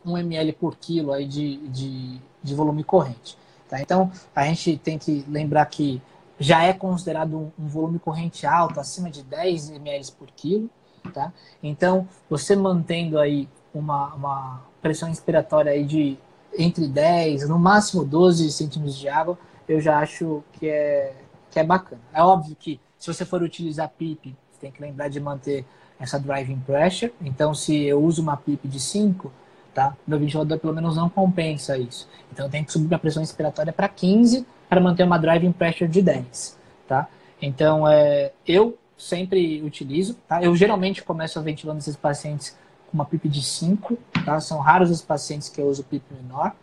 1 0.06 0.18
ml 0.18 0.54
por 0.54 0.78
quilo 0.78 1.12
aí 1.12 1.28
de, 1.28 1.58
de, 1.68 2.22
de 2.42 2.56
volume 2.56 2.84
corrente. 2.84 3.38
Tá? 3.70 3.82
Então, 3.82 4.12
a 4.36 4.46
gente 4.46 4.78
tem 4.78 4.98
que 4.98 5.26
lembrar 5.28 5.66
que 5.66 6.02
já 6.42 6.64
é 6.64 6.74
considerado 6.74 7.38
um, 7.38 7.52
um 7.58 7.68
volume 7.68 8.00
corrente 8.00 8.48
alto, 8.48 8.80
acima 8.80 9.12
de 9.12 9.22
10 9.22 9.70
ml 9.72 10.12
por 10.14 10.28
quilo. 10.32 10.70
Tá? 11.14 11.32
Então, 11.62 12.08
você 12.30 12.56
mantendo 12.56 13.20
aí 13.20 13.48
uma, 13.74 14.14
uma 14.16 14.62
pressão 14.82 15.08
inspiratória 15.08 15.72
aí 15.72 15.84
de 15.86 16.18
entre 16.58 16.88
10, 16.88 17.48
no 17.48 17.60
máximo 17.60 18.04
12 18.04 18.52
centímetros 18.52 18.98
de 18.98 19.08
água, 19.08 19.38
eu 19.68 19.80
já 19.80 20.00
acho 20.00 20.44
que 20.54 20.68
é, 20.68 21.14
que 21.50 21.60
é 21.60 21.64
bacana. 21.64 22.02
É 22.14 22.24
óbvio 22.24 22.56
que 22.60 22.80
se 22.98 23.12
você 23.12 23.24
for 23.24 23.42
utilizar 23.42 23.90
PIP, 23.90 24.36
tem 24.60 24.72
que 24.72 24.82
lembrar 24.82 25.10
de 25.10 25.20
manter 25.20 25.66
essa 26.00 26.20
driving 26.20 26.60
pressure. 26.60 27.14
Então, 27.22 27.54
se 27.54 27.84
eu 27.84 28.04
uso 28.04 28.22
uma 28.22 28.36
PIP 28.36 28.68
de 28.68 28.80
5, 28.80 29.32
tá? 29.74 29.96
meu 30.06 30.20
ventilador 30.20 30.60
pelo 30.60 30.74
menos 30.74 30.96
não 30.96 31.10
compensa 31.10 31.78
isso. 31.78 32.08
Então, 32.32 32.46
eu 32.46 32.52
tenho 32.52 32.66
que 32.66 32.72
subir 32.72 32.94
a 32.94 33.00
pressão 33.00 33.22
inspiratória 33.22 33.74
para 33.74 33.88
15 33.88 34.46
para 34.70 34.80
manter 34.80 35.04
uma 35.04 35.18
driving 35.18 35.52
pressure 35.52 35.90
de 35.90 36.02
10. 36.02 36.58
Tá? 36.88 37.08
Então, 37.42 37.88
é, 37.88 38.32
eu 38.48 38.78
sempre 38.98 39.62
utilizo. 39.64 40.16
Tá? 40.28 40.42
Eu 40.42 40.56
geralmente 40.56 41.04
começo 41.04 41.40
a 41.40 41.42
ventilando 41.42 41.80
esses 41.80 41.96
pacientes 41.96 42.56
com 42.90 42.98
uma 42.98 43.06
PIP 43.06 43.28
de 43.28 43.42
5. 43.42 43.98
Tá? 44.26 44.40
São 44.40 44.60
raros 44.60 44.90
os 44.90 45.02
pacientes 45.02 45.50
que 45.50 45.60
eu 45.60 45.68
uso 45.68 45.84
PIP 45.84 46.04
menor. 46.14 46.56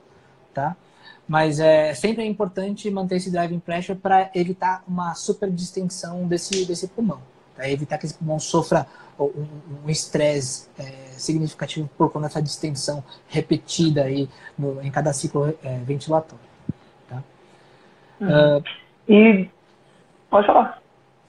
Tá? 0.54 0.76
Mas 1.26 1.60
é 1.60 1.92
sempre 1.92 2.22
é 2.22 2.26
importante 2.26 2.90
manter 2.90 3.16
esse 3.16 3.30
driving 3.30 3.58
pressure 3.58 3.98
para 3.98 4.30
evitar 4.34 4.82
uma 4.88 5.14
super 5.14 5.50
distensão 5.50 6.26
desse, 6.26 6.64
desse 6.64 6.88
pulmão. 6.88 7.20
Para 7.54 7.70
evitar 7.70 7.98
que 7.98 8.06
esse 8.06 8.14
pulmão 8.14 8.38
sofra 8.38 8.86
um 9.24 9.88
estresse 9.88 10.68
um 10.78 10.82
é, 10.82 10.86
significativo 11.12 11.88
por 11.98 12.10
conta 12.10 12.26
dessa 12.26 12.42
distensão 12.42 13.02
repetida 13.28 14.04
aí 14.04 14.28
no, 14.58 14.80
em 14.82 14.90
cada 14.90 15.12
ciclo 15.12 15.54
é, 15.62 15.78
ventilatório. 15.78 16.44
Tá? 17.08 17.22
Uhum. 18.20 18.58
Uh, 18.58 18.64
e 19.08 19.48
pode 20.30 20.46
falar. 20.46 20.80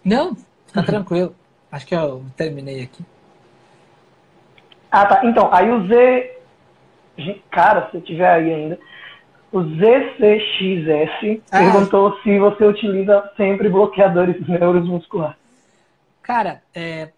Não, 0.03 0.35
fica 0.67 0.83
tranquilo. 0.83 1.35
Acho 1.71 1.85
que 1.85 1.95
eu 1.95 2.23
terminei 2.35 2.83
aqui. 2.83 3.03
Ah, 4.91 5.05
tá. 5.05 5.25
Então, 5.25 5.49
aí 5.53 5.69
o 5.69 5.87
Z. 5.87 6.37
Cara, 7.51 7.89
se 7.91 8.01
tiver 8.01 8.29
aí 8.29 8.53
ainda. 8.53 8.79
O 9.51 9.63
ZCXS 9.63 11.41
ah. 11.51 11.57
perguntou 11.57 12.17
se 12.21 12.37
você 12.37 12.65
utiliza 12.65 13.31
sempre 13.35 13.67
bloqueadores 13.67 14.35
neuromusculares. 14.47 15.37
Cara, 16.21 16.61
é, 16.73 17.09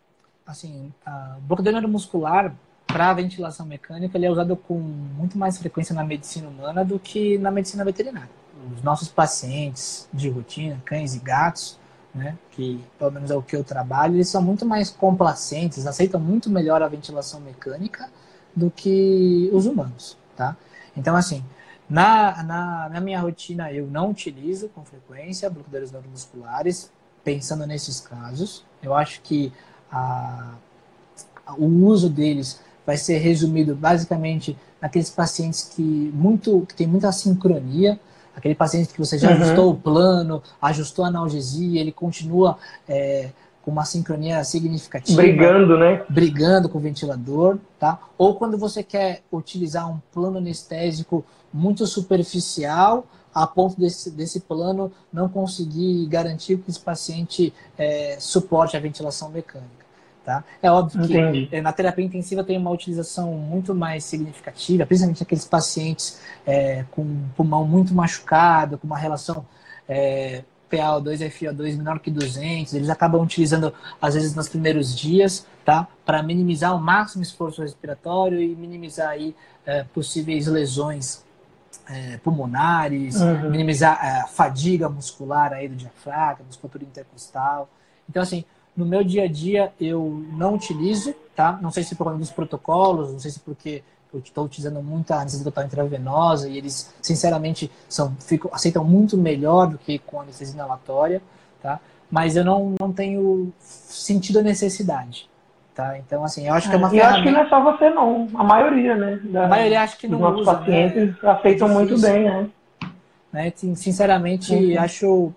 assim, 0.45 0.91
o 1.37 1.41
bloqueador 1.41 1.73
neuromuscular 1.73 2.53
para 2.87 3.13
ventilação 3.13 3.65
mecânica 3.65 4.17
ele 4.17 4.25
é 4.25 4.31
usado 4.31 4.55
com 4.55 4.77
muito 4.77 5.37
mais 5.37 5.57
frequência 5.57 5.95
na 5.95 6.03
medicina 6.03 6.49
humana 6.49 6.83
do 6.83 6.99
que 6.99 7.37
na 7.37 7.49
medicina 7.49 7.85
veterinária. 7.85 8.29
Os 8.75 8.83
nossos 8.83 9.07
pacientes 9.07 10.07
de 10.13 10.29
rotina, 10.29 10.81
cães 10.85 11.15
e 11.15 11.19
gatos, 11.19 11.79
né, 12.13 12.37
que 12.51 12.83
pelo 12.99 13.11
menos 13.11 13.31
é 13.31 13.35
o 13.35 13.41
que 13.41 13.55
eu 13.55 13.63
trabalho, 13.63 14.15
eles 14.15 14.27
são 14.27 14.41
muito 14.41 14.65
mais 14.65 14.89
complacentes, 14.89 15.87
aceitam 15.87 16.19
muito 16.19 16.49
melhor 16.49 16.83
a 16.83 16.87
ventilação 16.87 17.39
mecânica 17.39 18.09
do 18.53 18.69
que 18.69 19.49
os 19.53 19.65
humanos, 19.65 20.17
tá? 20.35 20.57
Então, 20.95 21.15
assim, 21.15 21.43
na, 21.89 22.43
na, 22.43 22.89
na 22.89 23.01
minha 23.01 23.19
rotina 23.19 23.71
eu 23.71 23.87
não 23.87 24.11
utilizo 24.11 24.69
com 24.69 24.83
frequência 24.83 25.49
bloqueadores 25.49 25.91
neuromusculares, 25.91 26.91
pensando 27.23 27.65
nesses 27.65 27.99
casos. 27.99 28.65
Eu 28.81 28.93
acho 28.93 29.21
que 29.21 29.53
a, 29.91 30.53
o 31.57 31.65
uso 31.65 32.09
deles 32.09 32.59
vai 32.85 32.97
ser 32.97 33.17
resumido 33.17 33.75
basicamente 33.75 34.57
naqueles 34.81 35.09
pacientes 35.09 35.71
que 35.75 35.81
muito 35.81 36.65
que 36.67 36.73
tem 36.73 36.87
muita 36.87 37.11
sincronia, 37.11 37.99
aquele 38.35 38.55
paciente 38.55 38.93
que 38.93 38.99
você 38.99 39.17
já 39.17 39.29
uhum. 39.29 39.35
ajustou 39.35 39.71
o 39.71 39.75
plano, 39.75 40.41
ajustou 40.61 41.05
a 41.05 41.09
analgesia, 41.09 41.79
ele 41.79 41.91
continua 41.91 42.57
é, 42.87 43.29
com 43.61 43.71
uma 43.71 43.85
sincronia 43.85 44.43
significativa. 44.43 45.21
Brigando, 45.21 45.77
né? 45.77 46.03
Brigando 46.09 46.67
com 46.67 46.77
o 46.77 46.81
ventilador, 46.81 47.57
tá? 47.79 47.99
Ou 48.17 48.35
quando 48.35 48.57
você 48.57 48.81
quer 48.83 49.21
utilizar 49.31 49.89
um 49.89 49.99
plano 50.11 50.39
anestésico 50.39 51.23
muito 51.53 51.85
superficial, 51.85 53.05
a 53.33 53.45
ponto 53.47 53.79
desse, 53.79 54.11
desse 54.11 54.39
plano 54.41 54.91
não 55.11 55.29
conseguir 55.29 56.05
garantir 56.07 56.57
que 56.57 56.69
esse 56.69 56.79
paciente 56.79 57.53
é, 57.77 58.17
suporte 58.19 58.75
a 58.75 58.79
ventilação 58.79 59.29
mecânica. 59.29 59.80
Tá? 60.23 60.43
É 60.61 60.69
óbvio 60.69 61.01
que 61.07 61.17
Entendi. 61.17 61.49
Eh, 61.51 61.61
na 61.61 61.73
terapia 61.73 62.05
intensiva 62.05 62.43
tem 62.43 62.55
uma 62.55 62.69
utilização 62.69 63.33
muito 63.33 63.73
mais 63.73 64.03
significativa, 64.03 64.85
principalmente 64.85 65.23
aqueles 65.23 65.45
pacientes 65.45 66.21
é, 66.45 66.85
com 66.91 67.23
pulmão 67.35 67.65
muito 67.65 67.91
machucado, 67.91 68.77
com 68.77 68.85
uma 68.85 68.99
relação 68.99 69.43
é, 69.89 70.43
PaO2 70.71 71.21
e 71.21 71.29
FiO2 71.29 71.75
menor 71.75 71.99
que 71.99 72.09
200, 72.09 72.73
eles 72.73 72.89
acabam 72.89 73.21
utilizando 73.21 73.73
às 74.01 74.13
vezes 74.13 74.33
nos 74.33 74.47
primeiros 74.47 74.95
dias, 74.95 75.45
tá? 75.65 75.87
Para 76.05 76.23
minimizar 76.23 76.75
o 76.75 76.79
máximo 76.79 77.21
esforço 77.21 77.61
respiratório 77.61 78.39
e 78.39 78.55
minimizar 78.55 79.09
aí 79.09 79.35
é, 79.65 79.83
possíveis 79.83 80.47
lesões 80.47 81.25
é, 81.89 82.17
pulmonares, 82.17 83.19
uhum. 83.19 83.49
minimizar 83.49 83.99
a 83.99 84.27
fadiga 84.27 84.87
muscular 84.87 85.51
aí 85.51 85.67
do 85.67 85.75
diafragma, 85.75 86.45
musculatura 86.45 86.83
intercostal. 86.83 87.69
Então 88.09 88.23
assim, 88.23 88.45
no 88.75 88.85
meu 88.85 89.03
dia 89.03 89.23
a 89.23 89.27
dia 89.27 89.71
eu 89.79 90.23
não 90.33 90.55
utilizo, 90.55 91.13
tá? 91.35 91.57
Não 91.61 91.71
sei 91.71 91.83
se 91.83 91.95
por 91.95 92.05
causa 92.05 92.19
dos 92.19 92.31
protocolos, 92.31 93.11
não 93.11 93.19
sei 93.19 93.31
se 93.31 93.39
porque 93.39 93.83
eu 94.13 94.19
estou 94.19 94.45
utilizando 94.45 94.81
muito 94.81 95.11
a 95.11 95.21
anestesia 95.21 95.45
total 95.45 95.65
intravenosa 95.65 96.49
e 96.49 96.57
eles, 96.57 96.93
sinceramente, 97.01 97.71
são, 97.87 98.13
ficam, 98.19 98.51
aceitam 98.53 98.83
muito 98.83 99.17
melhor 99.17 99.67
do 99.67 99.77
que 99.77 99.99
com 99.99 100.19
a 100.19 100.23
anestesia 100.23 100.55
inalatória, 100.55 101.21
tá? 101.61 101.79
Mas 102.09 102.35
eu 102.35 102.43
não, 102.43 102.75
não 102.79 102.91
tenho 102.91 103.53
sentido 103.59 104.39
a 104.39 104.41
necessidade, 104.41 105.29
tá? 105.73 105.97
Então, 105.97 106.25
assim, 106.25 106.45
eu 106.45 106.53
acho 106.53 106.69
que 106.69 106.75
é 106.75 106.77
uma 106.77 106.89
é, 106.89 106.91
ferramenta... 106.91 107.17
Eu 107.17 107.21
acho 107.21 107.23
que 107.23 107.31
não 107.31 107.39
é 107.39 107.49
só 107.49 107.71
você 107.71 107.89
não, 107.89 108.27
a 108.35 108.43
maioria, 108.43 108.95
né? 108.95 109.19
Da, 109.23 109.45
a 109.45 109.47
maioria 109.47 109.81
acho 109.81 109.97
que 109.97 110.07
não 110.09 110.19
nossos 110.19 110.41
usa, 110.41 110.55
pacientes 110.55 111.21
né? 111.21 111.29
aceitam 111.29 111.69
é 111.69 111.73
muito 111.73 112.01
bem, 112.01 112.23
né? 112.25 112.49
né? 113.31 113.53
Sinceramente, 113.55 114.53
uhum. 114.53 114.81
acho 114.81 115.33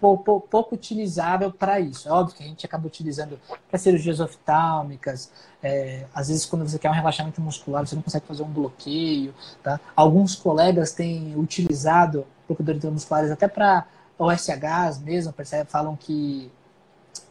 pouco, 0.00 0.40
pouco 0.40 0.74
utilizável 0.74 1.52
para 1.52 1.80
isso. 1.80 2.08
É 2.08 2.12
óbvio 2.12 2.36
que 2.36 2.42
a 2.42 2.46
gente 2.46 2.64
acaba 2.64 2.86
utilizando 2.86 3.38
para 3.68 3.78
cirurgias 3.78 4.20
oftálmicas, 4.20 5.30
é, 5.62 6.06
às 6.14 6.28
vezes 6.28 6.46
quando 6.46 6.68
você 6.68 6.78
quer 6.78 6.90
um 6.90 6.94
relaxamento 6.94 7.40
muscular, 7.40 7.86
você 7.86 7.94
não 7.94 8.02
consegue 8.02 8.26
fazer 8.26 8.42
um 8.42 8.48
bloqueio. 8.48 9.34
Tá? 9.62 9.80
Alguns 9.94 10.34
colegas 10.34 10.92
têm 10.92 11.34
utilizado 11.36 12.26
bloqueadores 12.46 12.84
musculares 12.84 13.30
até 13.30 13.48
para 13.48 13.86
OSHs 14.18 14.98
mesmo, 15.02 15.32
percebe, 15.32 15.68
falam 15.70 15.96
que 15.96 16.50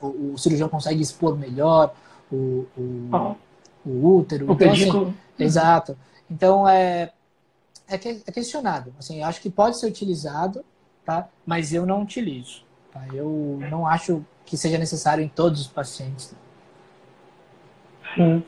o, 0.02 0.34
o, 0.34 0.38
cirurgião 0.38 0.70
consegue 0.70 1.02
expor 1.02 1.38
melhor 1.38 1.94
o, 2.32 2.66
o, 2.78 3.36
o 3.86 4.18
útero. 4.18 4.50
O 4.50 4.54
então, 4.54 4.72
assim, 4.72 5.16
Exato. 5.38 5.98
Então, 6.30 6.68
é, 6.68 7.12
é, 7.88 7.96
é 7.96 8.32
questionado. 8.32 8.94
Assim, 9.00 9.22
acho 9.24 9.42
que 9.42 9.50
pode 9.50 9.80
ser 9.80 9.88
utilizado, 9.88 10.64
tá? 11.06 11.28
Mas 11.46 11.74
eu 11.74 11.86
não 11.86 12.02
utilizo. 12.02 12.64
Tá? 12.92 13.02
Eu 13.14 13.60
não 13.70 13.86
acho 13.86 14.26
que 14.46 14.58
seja 14.58 14.78
necessário 14.78 15.24
em 15.24 15.28
todos 15.28 15.62
os 15.62 15.68
pacientes. 15.68 16.36
Sim. 18.16 18.44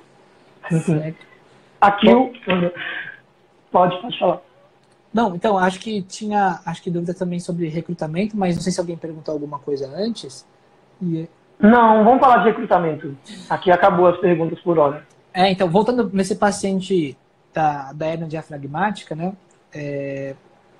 Sim. 0.69 1.15
Aqui 1.79 2.09
o... 2.09 2.31
Pode, 3.71 4.01
pode 4.01 4.19
falar. 4.19 4.41
Não, 5.13 5.35
então, 5.35 5.57
acho 5.57 5.79
que 5.79 6.01
tinha 6.01 6.59
acho 6.65 6.81
que 6.81 6.91
dúvida 6.91 7.13
também 7.13 7.39
sobre 7.39 7.67
recrutamento, 7.69 8.35
mas 8.35 8.55
não 8.55 8.61
sei 8.61 8.71
se 8.71 8.79
alguém 8.79 8.97
perguntou 8.97 9.33
alguma 9.33 9.59
coisa 9.59 9.89
antes. 9.95 10.45
E... 11.01 11.27
Não, 11.59 12.03
vamos 12.03 12.19
falar 12.19 12.39
de 12.39 12.45
recrutamento. 12.45 13.15
Aqui 13.49 13.71
acabou 13.71 14.07
as 14.07 14.17
perguntas 14.19 14.59
por 14.59 14.77
hora. 14.77 15.05
É, 15.33 15.51
então, 15.51 15.69
voltando 15.69 16.09
nesse 16.13 16.35
paciente 16.35 17.17
da, 17.53 17.93
da 17.93 18.07
hernia 18.07 18.27
diafragmática, 18.27 19.15
né? 19.15 19.33
É, 19.73 20.35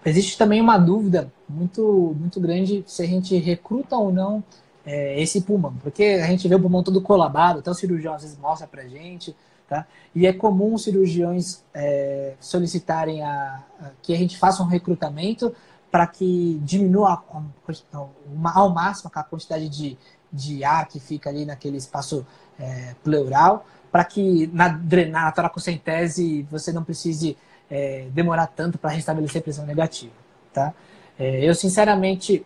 existe 0.09 0.37
também 0.37 0.61
uma 0.61 0.77
dúvida 0.77 1.31
muito, 1.47 2.15
muito 2.19 2.39
grande 2.39 2.83
se 2.87 3.03
a 3.03 3.05
gente 3.05 3.37
recruta 3.37 3.95
ou 3.95 4.11
não 4.11 4.43
é, 4.85 5.21
esse 5.21 5.41
pulmão, 5.41 5.73
porque 5.83 6.03
a 6.23 6.27
gente 6.27 6.47
vê 6.47 6.55
o 6.55 6.61
pulmão 6.61 6.81
todo 6.81 7.01
colabado, 7.01 7.59
até 7.59 7.69
o 7.69 7.73
cirurgião 7.73 8.13
às 8.13 8.21
vezes 8.21 8.37
mostra 8.37 8.65
pra 8.65 8.87
gente, 8.87 9.35
tá? 9.67 9.85
E 10.15 10.25
é 10.25 10.31
comum 10.31 10.77
cirurgiões 10.77 11.63
é, 11.73 12.35
solicitarem 12.39 13.21
a, 13.21 13.63
a, 13.81 13.89
que 14.01 14.13
a 14.13 14.17
gente 14.17 14.37
faça 14.37 14.63
um 14.63 14.67
recrutamento 14.67 15.53
para 15.91 16.07
que 16.07 16.59
diminua 16.63 17.13
a, 17.13 18.51
ao 18.53 18.69
máximo 18.69 19.11
a 19.13 19.23
quantidade 19.23 19.67
de, 19.67 19.97
de 20.31 20.63
ar 20.63 20.87
que 20.87 20.99
fica 20.99 21.29
ali 21.29 21.45
naquele 21.45 21.77
espaço 21.77 22.25
é, 22.57 22.95
pleural, 23.03 23.65
para 23.91 24.05
que 24.05 24.47
na, 24.53 24.69
drenar, 24.69 25.25
na 25.25 25.31
toracocentese 25.31 26.47
você 26.49 26.71
não 26.71 26.83
precise 26.83 27.37
é, 27.69 28.07
demorar 28.11 28.47
tanto 28.47 28.77
para 28.77 28.91
restabelecer 28.91 29.41
pressão 29.41 29.65
negativa. 29.65 30.13
Tá? 30.53 30.73
É, 31.19 31.43
eu, 31.43 31.53
sinceramente, 31.53 32.45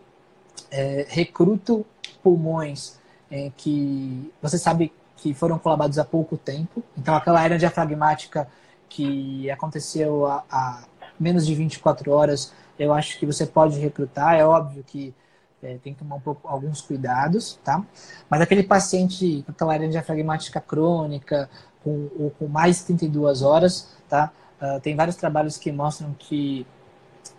é, 0.70 1.06
recruto 1.10 1.86
pulmões 2.24 3.00
é, 3.30 3.52
que 3.56 4.32
você 4.42 4.58
sabe 4.58 4.92
que 5.18 5.34
foram 5.34 5.60
colabados 5.60 6.00
há 6.00 6.06
pouco 6.06 6.38
tempo. 6.38 6.84
Então, 6.98 7.16
aquela 7.16 7.44
hernia 7.44 7.60
diafragmática 7.60 8.48
que 8.90 9.50
aconteceu 9.52 10.26
há, 10.26 10.44
há, 10.50 10.84
menos 11.20 11.46
de 11.46 11.54
24 11.54 12.12
horas, 12.12 12.52
eu 12.78 12.92
acho 12.92 13.20
que 13.20 13.26
você 13.26 13.46
pode 13.46 13.80
recrutar. 13.80 14.36
É 14.36 14.46
óbvio 14.46 14.84
que 14.84 15.14
é, 15.62 15.78
tem 15.84 15.94
que 15.94 16.00
tomar 16.00 16.16
um 16.16 16.20
pouco, 16.20 16.48
alguns 16.48 16.82
cuidados, 16.82 17.60
tá? 17.64 17.84
Mas 18.30 18.42
aquele 18.42 18.64
paciente 18.64 19.44
com 19.46 19.52
aquela 19.52 19.76
hernia 19.76 19.90
diafragmática 19.90 20.60
crônica, 20.60 21.50
com, 21.84 22.10
ou 22.18 22.32
com 22.32 22.48
mais 22.48 22.80
de 22.80 22.86
32 22.86 23.44
horas, 23.44 23.90
tá? 24.10 24.32
Uh, 24.62 24.80
tem 24.80 24.96
vários 24.96 25.16
trabalhos 25.16 25.58
que 25.58 25.72
mostram 25.72 26.16
que 26.20 26.68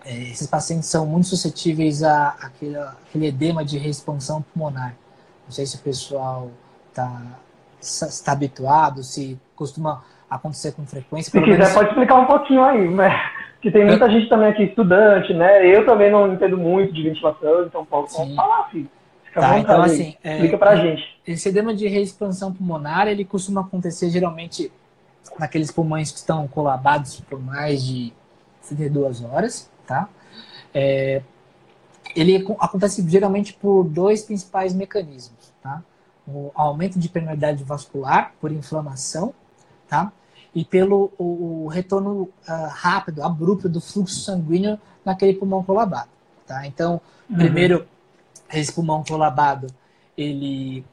é, 0.04 0.12
esses 0.12 0.46
pacientes 0.46 0.88
são 0.88 1.06
muito 1.06 1.28
suscetíveis 1.28 2.02
a, 2.02 2.28
a 2.28 2.46
aquele, 2.46 2.76
aquele, 2.76 3.26
edema 3.26 3.64
de 3.64 3.78
reexpansão 3.78 4.42
pulmonar. 4.42 4.96
Não 5.44 5.52
sei 5.52 5.64
se 5.66 5.76
o 5.76 5.78
pessoal 5.78 6.50
está 6.90 7.22
tá 8.24 8.32
habituado, 8.32 9.02
se 9.02 9.38
costuma 9.54 10.02
acontecer 10.28 10.72
com 10.72 10.84
frequência. 10.84 11.30
Se 11.30 11.40
quiser, 11.40 11.58
menos... 11.58 11.72
pode 11.72 11.90
explicar 11.90 12.16
um 12.16 12.26
pouquinho 12.26 12.64
aí, 12.64 12.88
né? 12.88 13.10
Que 13.60 13.70
tem 13.70 13.84
muita 13.84 14.06
eu... 14.06 14.10
gente 14.10 14.28
também 14.28 14.48
aqui, 14.48 14.64
estudante, 14.64 15.32
né? 15.32 15.64
Eu 15.64 15.86
também 15.86 16.10
não 16.10 16.32
entendo 16.32 16.58
muito 16.58 16.92
de 16.92 17.02
ventilação, 17.04 17.64
então 17.64 17.84
pode 17.84 18.12
falar, 18.34 18.68
filho. 18.70 18.90
Fica 19.24 19.40
tá, 19.40 19.58
então 19.58 19.82
assim, 19.82 20.16
é, 20.22 20.34
explica 20.34 20.58
pra 20.58 20.76
gente. 20.76 21.02
Esse 21.26 21.48
edema 21.48 21.74
de 21.74 21.86
reexpansão 21.86 22.52
pulmonar, 22.52 23.06
ele 23.06 23.24
costuma 23.24 23.60
acontecer 23.60 24.10
geralmente 24.10 24.70
naqueles 25.38 25.70
pulmões 25.70 26.10
que 26.10 26.18
estão 26.18 26.46
colabados 26.48 27.20
por 27.20 27.40
mais 27.40 27.84
de 27.84 28.12
72 28.62 29.22
horas, 29.22 29.70
tá? 29.86 30.08
É, 30.74 31.22
ele 32.14 32.46
acontece 32.58 33.06
geralmente 33.08 33.52
por 33.54 33.84
dois 33.84 34.22
principais 34.22 34.74
mecanismos, 34.74 35.52
tá? 35.62 35.82
O 36.26 36.50
aumento 36.54 36.98
de 36.98 37.08
permeabilidade 37.08 37.64
vascular 37.64 38.32
por 38.40 38.52
inflamação, 38.52 39.34
tá? 39.88 40.12
E 40.54 40.64
pelo 40.64 41.12
o, 41.18 41.64
o 41.64 41.68
retorno 41.68 42.22
uh, 42.22 42.68
rápido, 42.70 43.22
abrupto 43.22 43.68
do 43.68 43.80
fluxo 43.80 44.20
sanguíneo 44.20 44.78
naquele 45.04 45.34
pulmão 45.34 45.62
colabado, 45.62 46.10
tá? 46.46 46.66
Então, 46.66 47.00
uhum. 47.28 47.36
primeiro, 47.36 47.86
esse 48.52 48.72
pulmão 48.72 49.02
colabado, 49.02 49.68
ele 50.16 50.84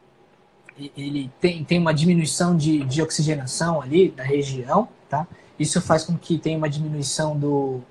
ele 0.96 1.32
tem, 1.40 1.64
tem 1.64 1.80
uma 1.80 1.94
diminuição 1.94 2.56
de, 2.56 2.86
de 2.86 3.02
oxigenação 3.02 3.82
ali 3.82 4.10
da 4.10 4.24
região, 4.24 4.88
tá? 5.10 5.28
Isso 5.60 5.82
faz 5.82 6.06
com 6.06 6.18
que 6.18 6.38
tenha 6.38 6.58
uma 6.58 6.70
diminuição 6.70 7.38
do, 7.38 7.82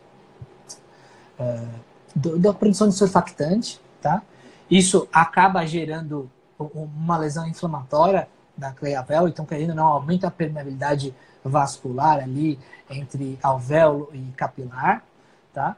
uh, 1.38 1.68
do 2.14 2.38
da 2.38 2.54
produção 2.54 2.88
de 2.88 2.94
surfactante, 2.94 3.80
tá? 4.00 4.22
Isso 4.70 5.08
acaba 5.12 5.66
gerando 5.66 6.30
uma 6.58 7.16
lesão 7.16 7.46
inflamatória 7.46 8.28
da 8.56 8.72
cleiavel, 8.72 9.28
então 9.28 9.44
querendo 9.44 9.74
não 9.74 9.86
aumenta 9.86 10.26
a 10.26 10.30
permeabilidade 10.30 11.14
vascular 11.44 12.18
ali 12.18 12.58
entre 12.90 13.38
alvéolo 13.42 14.10
e 14.12 14.32
capilar, 14.32 15.04
tá? 15.52 15.76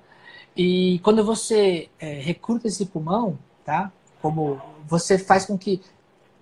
E 0.56 0.98
quando 1.02 1.24
você 1.24 1.88
é, 1.98 2.14
recruta 2.14 2.66
esse 2.66 2.86
pulmão, 2.86 3.38
tá? 3.64 3.92
Como 4.20 4.60
você 4.86 5.18
faz 5.18 5.46
com 5.46 5.56
que 5.56 5.80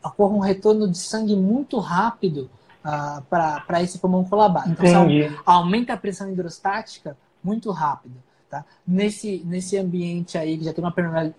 ocorra 0.02 0.34
um 0.34 0.40
retorno 0.40 0.88
de 0.88 0.98
sangue 0.98 1.36
muito 1.36 1.78
rápido 1.78 2.50
uh, 2.84 3.22
para 3.22 3.82
esse 3.82 3.98
pulmão 3.98 4.24
colabado. 4.24 4.70
Então, 4.70 5.06
aumenta 5.44 5.92
a 5.92 5.96
pressão 5.96 6.30
hidrostática 6.30 7.16
muito 7.42 7.70
rápido. 7.70 8.14
Tá? 8.50 8.64
Nesse, 8.86 9.42
nesse 9.44 9.76
ambiente 9.76 10.38
aí 10.38 10.56
que 10.56 10.64
já 10.64 10.72
tem 10.72 10.82
uma 10.82 10.94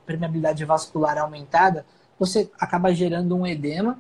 permeabilidade 0.06 0.64
vascular 0.64 1.18
aumentada, 1.18 1.86
você 2.20 2.52
acaba 2.60 2.94
gerando 2.94 3.36
um 3.36 3.48
edema 3.48 3.98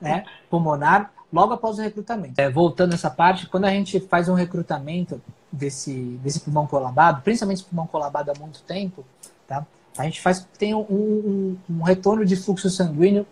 né, 0.00 0.24
pulmonar 0.50 1.12
logo 1.32 1.52
após 1.52 1.78
o 1.78 1.82
recrutamento. 1.82 2.40
É, 2.40 2.50
voltando 2.50 2.92
nessa 2.92 3.10
parte, 3.10 3.46
quando 3.46 3.66
a 3.66 3.70
gente 3.70 4.00
faz 4.00 4.28
um 4.28 4.34
recrutamento 4.34 5.20
desse, 5.52 5.92
desse 6.22 6.40
pulmão 6.40 6.66
colabado, 6.66 7.22
principalmente 7.22 7.64
pulmão 7.64 7.86
colabado 7.86 8.30
há 8.30 8.34
muito 8.38 8.62
tempo, 8.62 9.04
tá? 9.46 9.64
a 9.96 10.04
gente 10.04 10.20
faz 10.20 10.46
tem 10.58 10.74
um, 10.74 10.80
um, 10.80 11.56
um 11.70 11.82
retorno 11.82 12.24
de 12.24 12.36
fluxo 12.36 12.70
sanguíneo 12.70 13.26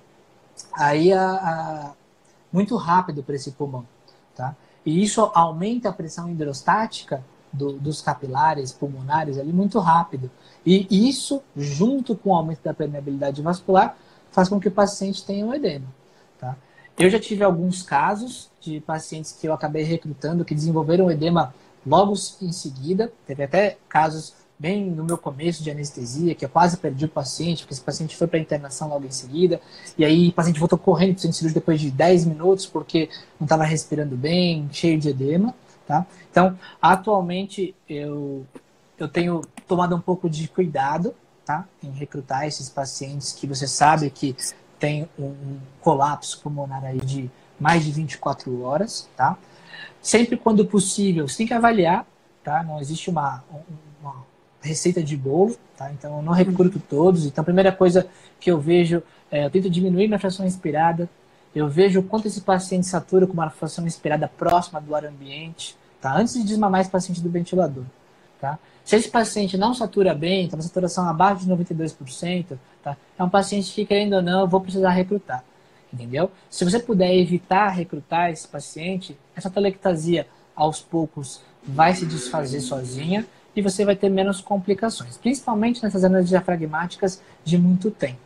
aí 0.75 1.13
a, 1.13 1.31
a 1.31 1.93
muito 2.53 2.77
rápido 2.77 3.23
para 3.23 3.35
esse 3.35 3.53
pulmão. 3.53 3.87
Tá? 4.35 4.55
E 4.85 5.03
isso 5.03 5.31
aumenta 5.35 5.89
a 5.89 5.93
pressão 5.93 6.31
hidrostática 6.31 7.23
do, 7.53 7.73
dos 7.73 8.01
capilares 8.01 8.73
pulmonares 8.73 9.39
ali 9.39 9.53
muito 9.53 9.79
rápido. 9.79 10.31
E 10.65 11.09
isso, 11.09 11.43
junto 11.57 12.17
com 12.17 12.31
o 12.31 12.35
aumento 12.35 12.63
da 12.63 12.75
permeabilidade 12.75 13.43
vascular, 13.43 13.97
faz 14.31 14.49
com 14.49 14.61
que 14.61 14.69
o 14.69 14.73
paciente 14.73 15.25
tenha 15.25 15.45
um 15.45 15.55
edema. 15.55 15.87
Tá? 16.39 16.57
Eu 16.99 17.09
já 17.11 17.19
tive 17.19 17.45
alguns 17.45 17.83
casos 17.83 18.51
de 18.61 18.81
pacientes 18.81 19.33
que 19.33 19.47
eu 19.47 19.53
acabei 19.53 19.83
recrutando 19.83 20.45
que 20.45 20.55
desenvolveram 20.55 21.11
edema 21.11 21.55
logo 21.87 22.15
em 22.43 22.53
seguida. 22.53 23.13
Teve 23.27 23.45
até 23.45 23.79
casos 23.89 24.35
bem 24.59 24.91
no 24.91 25.05
meu 25.05 25.19
começo 25.19 25.63
de 25.63 25.71
anestesia, 25.71 26.35
que 26.35 26.45
eu 26.45 26.49
quase 26.49 26.77
perdi 26.77 27.05
o 27.05 27.09
paciente, 27.09 27.63
porque 27.63 27.75
esse 27.75 27.83
paciente 27.83 28.17
foi 28.17 28.27
para 28.27 28.39
internação 28.39 28.89
logo 28.89 29.07
em 29.07 29.11
seguida, 29.11 29.61
e 29.99 30.05
aí 30.05 30.29
o 30.29 30.33
paciente 30.33 30.59
voltou 30.59 30.79
correndo 30.79 31.13
para 31.13 31.19
o 31.19 31.23
centro 31.23 31.37
cirúrgico 31.37 31.61
depois 31.61 31.81
de 31.81 31.91
10 31.91 32.25
minutos, 32.25 32.67
porque 32.67 33.09
não 33.39 33.45
estava 33.45 33.65
respirando 33.65 34.17
bem, 34.17 34.69
cheio 34.73 34.99
de 34.99 35.11
edema, 35.11 35.55
tá? 35.87 36.07
Então, 36.31 36.59
atualmente, 36.81 37.75
eu, 37.89 38.47
eu 38.99 39.09
tenho 39.09 39.43
tomado 39.69 39.95
um 39.95 40.01
pouco 40.01 40.29
de 40.29 40.49
cuidado, 40.49 41.15
tá? 41.45 41.67
Em 41.83 41.91
recrutar 41.91 42.47
esses 42.47 42.69
pacientes 42.69 43.33
que 43.33 43.47
você 43.47 43.67
sabe 43.67 44.11
que 44.11 44.35
tem 44.79 45.09
um 45.19 45.59
colapso 45.81 46.41
pulmonar 46.41 46.85
aí 46.85 46.99
de 46.99 47.31
mais 47.59 47.85
de 47.85 47.93
24 47.93 48.63
horas, 48.63 49.09
tá? 49.17 49.37
Sempre 50.01 50.37
quando 50.37 50.65
possível, 50.67 51.27
você 51.27 51.39
tem 51.39 51.47
que 51.47 51.55
avaliar, 51.55 52.07
tá? 52.45 52.63
Não 52.63 52.81
existe 52.81 53.11
uma, 53.11 53.43
uma 53.51 53.86
receita 54.67 55.03
de 55.03 55.17
bolo, 55.17 55.57
tá? 55.77 55.93
Então 55.93 56.17
eu 56.17 56.23
não 56.23 56.33
recruto 56.33 56.79
todos. 56.79 57.25
Então 57.25 57.43
a 57.43 57.45
primeira 57.45 57.73
coisa 57.73 58.07
que 58.41 58.51
eu 58.51 58.61
vejo, 58.61 59.03
é, 59.31 59.45
eu 59.45 59.51
tento 59.51 59.71
diminuir 59.71 60.07
minha 60.07 60.19
fração 60.19 60.47
inspirada. 60.47 61.09
Eu 61.55 61.69
vejo 61.69 62.03
quanto 62.03 62.29
esse 62.29 62.41
paciente 62.41 62.87
satura 62.87 63.27
com 63.27 63.33
uma 63.33 63.49
fração 63.49 63.87
inspirada 63.87 64.29
próxima 64.29 64.81
do 64.81 64.95
ar 64.95 65.05
ambiente, 65.07 65.77
tá? 66.01 66.15
Antes 66.15 66.35
de 66.35 66.45
desmamar 66.45 66.83
esse 66.83 66.91
paciente 66.91 67.21
do 67.21 67.31
ventilador, 67.31 67.85
tá? 68.41 68.59
Se 68.85 68.95
esse 68.95 69.09
paciente 69.09 69.57
não 69.57 69.75
satura 69.75 70.15
bem, 70.15 70.45
está 70.45 70.57
uma 70.57 70.63
saturação 70.63 71.09
abaixo 71.09 71.45
de 71.45 71.51
92%, 71.51 72.59
tá? 72.83 72.97
É 73.19 73.25
um 73.25 73.29
paciente 73.29 73.73
que, 73.73 73.87
querendo 73.87 74.15
ou 74.17 74.23
não, 74.23 74.41
eu 74.41 74.47
vou 74.47 74.61
precisar 74.61 74.91
recrutar. 74.91 75.43
Entendeu? 75.93 76.31
Se 76.51 76.65
você 76.65 76.79
puder 76.79 77.15
evitar 77.15 77.69
recrutar 77.69 78.31
esse 78.31 78.47
paciente, 78.47 79.17
essa 79.35 79.49
telectasia 79.49 80.27
aos 80.55 80.81
poucos 80.81 81.41
vai 81.63 81.95
se 81.95 82.07
desfazer 82.07 82.61
sozinha 82.61 83.27
e 83.57 83.63
você 83.63 83.87
vai 83.87 83.97
ter 83.97 84.11
menos 84.11 84.43
complicações, 84.43 85.17
principalmente 85.17 85.83
nessas 85.83 86.05
análises 86.05 86.29
diafragmáticas 86.29 87.23
de 87.43 87.57
muito 87.57 87.91
tempo. 87.91 88.21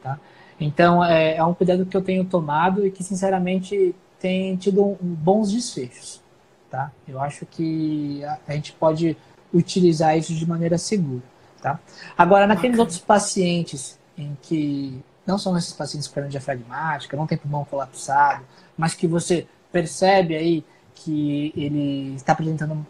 Tá? 0.00 0.18
Então, 0.60 1.04
é, 1.04 1.36
é, 1.36 1.44
um 1.44 1.52
cuidado 1.52 1.84
que 1.84 1.96
eu 1.96 2.00
tenho 2.00 2.24
tomado 2.24 2.86
e 2.86 2.90
que, 2.90 3.02
sinceramente, 3.02 3.92
tem 4.20 4.56
tido 4.56 4.84
um, 4.84 4.96
bons 5.00 5.50
desfechos. 5.50 6.22
Tá? 6.70 6.92
Eu 7.08 7.20
acho 7.20 7.44
que 7.44 8.22
a, 8.24 8.38
a, 8.46 8.52
gente 8.52 8.72
pode 8.72 9.16
utilizar 9.52 10.16
isso 10.16 10.32
de 10.32 10.48
maneira 10.48 10.78
segura. 10.78 11.22
Tá? 11.60 11.80
Agora, 12.16 12.46
naqueles 12.46 12.78
outros 12.78 12.98
pacientes 12.98 13.98
em 14.16 14.36
que 14.40 15.02
não 15.26 15.38
são 15.38 15.58
esses 15.58 15.72
pacientes 15.72 16.06
com 16.06 16.20
hernia 16.20 16.30
diafragmática, 16.30 17.16
não 17.16 17.26
tem 17.26 17.36
pulmão 17.36 17.64
colapsado, 17.64 18.44
mas 18.76 18.94
que 18.94 19.08
você 19.08 19.46
percebe 19.72 20.36
aí 20.36 20.64
que 20.94 21.52
ele 21.56 22.14
está 22.14 22.32
apresentando 22.32 22.86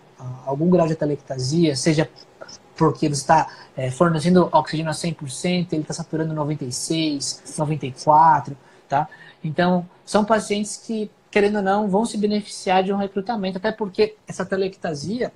algum 0.46 0.68
grau 0.70 0.86
de 0.86 0.92
atelectasia, 0.92 1.76
seja 1.76 2.08
porque 2.76 3.06
ele 3.06 3.14
está 3.14 3.48
é, 3.76 3.90
fornecendo 3.90 4.48
oxigênio 4.52 4.90
a 4.90 4.94
100%, 4.94 5.72
ele 5.72 5.82
está 5.82 5.92
saturando 5.92 6.32
96, 6.32 7.54
94, 7.58 8.56
tá? 8.88 9.08
Então, 9.42 9.88
são 10.04 10.24
pacientes 10.24 10.76
que, 10.76 11.10
querendo 11.30 11.56
ou 11.56 11.62
não, 11.62 11.88
vão 11.88 12.04
se 12.04 12.16
beneficiar 12.16 12.84
de 12.84 12.92
um 12.92 12.96
recrutamento, 12.96 13.58
até 13.58 13.72
porque 13.72 14.16
essa 14.26 14.44
telectasia, 14.44 15.32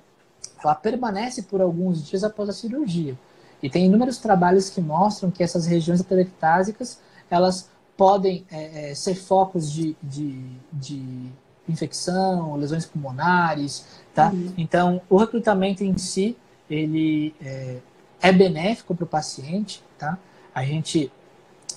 ela 0.63 0.73
permanece 0.73 1.43
por 1.43 1.61
alguns 1.61 2.07
dias 2.07 2.23
após 2.23 2.49
a 2.49 2.53
cirurgia. 2.53 3.17
E 3.61 3.69
tem 3.69 3.85
inúmeros 3.85 4.17
trabalhos 4.17 4.69
que 4.69 4.81
mostram 4.81 5.29
que 5.29 5.43
essas 5.43 5.65
regiões 5.65 6.01
atelectásicas, 6.01 6.99
elas 7.29 7.69
podem 7.95 8.45
é, 8.51 8.91
é, 8.91 8.95
ser 8.95 9.15
focos 9.15 9.71
de, 9.71 9.95
de, 10.01 10.57
de 10.71 11.31
infecção, 11.67 12.55
lesões 12.55 12.85
pulmonares, 12.85 13.85
tá? 14.13 14.29
Uhum. 14.29 14.53
Então, 14.57 15.01
o 15.09 15.17
recrutamento 15.17 15.83
em 15.83 15.97
si, 15.97 16.37
ele 16.69 17.33
é, 17.41 17.77
é 18.21 18.31
benéfico 18.31 18.93
para 18.95 19.05
o 19.05 19.07
paciente, 19.07 19.83
tá? 19.97 20.17
A 20.53 20.63
gente 20.63 21.11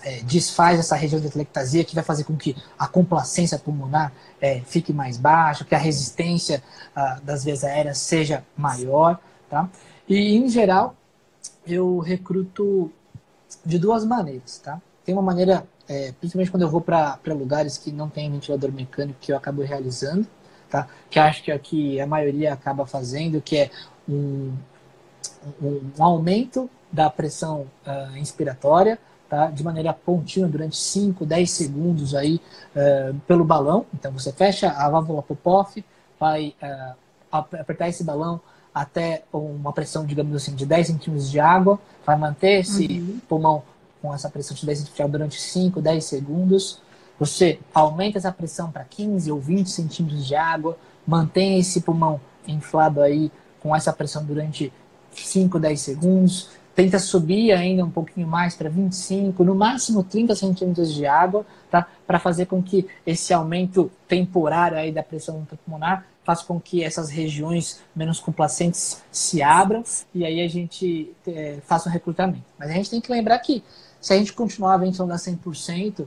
é, 0.02 0.20
desfaz 0.22 0.78
essa 0.78 0.94
região 0.94 1.20
de 1.20 1.26
atelectasia 1.26 1.84
que 1.84 1.94
vai 1.94 2.04
fazer 2.04 2.24
com 2.24 2.36
que 2.36 2.56
a 2.78 2.86
complacência 2.86 3.58
pulmonar 3.58 4.12
é, 4.40 4.60
fique 4.60 4.92
mais 4.92 5.16
baixa, 5.16 5.64
que 5.64 5.74
a 5.74 5.78
resistência 5.78 6.62
ah, 6.94 7.18
das 7.22 7.44
vias 7.44 7.64
aéreas 7.64 7.98
seja 7.98 8.44
maior, 8.56 9.18
tá? 9.48 9.68
E, 10.08 10.36
em 10.36 10.48
geral, 10.48 10.94
eu 11.66 11.98
recruto 11.98 12.92
de 13.64 13.78
duas 13.78 14.04
maneiras, 14.04 14.58
tá? 14.58 14.80
Tem 15.04 15.14
uma 15.14 15.22
maneira 15.22 15.66
é, 15.88 16.12
principalmente 16.12 16.50
quando 16.50 16.62
eu 16.62 16.68
vou 16.68 16.80
para 16.80 17.18
lugares 17.26 17.78
que 17.78 17.92
não 17.92 18.08
tem 18.08 18.30
ventilador 18.30 18.72
mecânico, 18.72 19.18
que 19.20 19.32
eu 19.32 19.36
acabo 19.36 19.62
realizando, 19.62 20.26
tá? 20.68 20.88
que 21.10 21.18
acho 21.18 21.42
que 21.42 21.52
aqui 21.52 22.00
a 22.00 22.06
maioria 22.06 22.52
acaba 22.52 22.86
fazendo, 22.86 23.40
que 23.40 23.56
é 23.56 23.70
um, 24.08 24.52
um, 25.62 25.90
um 25.98 26.04
aumento 26.04 26.68
da 26.90 27.08
pressão 27.08 27.66
uh, 27.86 28.16
inspiratória, 28.16 28.98
tá? 29.28 29.46
de 29.46 29.62
maneira 29.62 29.92
contínua 29.92 30.48
durante 30.48 30.76
5, 30.76 31.24
10 31.24 31.50
segundos 31.50 32.14
aí, 32.14 32.40
uh, 32.74 33.14
pelo 33.26 33.44
balão. 33.44 33.86
Então 33.94 34.12
você 34.12 34.32
fecha 34.32 34.70
a 34.70 34.88
válvula 34.88 35.22
Popov, 35.22 35.76
vai 36.18 36.54
uh, 36.62 36.94
apertar 37.30 37.88
esse 37.88 38.02
balão 38.02 38.40
até 38.74 39.22
uma 39.32 39.72
pressão, 39.72 40.04
digamos 40.04 40.36
assim, 40.36 40.54
de 40.54 40.66
10 40.66 40.88
centímetros 40.88 41.30
de 41.30 41.40
água, 41.40 41.78
vai 42.04 42.16
manter 42.16 42.60
esse 42.60 42.86
uhum. 42.86 43.20
pulmão 43.26 43.62
com 44.00 44.14
essa 44.14 44.28
pressão 44.28 44.54
artificial 44.54 45.08
durante 45.08 45.40
5, 45.40 45.80
10 45.80 46.04
segundos. 46.04 46.80
Você 47.18 47.58
aumenta 47.72 48.18
essa 48.18 48.30
pressão 48.30 48.70
para 48.70 48.84
15 48.84 49.30
ou 49.32 49.40
20 49.40 49.70
centímetros 49.70 50.26
de 50.26 50.34
água, 50.34 50.76
mantém 51.06 51.58
esse 51.58 51.80
pulmão 51.80 52.20
inflado 52.46 53.00
aí 53.00 53.30
com 53.60 53.74
essa 53.74 53.92
pressão 53.92 54.24
durante 54.24 54.72
5, 55.12 55.58
10 55.58 55.80
segundos. 55.80 56.50
Tenta 56.74 56.98
subir 56.98 57.52
ainda 57.52 57.82
um 57.82 57.90
pouquinho 57.90 58.26
mais 58.26 58.54
para 58.54 58.68
25, 58.68 59.42
no 59.42 59.54
máximo 59.54 60.04
30 60.04 60.36
centímetros 60.36 60.92
de 60.92 61.06
água, 61.06 61.46
tá? 61.70 61.86
para 62.06 62.18
fazer 62.18 62.44
com 62.46 62.62
que 62.62 62.86
esse 63.06 63.32
aumento 63.32 63.90
temporário 64.06 64.76
aí 64.76 64.92
da 64.92 65.02
pressão 65.02 65.46
pulmonar 65.64 66.04
faça 66.22 66.44
com 66.44 66.60
que 66.60 66.82
essas 66.82 67.08
regiões 67.08 67.80
menos 67.94 68.18
complacentes 68.18 69.02
se 69.12 69.40
abram 69.40 69.82
e 70.12 70.24
aí 70.24 70.42
a 70.42 70.48
gente 70.48 71.14
é, 71.26 71.58
faça 71.64 71.88
um 71.88 71.92
recrutamento. 71.92 72.44
Mas 72.58 72.68
a 72.68 72.72
gente 72.74 72.90
tem 72.90 73.00
que 73.00 73.10
lembrar 73.10 73.38
que 73.38 73.62
se 74.06 74.12
a 74.12 74.16
gente 74.16 74.32
continuar 74.32 74.76
ventilando 74.76 75.12
a 75.12 75.16
100%, 75.16 76.06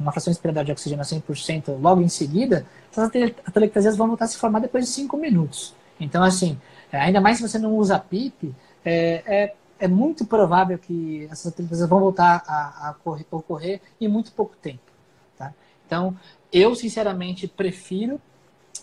uma 0.00 0.10
fração 0.10 0.30
inspirada 0.30 0.64
de 0.64 0.72
oxigênio 0.72 1.02
a 1.02 1.04
100% 1.04 1.78
logo 1.78 2.00
em 2.00 2.08
seguida, 2.08 2.64
essas 2.90 3.10
atelectasias 3.44 3.94
vão 3.94 4.06
voltar 4.06 4.24
a 4.24 4.28
se 4.28 4.38
formar 4.38 4.60
depois 4.60 4.86
de 4.86 4.90
5 4.92 5.18
minutos. 5.18 5.74
Então, 6.00 6.22
assim, 6.22 6.58
é, 6.90 6.98
ainda 6.98 7.20
mais 7.20 7.36
se 7.36 7.46
você 7.46 7.58
não 7.58 7.76
usa 7.76 7.98
PIP, 7.98 8.54
é, 8.82 9.22
é, 9.26 9.54
é 9.78 9.86
muito 9.86 10.24
provável 10.24 10.78
que 10.78 11.28
essas 11.30 11.52
atelectasias 11.52 11.86
vão 11.86 12.00
voltar 12.00 12.42
a, 12.46 12.88
a 12.88 12.90
ocorrer, 12.92 13.26
ocorrer 13.30 13.80
em 14.00 14.08
muito 14.08 14.32
pouco 14.32 14.56
tempo. 14.56 14.90
Tá? 15.36 15.52
Então, 15.86 16.16
eu 16.50 16.74
sinceramente 16.74 17.46
prefiro 17.46 18.18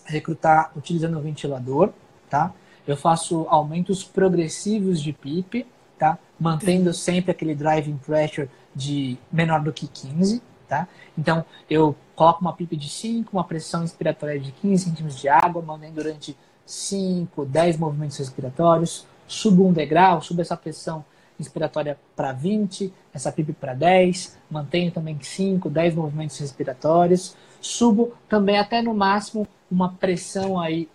recrutar 0.06 0.72
utilizando 0.78 1.18
o 1.18 1.22
ventilador, 1.22 1.89
tá? 2.30 2.54
Eu 2.86 2.95
faço 2.95 3.47
aumentos 3.49 4.04
progressivos 4.04 5.01
de 5.01 5.12
PIP, 5.12 5.66
tá? 6.04 6.20
Mantendo 6.38 6.93
sempre 6.93 7.32
aquele 7.32 7.56
driving 7.56 7.95
pressure 7.95 8.49
de 8.76 9.18
menor 9.32 9.62
do 9.62 9.72
que 9.72 9.88
15, 9.88 10.41
tá? 10.68 10.86
Então, 11.18 11.45
eu 11.70 11.95
coloco 12.14 12.41
uma 12.41 12.51
PIP 12.51 12.76
de 12.76 12.89
5, 12.89 13.30
uma 13.32 13.45
pressão 13.45 13.86
inspiratória 13.86 14.38
de 14.38 14.51
15 14.51 14.84
centímetros 14.84 15.22
de 15.22 15.30
água, 15.30 15.62
mantendo 15.62 16.04
durante 16.04 16.36
5, 16.66 17.45
10 17.45 17.78
movimentos 17.78 18.18
respiratórios, 18.18 19.08
subo 19.26 19.66
um 19.66 19.72
degrau, 19.72 20.22
subo 20.22 20.41
essa 20.41 20.58
pressão 20.58 21.06
inspiratória 21.39 21.97
para 22.18 22.34
20, 22.34 22.93
essa 23.14 23.32
PIP 23.32 23.54
para 23.54 23.74
10, 23.74 24.38
mantenho 24.51 24.91
também 24.91 25.18
5, 25.22 25.70
10 25.70 25.95
movimentos 25.95 26.38
respiratórios, 26.38 27.34
subo 27.62 28.14
também 28.28 28.60
até 28.60 28.82
no 28.82 28.93
máximo 28.93 29.47
uma 29.72 29.93
pressão 29.93 30.60
aí 30.60 30.89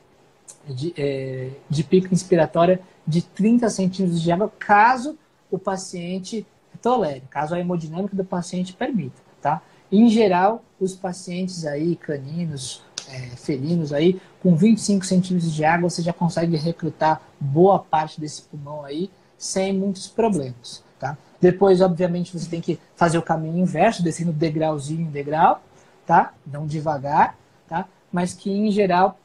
de, 0.69 0.95
é, 0.97 1.51
de 1.69 1.83
pico 1.83 2.13
inspiratória 2.13 2.81
de 3.07 3.23
30 3.23 3.69
centímetros 3.71 4.21
de 4.21 4.31
água, 4.31 4.53
caso 4.59 5.19
o 5.51 5.59
paciente 5.59 6.47
tolere, 6.83 7.23
caso 7.31 7.55
a 7.55 7.61
hemodinâmica 7.61 8.15
do 8.15 8.25
paciente 8.25 8.73
permita, 8.73 9.21
tá? 9.41 9.63
Em 9.91 10.09
geral, 10.09 10.63
os 10.79 10.95
pacientes 10.95 11.65
aí, 11.65 11.97
caninos, 11.97 12.83
é, 13.09 13.21
felinos 13.37 13.93
aí, 13.93 14.21
com 14.43 14.55
25 14.55 15.05
centímetros 15.05 15.53
de 15.53 15.65
água, 15.65 15.89
você 15.89 16.03
já 16.03 16.13
consegue 16.13 16.57
recrutar 16.57 17.23
boa 17.41 17.79
parte 17.79 18.21
desse 18.21 18.43
pulmão 18.43 18.85
aí, 18.85 19.11
sem 19.37 19.73
muitos 19.73 20.07
problemas, 20.07 20.85
tá? 20.99 21.17
Depois, 21.41 21.81
obviamente, 21.81 22.37
você 22.37 22.49
tem 22.49 22.61
que 22.61 22.79
fazer 22.97 23.17
o 23.17 23.23
caminho 23.23 23.59
inverso, 23.59 24.03
descendo 24.03 24.33
degrauzinho 24.33 25.03
em 25.03 25.11
degrau, 25.11 25.63
tá? 26.07 26.35
Não 26.47 26.67
devagar, 26.67 27.37
tá? 27.67 27.87
Mas 28.13 28.35
que, 28.35 28.51
em 28.51 28.71
geral, 28.71 29.19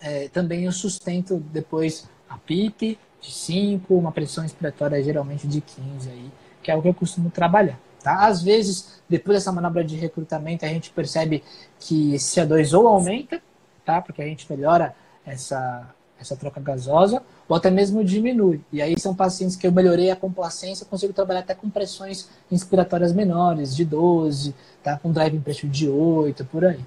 é, 0.00 0.28
também 0.28 0.64
eu 0.64 0.72
sustento 0.72 1.38
depois 1.52 2.08
a 2.28 2.36
PIP 2.36 2.98
de 3.20 3.30
5, 3.30 3.94
uma 3.94 4.12
pressão 4.12 4.44
expiratória 4.44 5.02
geralmente 5.02 5.46
de 5.46 5.60
15 5.60 6.10
aí, 6.10 6.30
que 6.62 6.70
é 6.70 6.76
o 6.76 6.82
que 6.82 6.88
eu 6.88 6.94
costumo 6.94 7.30
trabalhar. 7.30 7.78
Tá? 8.02 8.26
Às 8.26 8.42
vezes, 8.42 9.00
depois 9.08 9.38
dessa 9.38 9.52
manobra 9.52 9.84
de 9.84 9.96
recrutamento, 9.96 10.64
a 10.64 10.68
gente 10.68 10.90
percebe 10.90 11.44
que 11.78 12.14
esse 12.14 12.40
CO2 12.40 12.76
ou 12.76 12.88
aumenta, 12.88 13.40
tá? 13.84 14.02
porque 14.02 14.20
a 14.20 14.26
gente 14.26 14.50
melhora 14.50 14.94
essa, 15.24 15.88
essa 16.20 16.34
troca 16.34 16.60
gasosa, 16.60 17.22
ou 17.48 17.56
até 17.56 17.70
mesmo 17.70 18.02
diminui. 18.02 18.60
E 18.72 18.82
aí 18.82 18.98
são 18.98 19.14
pacientes 19.14 19.54
que 19.54 19.66
eu 19.66 19.72
melhorei 19.72 20.10
a 20.10 20.16
complacência, 20.16 20.84
consigo 20.84 21.12
trabalhar 21.12 21.40
até 21.40 21.54
com 21.54 21.70
pressões 21.70 22.28
inspiratórias 22.50 23.12
menores, 23.12 23.76
de 23.76 23.84
12, 23.84 24.52
tá? 24.82 24.98
com 24.98 25.12
driving 25.12 25.40
pressure 25.40 25.70
de 25.70 25.88
8, 25.88 26.44
por 26.46 26.64
aí. 26.64 26.80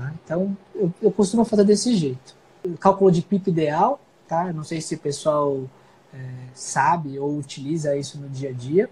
Tá? 0.00 0.12
Então, 0.24 0.56
eu, 0.74 0.92
eu 1.02 1.12
costumo 1.12 1.44
fazer 1.44 1.64
desse 1.64 1.94
jeito. 1.94 2.34
O 2.64 2.76
cálculo 2.76 3.10
de 3.10 3.20
PIP 3.20 3.50
ideal, 3.50 4.00
tá? 4.26 4.50
não 4.52 4.64
sei 4.64 4.80
se 4.80 4.94
o 4.94 4.98
pessoal 4.98 5.64
é, 6.14 6.18
sabe 6.54 7.18
ou 7.18 7.36
utiliza 7.36 7.94
isso 7.96 8.18
no 8.18 8.28
dia 8.28 8.48
a 8.48 8.52
dia. 8.52 8.88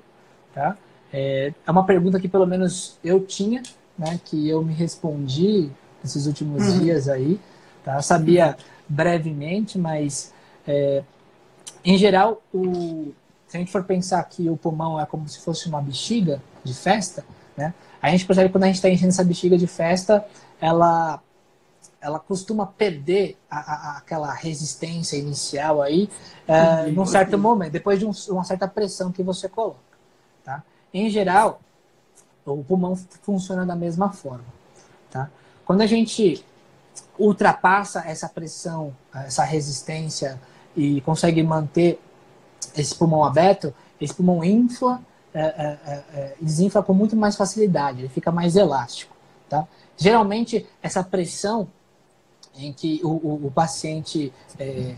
Tá? 0.55 0.77
É, 1.13 1.53
é 1.67 1.71
uma 1.71 1.85
pergunta 1.85 2.21
que 2.21 2.29
pelo 2.29 2.47
menos 2.47 2.99
eu 3.03 3.25
tinha, 3.25 3.63
né, 3.99 4.21
que 4.23 4.49
eu 4.49 4.63
me 4.63 4.75
respondi 4.75 5.71
nesses 6.03 6.27
últimos 6.27 6.67
uhum. 6.69 6.79
dias 6.81 7.09
aí. 7.09 7.41
Tá? 7.83 7.97
Eu 7.97 8.03
sabia 8.03 8.57
brevemente, 8.87 9.79
mas 9.79 10.33
é, 10.67 11.03
em 11.83 11.97
geral, 11.97 12.43
o, 12.53 13.13
se 13.47 13.57
a 13.57 13.61
gente 13.61 13.73
for 13.73 13.85
pensar 13.85 14.23
que 14.25 14.51
o 14.51 14.57
pulmão 14.59 15.01
é 15.01 15.07
como 15.07 15.27
se 15.27 15.41
fosse 15.41 15.69
uma 15.69 15.81
bexiga 15.81 16.43
de 16.63 16.75
festa, 16.75 17.25
né? 17.57 17.73
A 18.01 18.11
gente 18.11 18.25
percebe 18.25 18.49
que 18.49 18.53
quando 18.53 18.65
a 18.65 18.67
gente 18.67 18.77
está 18.77 18.89
enchendo 18.89 19.09
essa 19.09 19.25
bexiga 19.25 19.57
de 19.57 19.67
festa, 19.67 20.25
ela 20.61 21.21
ela 22.01 22.21
costuma 22.21 22.65
perder 22.65 23.37
a, 23.51 23.59
a, 23.59 23.99
aquela 23.99 24.33
resistência 24.33 25.17
inicial 25.17 25.83
aí 25.83 26.09
é, 26.47 26.87
num 26.93 27.05
certo 27.05 27.37
momento, 27.37 27.73
depois 27.73 27.99
de 27.99 28.07
um, 28.07 28.13
uma 28.29 28.45
certa 28.45 28.69
pressão 28.69 29.11
que 29.11 29.23
você 29.23 29.49
coloca. 29.49 29.79
Tá? 30.45 30.63
Em 30.95 31.11
geral, 31.11 31.61
o 32.47 32.63
pulmão 32.63 32.97
funciona 33.23 33.67
da 33.67 33.75
mesma 33.75 34.13
forma. 34.13 34.45
Tá? 35.11 35.29
Quando 35.65 35.81
a 35.81 35.87
gente 35.87 36.45
ultrapassa 37.19 38.05
essa 38.07 38.29
pressão, 38.29 38.95
essa 39.13 39.43
resistência 39.43 40.41
e 40.77 41.01
consegue 41.01 41.43
manter 41.43 42.01
esse 42.77 42.95
pulmão 42.95 43.25
aberto, 43.25 43.75
esse 44.01 44.15
pulmão 44.15 44.45
infla, 44.45 45.03
desinfla 46.41 46.83
com 46.83 46.95
muito 46.95 47.17
mais 47.17 47.37
facilidade, 47.37 48.01
ele 48.01 48.09
fica 48.09 48.31
mais 48.31 48.57
elástico. 48.57 49.17
Tá? 49.49 49.67
Geralmente, 49.97 50.67
essa 50.83 51.03
pressão 51.03 51.69
em 52.57 52.73
que 52.73 53.01
o, 53.05 53.09
o, 53.09 53.47
o 53.47 53.51
paciente 53.51 54.33
é, 54.59 54.95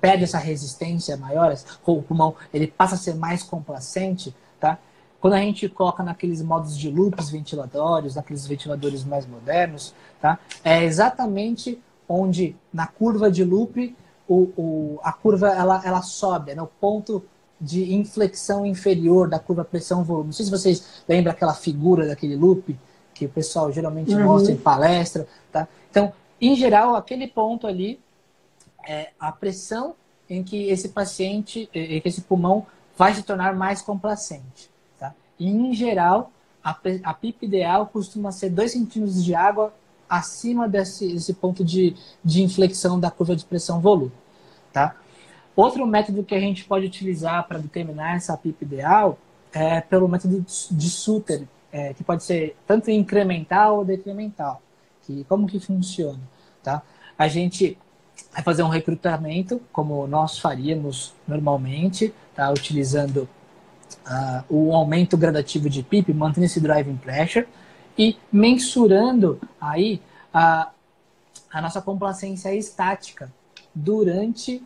perde 0.00 0.24
essa 0.24 0.38
resistência 0.38 1.16
maior, 1.16 1.54
o 1.86 2.02
pulmão 2.02 2.34
ele 2.52 2.66
passa 2.66 2.94
a 2.94 2.98
ser 2.98 3.14
mais 3.14 3.42
complacente, 3.42 4.34
tá? 4.60 4.78
Quando 5.20 5.34
a 5.34 5.38
gente 5.38 5.68
coloca 5.70 6.02
naqueles 6.02 6.42
modos 6.42 6.76
de 6.76 6.90
loops 6.90 7.30
ventilatórios, 7.30 8.14
naqueles 8.14 8.46
ventiladores 8.46 9.04
mais 9.04 9.26
modernos, 9.26 9.94
tá? 10.20 10.38
É 10.62 10.84
exatamente 10.84 11.80
onde 12.06 12.54
na 12.72 12.86
curva 12.86 13.30
de 13.30 13.42
loop 13.42 13.96
o, 14.28 14.34
o, 14.56 15.00
a 15.02 15.12
curva 15.12 15.48
ela, 15.48 15.80
ela 15.84 16.02
sobe, 16.02 16.52
é 16.52 16.54
no 16.54 16.66
ponto 16.66 17.24
de 17.60 17.94
inflexão 17.94 18.66
inferior 18.66 19.28
da 19.28 19.38
curva 19.38 19.64
pressão-volume. 19.64 20.26
Não 20.26 20.32
sei 20.32 20.44
se 20.44 20.50
vocês 20.50 20.84
lembram 21.08 21.32
aquela 21.32 21.54
figura 21.54 22.06
daquele 22.06 22.36
loop 22.36 22.76
que 23.14 23.26
o 23.26 23.28
pessoal 23.28 23.70
geralmente 23.72 24.12
uhum. 24.14 24.24
mostra 24.24 24.52
em 24.52 24.56
palestra, 24.56 25.26
tá? 25.52 25.68
Então, 25.90 26.12
em 26.40 26.56
geral, 26.56 26.96
aquele 26.96 27.28
ponto 27.28 27.66
ali 27.66 28.00
é 28.86 29.10
a 29.18 29.30
pressão 29.30 29.94
em 30.28 30.42
que 30.42 30.68
esse 30.68 30.88
paciente, 30.88 31.68
em 31.72 32.00
que 32.00 32.08
esse 32.08 32.22
pulmão 32.22 32.66
vai 32.96 33.14
se 33.14 33.22
tornar 33.22 33.54
mais 33.54 33.80
complacente, 33.80 34.70
tá? 34.98 35.14
E, 35.38 35.48
em 35.48 35.72
geral, 35.72 36.32
a, 36.62 36.76
a 37.04 37.14
PIP 37.14 37.46
ideal 37.46 37.86
costuma 37.86 38.32
ser 38.32 38.50
2 38.50 38.72
centímetros 38.72 39.24
de 39.24 39.34
água 39.34 39.72
acima 40.08 40.68
desse, 40.68 41.12
desse 41.12 41.34
ponto 41.34 41.64
de, 41.64 41.96
de 42.24 42.42
inflexão 42.42 42.98
da 42.98 43.10
curva 43.10 43.36
de 43.36 43.44
pressão-volume, 43.44 44.12
tá? 44.72 44.96
Outro 45.56 45.86
método 45.86 46.24
que 46.24 46.34
a 46.34 46.40
gente 46.40 46.64
pode 46.64 46.86
utilizar 46.86 47.46
para 47.46 47.58
determinar 47.58 48.16
essa 48.16 48.36
PIP 48.36 48.64
ideal 48.64 49.18
é 49.52 49.80
pelo 49.80 50.08
método 50.08 50.44
de 50.70 50.90
Suter, 50.90 51.46
é, 51.72 51.94
que 51.94 52.02
pode 52.02 52.24
ser 52.24 52.56
tanto 52.66 52.90
incremental 52.90 53.78
ou 53.78 53.84
decremental. 53.84 54.60
Que, 55.02 55.24
como 55.24 55.46
que 55.46 55.60
funciona? 55.60 56.20
Tá? 56.62 56.82
A 57.16 57.28
gente 57.28 57.78
vai 58.32 58.42
fazer 58.42 58.64
um 58.64 58.68
recrutamento, 58.68 59.60
como 59.72 60.06
nós 60.08 60.38
faríamos 60.38 61.14
normalmente, 61.26 62.12
tá? 62.34 62.50
utilizando 62.50 63.28
uh, 64.06 64.44
o 64.48 64.74
aumento 64.74 65.16
gradativo 65.16 65.70
de 65.70 65.82
PIP, 65.82 66.12
mantendo 66.12 66.46
esse 66.46 66.60
driving 66.60 66.96
pressure 66.96 67.46
e 67.96 68.16
mensurando 68.32 69.40
aí 69.60 70.02
a, 70.32 70.70
a 71.52 71.62
nossa 71.62 71.80
complacência 71.80 72.52
estática 72.52 73.32
durante 73.72 74.60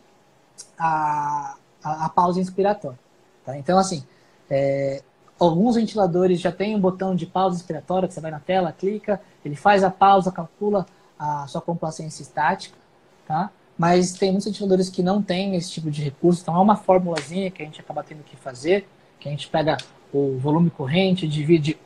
a, 0.77 1.55
a, 1.83 2.09
pausa 2.09 2.39
inspiratória. 2.39 2.99
Tá? 3.45 3.57
Então, 3.57 3.77
assim, 3.77 4.03
é, 4.49 5.01
Alguns 5.39 5.75
ventiladores 5.75 6.41
já 6.41 6.51
têm 6.51 6.75
um 6.75 6.79
botão 6.79 7.15
de 7.15 7.25
pausa 7.25 7.55
inspiratória, 7.55 8.09
que 8.09 8.13
você 8.13 8.19
vai 8.19 8.29
na 8.29 8.41
tela, 8.41 8.73
clica, 8.73 9.21
ele 9.43 9.55
faz 9.55 9.85
a 9.85 9.89
pausa, 9.89 10.33
calcula 10.33 10.85
a 11.17 11.47
sua 11.47 11.61
complacência 11.61 12.21
estática, 12.21 12.77
tá? 13.25 13.49
Mas 13.77 14.11
tem 14.11 14.31
muitos 14.31 14.47
ventiladores 14.47 14.89
que 14.89 15.01
não 15.01 15.21
têm 15.21 15.55
esse 15.55 15.71
tipo 15.71 15.89
de 15.89 16.03
recurso, 16.03 16.41
então 16.41 16.57
é 16.57 16.59
uma 16.59 16.75
formulazinha 16.75 17.49
que 17.49 17.61
a 17.61 17.65
gente 17.65 17.79
acaba 17.79 18.03
tendo 18.03 18.21
que 18.21 18.35
fazer, 18.35 18.85
que 19.17 19.29
a 19.29 19.31
gente 19.31 19.47
pega 19.47 19.77
o 20.11 20.37
volume 20.37 20.69
corrente, 20.69 21.25
divide 21.25 21.79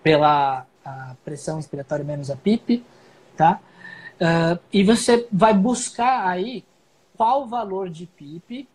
pela 0.00 0.64
pressão 1.24 1.58
inspiratória 1.58 2.04
menos 2.04 2.30
a 2.30 2.36
PIP, 2.36 2.84
tá? 3.36 3.58
Uh, 4.20 4.58
e 4.72 4.84
você 4.84 5.26
vai 5.32 5.52
buscar 5.52 6.26
aí 6.26 6.64
qual 7.18 7.46
valor 7.46 7.90
de 7.90 8.06
PIP, 8.06 8.66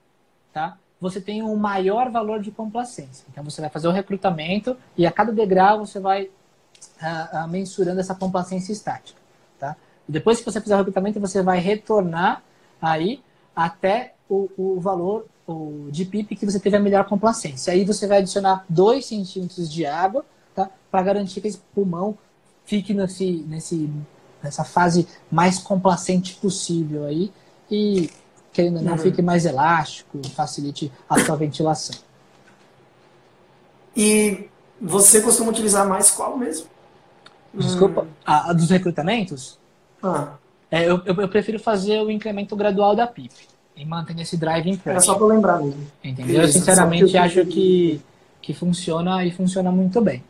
tá? 0.54 0.78
você 1.04 1.20
tem 1.20 1.44
um 1.44 1.56
maior 1.58 2.10
valor 2.10 2.40
de 2.40 2.50
complacência. 2.50 3.26
Então 3.30 3.44
você 3.44 3.60
vai 3.60 3.70
fazer 3.70 3.88
o 3.88 3.92
recrutamento 3.92 4.78
e 4.98 5.06
a 5.06 5.12
cada 5.12 5.34
degrau 5.34 5.86
você 5.86 6.00
vai 6.00 6.24
uh, 6.24 7.46
uh, 7.46 7.48
mensurando 7.50 8.00
essa 8.00 8.16
complacência 8.16 8.72
estática. 8.72 9.20
Tá? 9.60 9.76
Depois 10.08 10.40
que 10.40 10.46
você 10.46 10.62
fizer 10.62 10.76
o 10.76 10.78
recrutamento, 10.78 11.20
você 11.20 11.42
vai 11.42 11.60
retornar 11.60 12.42
aí 12.82 13.22
até 13.54 14.14
o, 14.30 14.50
o 14.58 14.80
valor 14.80 15.26
o, 15.46 15.90
de 15.92 16.06
PIP 16.06 16.38
que 16.38 16.46
você 16.46 16.58
teve 16.58 16.78
a 16.78 16.80
melhor 16.80 17.04
complacência. 17.06 17.74
Aí 17.74 17.84
você 17.84 18.08
vai 18.08 18.20
adicionar 18.20 18.66
2 18.70 19.06
centímetros 19.06 19.70
de 19.72 19.86
água 19.86 20.26
tá? 20.56 20.70
para 20.90 21.04
garantir 21.04 21.42
que 21.42 21.50
esse 21.50 21.60
pulmão 21.76 22.18
fique 22.64 22.94
nesse, 22.94 23.46
nesse, 23.46 23.90
nessa 24.42 24.64
fase 24.64 25.06
mais 25.30 25.60
complacente 25.60 26.36
possível 26.36 27.04
aí. 27.04 27.30
E 27.70 28.10
que 28.54 28.62
ainda 28.62 28.80
não 28.80 28.94
uhum. 28.94 28.98
fique 29.00 29.22
mais 29.22 29.46
elástico, 29.46 30.20
facilite 30.30 30.92
a 31.10 31.20
sua 31.20 31.36
ventilação. 31.36 31.96
E 33.98 34.48
você 34.80 35.22
costuma 35.22 35.50
utilizar 35.50 35.88
mais 35.90 36.12
qual 36.12 36.38
mesmo? 36.38 36.68
Desculpa, 37.54 38.04
hum. 38.04 38.08
a, 38.26 38.52
a, 38.52 38.54
dos 38.54 38.70
recrutamentos? 38.70 39.60
Ah. 40.02 40.34
É, 40.70 40.84
eu, 40.90 41.02
eu, 41.06 41.16
eu, 41.16 41.28
prefiro 41.28 41.60
fazer 41.60 42.02
o 42.02 42.10
incremento 42.10 42.56
gradual 42.56 42.96
da 42.96 43.06
PIP 43.06 43.34
e 43.76 43.86
manter 43.86 44.20
esse 44.20 44.38
drive 44.38 44.70
em 44.70 44.82
Era 44.86 45.00
só 45.00 45.16
para 45.16 45.28
lembrar 45.28 45.60
mesmo. 45.60 45.86
Entendeu? 46.04 46.42
eu 46.42 46.48
sinceramente 46.48 47.16
acho 47.18 47.46
que, 47.46 48.02
que 48.42 48.54
funciona 48.54 49.24
e 49.24 49.32
funciona 49.32 49.72
muito 49.72 50.02
bem. 50.02 50.24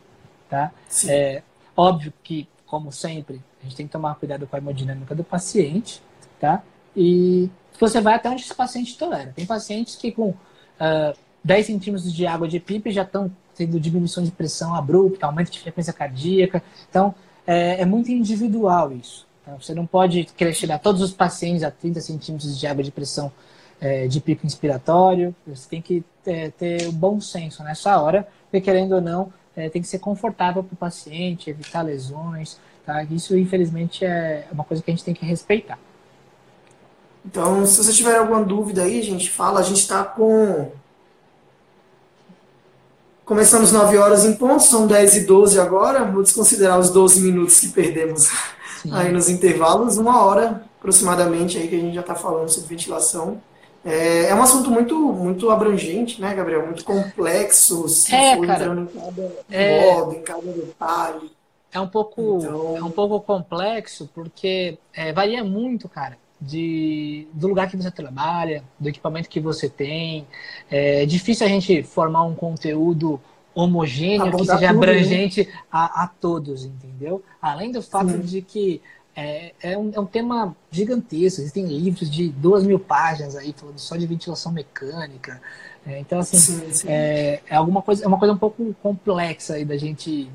Tá? 0.48 0.70
É, 1.08 1.42
óbvio 1.76 2.12
que, 2.22 2.46
como 2.66 2.92
sempre, 2.92 3.42
a 3.60 3.64
gente 3.64 3.76
tem 3.76 3.86
que 3.86 3.92
tomar 3.92 4.14
cuidado 4.16 4.46
com 4.46 4.54
a 4.54 4.58
hemodinâmica 4.58 5.14
do 5.14 5.24
paciente, 5.24 6.02
tá? 6.38 6.62
E 6.94 7.48
você 7.78 8.00
vai 8.00 8.14
até 8.14 8.28
onde 8.30 8.42
esse 8.42 8.54
paciente 8.54 8.96
tolera. 8.96 9.32
Tem 9.34 9.44
pacientes 9.46 9.96
que 9.96 10.12
com 10.12 10.28
uh, 10.28 10.36
ah, 10.78 11.14
10 11.42 11.66
centímetros 11.66 12.12
de 12.12 12.26
água 12.26 12.48
de 12.48 12.58
PIP 12.58 12.90
já 12.90 13.02
estão 13.02 13.30
tendo 13.54 13.78
diminuição 13.78 14.22
de 14.22 14.30
pressão 14.30 14.74
abrupta, 14.74 15.26
aumento 15.26 15.50
de 15.50 15.60
frequência 15.60 15.92
cardíaca. 15.92 16.62
Então, 16.88 17.14
é, 17.46 17.82
é 17.82 17.84
muito 17.84 18.10
individual 18.10 18.92
isso. 18.92 19.26
Tá? 19.44 19.52
Você 19.54 19.74
não 19.74 19.86
pode 19.86 20.24
querer 20.36 20.54
chegar 20.54 20.78
todos 20.78 21.02
os 21.02 21.12
pacientes 21.12 21.62
a 21.62 21.70
30 21.70 22.00
centímetros 22.00 22.58
de 22.58 22.66
água 22.66 22.82
de 22.82 22.90
pressão 22.90 23.30
é, 23.80 24.06
de 24.06 24.20
pico 24.20 24.46
inspiratório. 24.46 25.34
Você 25.46 25.68
tem 25.68 25.82
que 25.82 26.04
ter, 26.22 26.52
ter 26.52 26.88
o 26.88 26.92
bom 26.92 27.20
senso 27.20 27.62
nessa 27.62 28.00
hora, 28.00 28.26
porque 28.44 28.60
querendo 28.60 28.94
ou 28.94 29.00
não, 29.00 29.32
é, 29.54 29.68
tem 29.68 29.82
que 29.82 29.88
ser 29.88 29.98
confortável 29.98 30.64
para 30.64 30.74
o 30.74 30.76
paciente, 30.76 31.50
evitar 31.50 31.82
lesões. 31.82 32.58
Tá? 32.84 33.04
Isso, 33.04 33.36
infelizmente, 33.36 34.04
é 34.04 34.46
uma 34.50 34.64
coisa 34.64 34.82
que 34.82 34.90
a 34.90 34.94
gente 34.94 35.04
tem 35.04 35.14
que 35.14 35.24
respeitar. 35.24 35.78
Então, 37.24 37.64
se 37.64 37.82
vocês 37.82 37.96
tiverem 37.96 38.18
alguma 38.20 38.42
dúvida 38.42 38.82
aí, 38.82 39.02
gente, 39.02 39.30
fala. 39.30 39.60
A 39.60 39.62
gente 39.62 39.80
está 39.80 40.04
com. 40.04 40.70
Começamos 43.24 43.72
9 43.72 43.96
horas 43.96 44.26
em 44.26 44.34
ponto, 44.34 44.62
são 44.62 44.86
10 44.86 45.16
e 45.16 45.20
12 45.20 45.58
agora. 45.58 46.04
Vou 46.04 46.22
desconsiderar 46.22 46.78
os 46.78 46.90
12 46.90 47.22
minutos 47.22 47.58
que 47.58 47.68
perdemos 47.68 48.30
Sim. 48.82 48.92
aí 48.92 49.10
nos 49.10 49.30
intervalos. 49.30 49.96
Uma 49.96 50.22
hora 50.22 50.62
aproximadamente 50.78 51.56
aí 51.56 51.66
que 51.66 51.76
a 51.76 51.78
gente 51.78 51.94
já 51.94 52.02
está 52.02 52.14
falando 52.14 52.50
sobre 52.50 52.68
ventilação. 52.68 53.40
É, 53.82 54.26
é, 54.26 54.34
um 54.34 54.42
assunto 54.42 54.70
muito, 54.70 54.94
muito 54.94 55.50
abrangente, 55.50 56.20
né, 56.20 56.34
Gabriel? 56.34 56.66
Muito 56.66 56.84
complexo. 56.84 57.88
Se 57.88 58.14
é, 58.14 58.36
for 58.36 58.46
cara, 58.46 58.64
entrando 58.64 58.82
em 58.82 59.00
cada 59.00 59.34
é, 59.50 59.94
modo, 59.94 60.14
em 60.14 60.22
cada 60.22 60.52
detalhe. 60.52 61.32
É 61.72 61.80
um 61.80 61.88
pouco, 61.88 62.38
então... 62.42 62.76
é 62.76 62.84
um 62.84 62.90
pouco 62.90 63.20
complexo 63.20 64.08
porque 64.14 64.78
é, 64.92 65.12
varia 65.12 65.42
muito, 65.42 65.88
cara 65.88 66.16
de, 66.44 67.26
do 67.32 67.48
lugar 67.48 67.70
que 67.70 67.76
você 67.76 67.90
trabalha, 67.90 68.62
do 68.78 68.88
equipamento 68.88 69.28
que 69.28 69.40
você 69.40 69.68
tem. 69.68 70.26
É 70.70 71.06
difícil 71.06 71.46
a 71.46 71.48
gente 71.48 71.82
formar 71.82 72.24
um 72.24 72.34
conteúdo 72.34 73.20
homogêneo 73.54 74.36
que 74.36 74.44
seja 74.44 74.70
abrangente 74.70 75.48
a, 75.70 76.02
a, 76.02 76.08
todos, 76.08 76.64
entendeu? 76.64 77.22
Além 77.40 77.70
do 77.70 77.80
fato 77.80 78.10
Sim. 78.10 78.20
de 78.20 78.42
que 78.42 78.82
é, 79.16 79.54
é, 79.62 79.78
um, 79.78 79.92
é 79.94 80.00
um 80.00 80.06
tema 80.06 80.56
gigantesco, 80.70 81.40
existem 81.40 81.66
livros 81.66 82.10
de 82.10 82.30
duas 82.30 82.64
mil 82.64 82.80
páginas 82.80 83.36
aí 83.36 83.54
falando 83.56 83.78
só 83.78 83.96
de 83.96 84.06
ventilação 84.06 84.50
mecânica. 84.50 85.40
É, 85.86 86.00
então, 86.00 86.18
assim, 86.18 86.36
sim, 86.36 86.72
sim. 86.72 86.88
É, 86.88 87.40
é, 87.48 87.54
alguma 87.54 87.80
coisa, 87.80 88.04
é 88.04 88.08
uma 88.08 88.18
coisa 88.18 88.34
um 88.34 88.38
pouco 88.38 88.74
complexa 88.82 89.54
aí 89.54 89.64
da 89.64 89.76
gente 89.76 90.28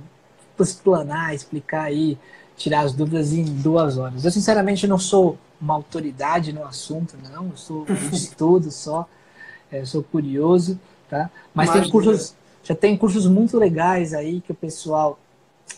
explanar, 0.58 1.34
explicar 1.34 1.84
aí, 1.84 2.18
tirar 2.56 2.82
as 2.82 2.94
dúvidas 2.94 3.34
em 3.34 3.44
duas 3.44 3.98
horas. 3.98 4.24
Eu, 4.24 4.32
sinceramente, 4.32 4.88
não 4.88 4.98
sou 4.98 5.38
uma 5.62 5.74
autoridade 5.74 6.54
no 6.54 6.64
assunto, 6.64 7.16
não. 7.32 7.48
Eu 7.50 7.58
sou 7.58 7.86
de 7.86 7.94
estudo 8.16 8.72
só. 8.72 9.08
É, 9.72 9.82
eu 9.82 9.86
sou 9.86 10.04
curioso, 10.04 10.80
tá? 11.10 11.30
Mas 11.54 11.68
Imagina. 11.68 11.84
tem 11.84 11.92
cursos, 11.92 12.36
já 12.64 12.76
tem 12.76 12.98
cursos 12.98 13.28
muito 13.28 13.58
legais 13.58 14.14
aí 14.14 14.42
que 14.42 14.52
o 14.52 14.56
pessoal 14.56 15.20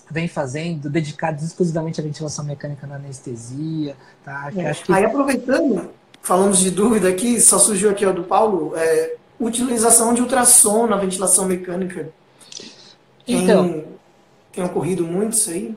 vem 0.10 0.28
fazendo, 0.28 0.90
dedicados 0.90 1.44
exclusivamente 1.44 2.00
à 2.00 2.04
ventilação 2.04 2.46
mecânica 2.46 2.88
na 2.88 2.96
anestesia, 2.96 3.96
tá? 4.24 4.52
É. 4.56 4.70
Acho 4.70 4.86
que... 4.86 4.94
Aí 4.94 5.06
aproveitando, 5.06 5.90
falamos 6.22 6.60
de 6.60 6.72
dúvida 6.72 7.10
aqui, 7.10 7.40
só 7.42 7.58
surgiu 7.60 7.90
aqui 7.90 8.06
ó, 8.06 8.12
do 8.12 8.24
Paulo, 8.24 8.74
é, 8.76 9.16
utilização 9.40 10.14
de 10.14 10.22
ultrassom 10.22 10.88
na 10.88 10.98
ventilação 10.98 11.46
mecânica. 11.46 12.10
Então, 13.28 13.70
tem, 13.70 13.86
tem 14.54 14.64
ocorrido 14.64 15.06
muito 15.06 15.34
isso 15.34 15.50
aí? 15.50 15.76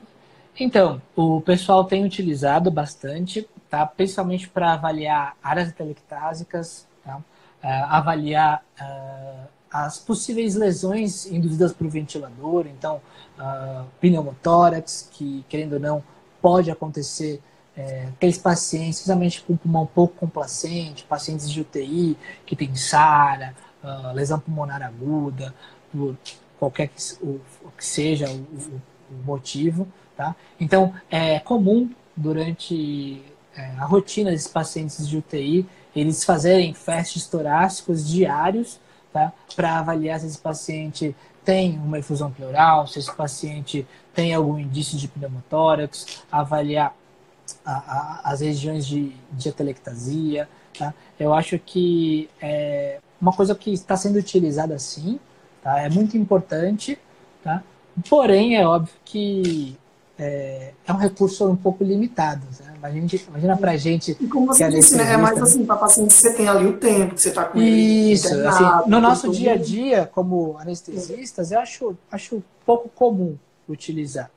Então, 0.57 1.01
o 1.15 1.41
pessoal 1.41 1.83
tem 1.83 2.05
utilizado 2.05 2.71
bastante, 2.71 3.47
tá? 3.75 3.85
principalmente 3.85 4.47
para 4.47 4.73
avaliar 4.73 5.35
áreas 5.43 5.69
atelectásicas, 5.69 6.87
tá? 7.03 7.17
Uh, 7.17 7.23
avaliar 7.89 8.63
uh, 8.79 9.47
as 9.69 9.97
possíveis 9.99 10.55
lesões 10.55 11.25
induzidas 11.25 11.73
por 11.73 11.87
ventilador, 11.89 12.67
então, 12.67 13.01
uh, 13.37 13.85
pneumotórax, 13.99 15.09
que, 15.11 15.43
querendo 15.49 15.73
ou 15.73 15.79
não, 15.79 16.03
pode 16.41 16.71
acontecer 16.71 17.41
é, 17.75 18.07
aqueles 18.15 18.37
pacientes, 18.37 18.99
especialmente 18.99 19.41
com 19.41 19.57
pulmão 19.57 19.85
pouco 19.85 20.15
complacente, 20.15 21.03
pacientes 21.03 21.49
de 21.49 21.59
UTI 21.59 22.17
que 22.45 22.55
tem 22.55 22.73
SARA, 22.75 23.53
uh, 23.83 24.13
lesão 24.13 24.39
pulmonar 24.39 24.81
aguda, 24.81 25.53
por 25.91 26.15
qualquer 26.57 26.87
que, 26.87 27.01
o, 27.21 27.41
que 27.75 27.83
seja 27.83 28.29
o, 28.29 28.81
o 29.11 29.23
motivo. 29.25 29.85
Tá? 30.15 30.33
Então, 30.57 30.93
é 31.09 31.39
comum 31.41 31.89
durante 32.15 33.34
é, 33.55 33.71
a 33.77 33.85
rotina 33.85 34.31
desses 34.31 34.47
pacientes 34.47 35.07
de 35.07 35.17
UTI 35.17 35.65
eles 35.95 36.23
fazerem 36.23 36.73
testes 36.73 37.25
torácicos 37.25 38.07
diários 38.07 38.79
tá? 39.13 39.31
para 39.55 39.79
avaliar 39.79 40.19
se 40.19 40.27
esse 40.27 40.37
paciente 40.37 41.15
tem 41.43 41.77
uma 41.77 41.99
efusão 41.99 42.31
pleural, 42.31 42.87
se 42.87 42.99
esse 42.99 43.13
paciente 43.15 43.87
tem 44.13 44.33
algum 44.33 44.59
indício 44.59 44.97
de 44.97 45.07
pneumotórax, 45.07 46.23
avaliar 46.31 46.93
a, 47.63 47.71
a, 47.71 48.21
as 48.31 48.41
regiões 48.41 48.85
de, 48.85 49.15
de 49.31 49.49
atelectasia. 49.49 50.49
Tá? 50.77 50.93
Eu 51.17 51.33
acho 51.33 51.57
que 51.59 52.29
é 52.41 52.99
uma 53.21 53.31
coisa 53.31 53.55
que 53.55 53.71
está 53.71 53.95
sendo 53.95 54.17
utilizada 54.17 54.77
sim, 54.77 55.19
tá? 55.61 55.79
é 55.79 55.89
muito 55.89 56.17
importante, 56.17 56.97
tá? 57.43 57.63
porém 58.09 58.57
é 58.57 58.67
óbvio 58.67 58.93
que 59.05 59.77
é, 60.17 60.73
é 60.85 60.93
um 60.93 60.97
recurso 60.97 61.47
um 61.49 61.55
pouco 61.55 61.83
limitado. 61.83 62.45
Né? 62.59 62.73
Imagina, 62.77 63.23
imagina 63.29 63.57
pra 63.57 63.77
gente. 63.77 64.17
E 64.19 64.27
como 64.27 64.47
você 64.47 64.69
disse, 64.69 64.95
né? 64.95 65.13
É 65.13 65.17
mais 65.17 65.41
assim, 65.41 65.65
para 65.65 65.75
paciente 65.75 66.13
você 66.13 66.33
tem 66.33 66.47
ali 66.47 66.65
o 66.65 66.77
tempo 66.77 67.15
que 67.15 67.21
você 67.21 67.29
está 67.29 67.45
com 67.45 67.61
Isso, 67.61 68.33
ele 68.33 68.47
assim, 68.47 68.63
no 68.87 68.99
nosso 69.01 69.29
dia 69.31 69.53
a 69.53 69.57
dia, 69.57 70.09
como 70.13 70.57
anestesistas, 70.57 71.51
eu 71.51 71.59
acho, 71.59 71.97
acho 72.11 72.43
pouco 72.65 72.89
comum 72.89 73.37
utilizar. 73.67 74.29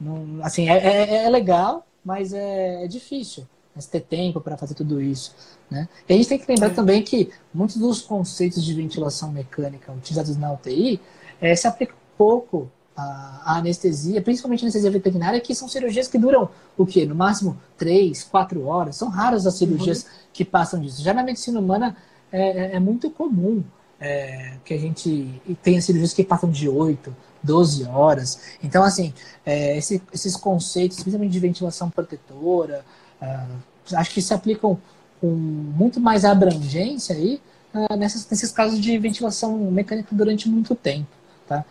Não, 0.00 0.40
assim, 0.42 0.68
é, 0.68 0.76
é, 0.76 1.24
é 1.24 1.28
legal, 1.30 1.86
mas 2.04 2.32
é, 2.32 2.84
é 2.84 2.88
difícil 2.88 3.46
mas 3.74 3.86
ter 3.86 4.00
tempo 4.00 4.40
para 4.40 4.56
fazer 4.56 4.74
tudo 4.74 5.00
isso. 5.00 5.34
Né? 5.70 5.88
E 6.08 6.12
a 6.12 6.16
gente 6.16 6.28
tem 6.28 6.38
que 6.38 6.46
lembrar 6.46 6.68
é. 6.68 6.74
também 6.74 7.02
que 7.02 7.30
muitos 7.52 7.76
dos 7.76 8.02
conceitos 8.02 8.62
de 8.62 8.74
ventilação 8.74 9.32
mecânica 9.32 9.90
utilizados 9.92 10.36
na 10.36 10.52
UTI 10.52 11.00
é, 11.40 11.56
se 11.56 11.66
aplicam 11.66 11.96
pouco 12.16 12.70
a, 12.96 13.58
anestesia, 13.58 14.20
principalmente 14.20 14.60
a 14.60 14.64
anestesia 14.66 14.90
veterinária, 14.90 15.40
que 15.40 15.54
são 15.54 15.68
cirurgias 15.68 16.08
que 16.08 16.18
duram 16.18 16.48
o 16.76 16.86
quê? 16.86 17.06
No 17.06 17.14
máximo 17.14 17.58
três, 17.76 18.22
quatro 18.22 18.66
horas. 18.66 18.96
São 18.96 19.08
raras 19.08 19.46
as 19.46 19.54
cirurgias 19.54 20.02
uhum. 20.02 20.08
que 20.32 20.44
passam 20.44 20.80
disso. 20.80 21.02
Já 21.02 21.12
na 21.14 21.22
medicina 21.22 21.58
humana 21.58 21.96
é, 22.30 22.72
é, 22.72 22.76
é 22.76 22.80
muito 22.80 23.10
comum 23.10 23.62
é, 24.00 24.54
que 24.64 24.74
a 24.74 24.78
gente 24.78 25.40
tenha 25.62 25.80
cirurgias 25.80 26.12
que 26.12 26.24
passam 26.24 26.50
de 26.50 26.68
8, 26.68 27.14
12 27.42 27.84
horas. 27.84 28.40
Então, 28.62 28.82
assim, 28.82 29.14
é, 29.44 29.76
esse, 29.76 30.02
esses 30.12 30.36
conceitos, 30.36 30.98
principalmente 30.98 31.32
de 31.32 31.40
ventilação 31.40 31.88
protetora, 31.88 32.84
é, 33.20 33.46
acho 33.94 34.10
que 34.10 34.20
se 34.22 34.34
aplicam 34.34 34.78
com 35.20 35.28
muito 35.28 36.00
mais 36.00 36.24
abrangência 36.24 37.14
aí 37.14 37.40
uh, 37.72 37.96
nessas, 37.96 38.28
nesses 38.28 38.50
casos 38.50 38.80
de 38.80 38.98
ventilação 38.98 39.56
mecânica 39.70 40.08
durante 40.10 40.48
muito 40.48 40.74
tempo. 40.74 41.06
Tá? 41.46 41.64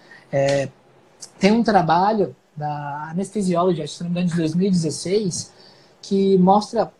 Tem 1.39 1.51
um 1.51 1.63
trabalho 1.63 2.35
da 2.55 3.11
não 4.03 4.11
me 4.11 4.21
engano, 4.21 4.29
de 4.29 4.35
2016, 4.35 5.51
que 6.01 6.37
mostra 6.37 6.91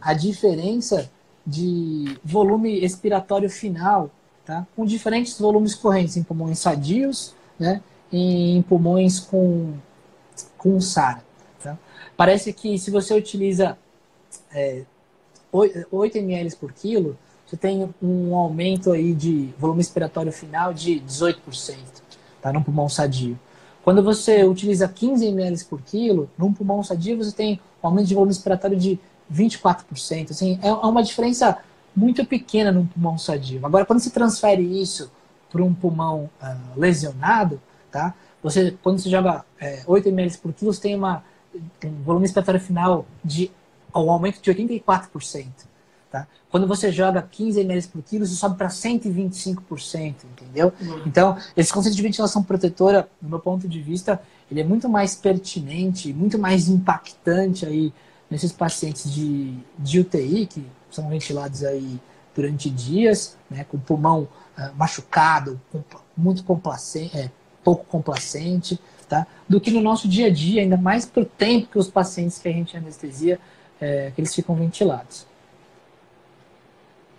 a 0.00 0.14
diferença 0.14 1.10
de 1.46 2.18
volume 2.24 2.84
expiratório 2.84 3.50
final, 3.50 4.10
tá? 4.44 4.66
com 4.74 4.84
diferentes 4.84 5.38
volumes 5.38 5.74
correntes 5.74 6.16
em 6.16 6.22
pulmões 6.22 6.58
sadios 6.58 7.34
né? 7.58 7.82
em 8.12 8.62
pulmões 8.62 9.20
com, 9.20 9.74
com 10.56 10.80
SARA. 10.80 11.22
Tá? 11.62 11.76
Parece 12.16 12.52
que 12.52 12.78
se 12.78 12.90
você 12.90 13.14
utiliza 13.14 13.76
é, 14.52 14.82
8 15.52 16.18
ml 16.18 16.56
por 16.56 16.72
quilo, 16.72 17.16
você 17.46 17.56
tem 17.56 17.92
um 18.02 18.34
aumento 18.34 18.92
aí 18.92 19.14
de 19.14 19.50
volume 19.58 19.80
expiratório 19.80 20.32
final 20.32 20.72
de 20.72 21.00
18%, 21.00 21.76
tá? 22.40 22.52
num 22.52 22.62
pulmão 22.62 22.88
sadio. 22.88 23.38
Quando 23.84 24.02
você 24.02 24.42
utiliza 24.44 24.88
15 24.88 25.26
ml 25.26 25.64
por 25.64 25.82
quilo, 25.82 26.30
num 26.38 26.52
pulmão 26.52 26.82
sadio 26.82 27.18
você 27.18 27.32
tem 27.32 27.60
um 27.82 27.86
aumento 27.86 28.06
de 28.08 28.14
volume 28.14 28.32
respiratório 28.32 28.78
de 28.78 28.98
24%. 29.32 30.30
Assim, 30.30 30.58
é, 30.62 30.68
é 30.68 30.72
uma 30.72 31.02
diferença 31.02 31.58
muito 31.94 32.24
pequena 32.24 32.72
num 32.72 32.86
pulmão 32.86 33.18
sadio. 33.18 33.60
Agora, 33.64 33.84
quando 33.84 34.00
se 34.00 34.10
transfere 34.10 34.62
isso 34.62 35.12
para 35.50 35.62
um 35.62 35.74
pulmão 35.74 36.30
uh, 36.42 36.80
lesionado, 36.80 37.60
tá? 37.90 38.14
você, 38.42 38.76
quando 38.82 38.98
você 38.98 39.10
joga 39.10 39.44
é, 39.60 39.82
8 39.86 40.08
ml 40.08 40.38
por 40.38 40.52
quilo, 40.52 40.72
você 40.72 40.80
tem 40.80 40.94
uma, 40.94 41.22
um 41.84 42.02
volume 42.02 42.24
expiratório 42.24 42.60
final 42.60 43.06
de 43.22 43.50
um 43.94 44.10
aumento 44.10 44.40
de 44.40 44.50
84%. 44.50 45.46
Tá? 46.14 46.28
Quando 46.48 46.64
você 46.68 46.92
joga 46.92 47.20
15 47.20 47.58
ml 47.62 47.88
por 47.88 48.00
quilo, 48.00 48.22
isso 48.22 48.36
sobe 48.36 48.56
para 48.56 48.68
125%, 48.68 50.14
entendeu? 50.32 50.72
Uhum. 50.80 51.02
Então, 51.04 51.36
esse 51.56 51.72
conceito 51.72 51.96
de 51.96 52.02
ventilação 52.02 52.40
protetora, 52.40 53.08
do 53.20 53.28
meu 53.28 53.40
ponto 53.40 53.66
de 53.66 53.82
vista, 53.82 54.22
ele 54.48 54.60
é 54.60 54.64
muito 54.64 54.88
mais 54.88 55.16
pertinente, 55.16 56.12
muito 56.12 56.38
mais 56.38 56.68
impactante 56.68 57.66
aí 57.66 57.92
nesses 58.30 58.52
pacientes 58.52 59.12
de, 59.12 59.58
de 59.76 59.98
UTI, 59.98 60.46
que 60.46 60.64
são 60.88 61.08
ventilados 61.08 61.64
aí 61.64 62.00
durante 62.32 62.70
dias, 62.70 63.36
né, 63.50 63.64
com 63.64 63.76
o 63.76 63.80
pulmão 63.80 64.28
uh, 64.56 64.72
machucado, 64.76 65.60
muito 66.16 66.44
complacente, 66.44 67.18
é, 67.18 67.28
pouco 67.64 67.84
complacente, 67.86 68.78
tá? 69.08 69.26
do 69.48 69.60
que 69.60 69.72
no 69.72 69.80
nosso 69.80 70.06
dia 70.06 70.28
a 70.28 70.30
dia, 70.30 70.62
ainda 70.62 70.76
mais 70.76 71.06
para 71.06 71.24
o 71.24 71.26
tempo 71.26 71.66
que 71.72 71.78
os 71.78 71.90
pacientes 71.90 72.38
que 72.38 72.46
a 72.46 72.52
gente 72.52 72.76
anestesia, 72.76 73.40
é, 73.80 74.12
que 74.14 74.20
eles 74.20 74.32
ficam 74.32 74.54
ventilados 74.54 75.26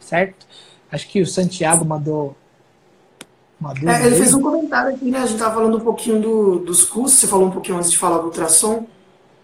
certo? 0.05 0.45
Acho 0.91 1.07
que 1.09 1.21
o 1.21 1.27
Santiago 1.27 1.83
mandou 1.83 2.35
uma 3.59 3.73
dúvida. 3.73 3.97
É, 3.97 4.05
ele 4.05 4.15
fez 4.15 4.33
um 4.33 4.41
comentário 4.41 4.95
aqui, 4.95 5.05
né? 5.09 5.19
A 5.19 5.25
gente 5.25 5.33
estava 5.33 5.55
falando 5.55 5.77
um 5.77 5.81
pouquinho 5.81 6.21
do, 6.21 6.59
dos 6.59 6.83
cursos, 6.83 7.19
você 7.19 7.27
falou 7.27 7.47
um 7.47 7.51
pouquinho 7.51 7.77
antes 7.77 7.91
de 7.91 7.97
falar 7.97 8.19
do 8.19 8.25
ultrassom, 8.25 8.85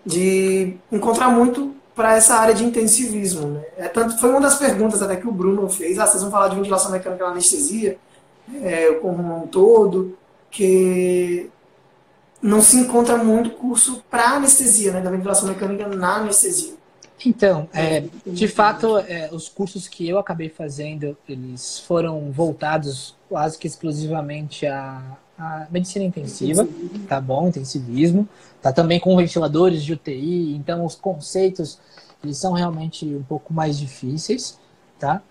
de 0.06 0.78
encontrar 0.92 1.30
muito 1.30 1.76
para 1.96 2.16
essa 2.16 2.36
área 2.36 2.54
de 2.54 2.64
intensivismo. 2.64 3.48
Né? 3.48 3.64
É, 3.78 3.88
tanto, 3.88 4.18
foi 4.18 4.30
uma 4.30 4.42
das 4.42 4.58
perguntas 4.58 5.02
até 5.02 5.16
que 5.16 5.28
o 5.28 5.32
Bruno 5.32 5.68
fez, 5.70 6.00
ah, 6.00 6.08
vocês 6.08 6.22
vão 6.22 6.32
falar 6.32 6.48
de 6.48 6.56
ventilação 6.56 6.92
mecânica 6.92 7.26
na 7.26 7.32
anestesia, 7.32 7.98
é, 8.62 8.94
como 8.94 9.44
um 9.44 9.48
todo, 9.48 10.18
que 10.50 11.50
não 12.42 12.62
se 12.62 12.78
encontra 12.78 13.18
muito 13.18 13.52
curso 13.52 14.04
para 14.10 14.32
anestesia, 14.32 14.92
né, 14.92 15.02
da 15.02 15.12
ventilação 15.12 15.48
mecânica 15.48 15.88
na 15.88 16.18
anestesia. 16.18 16.74
Então, 17.26 17.70
é, 17.74 18.04
de 18.26 18.48
fato, 18.48 18.98
é, 18.98 19.30
os 19.32 19.48
cursos 19.48 19.88
que 19.88 20.08
eu 20.08 20.18
acabei 20.18 20.50
fazendo, 20.50 21.18
eles 21.28 21.80
foram 21.80 22.32
voltados 22.32 23.16
quase 23.30 23.58
que 23.58 23.68
exclusivamente 23.68 24.66
à, 24.66 25.18
à 25.38 25.68
medicina 25.70 26.06
intensiva, 26.06 26.68
tá 27.08 27.22
bom? 27.22 27.48
Intensivismo, 27.48 28.28
tá 28.62 28.74
também 28.74 29.00
com 29.00 29.16
ventiladores 29.16 29.84
de 29.84 29.94
UTI, 29.94 30.56
então 30.56 30.86
os 30.86 30.96
conceitos, 30.96 31.80
eles 32.24 32.38
são 32.38 32.54
realmente 32.54 33.06
um 33.06 33.24
pouco 33.24 33.54
mais 33.54 33.78
difíceis, 33.78 34.60
tá? 35.00 35.22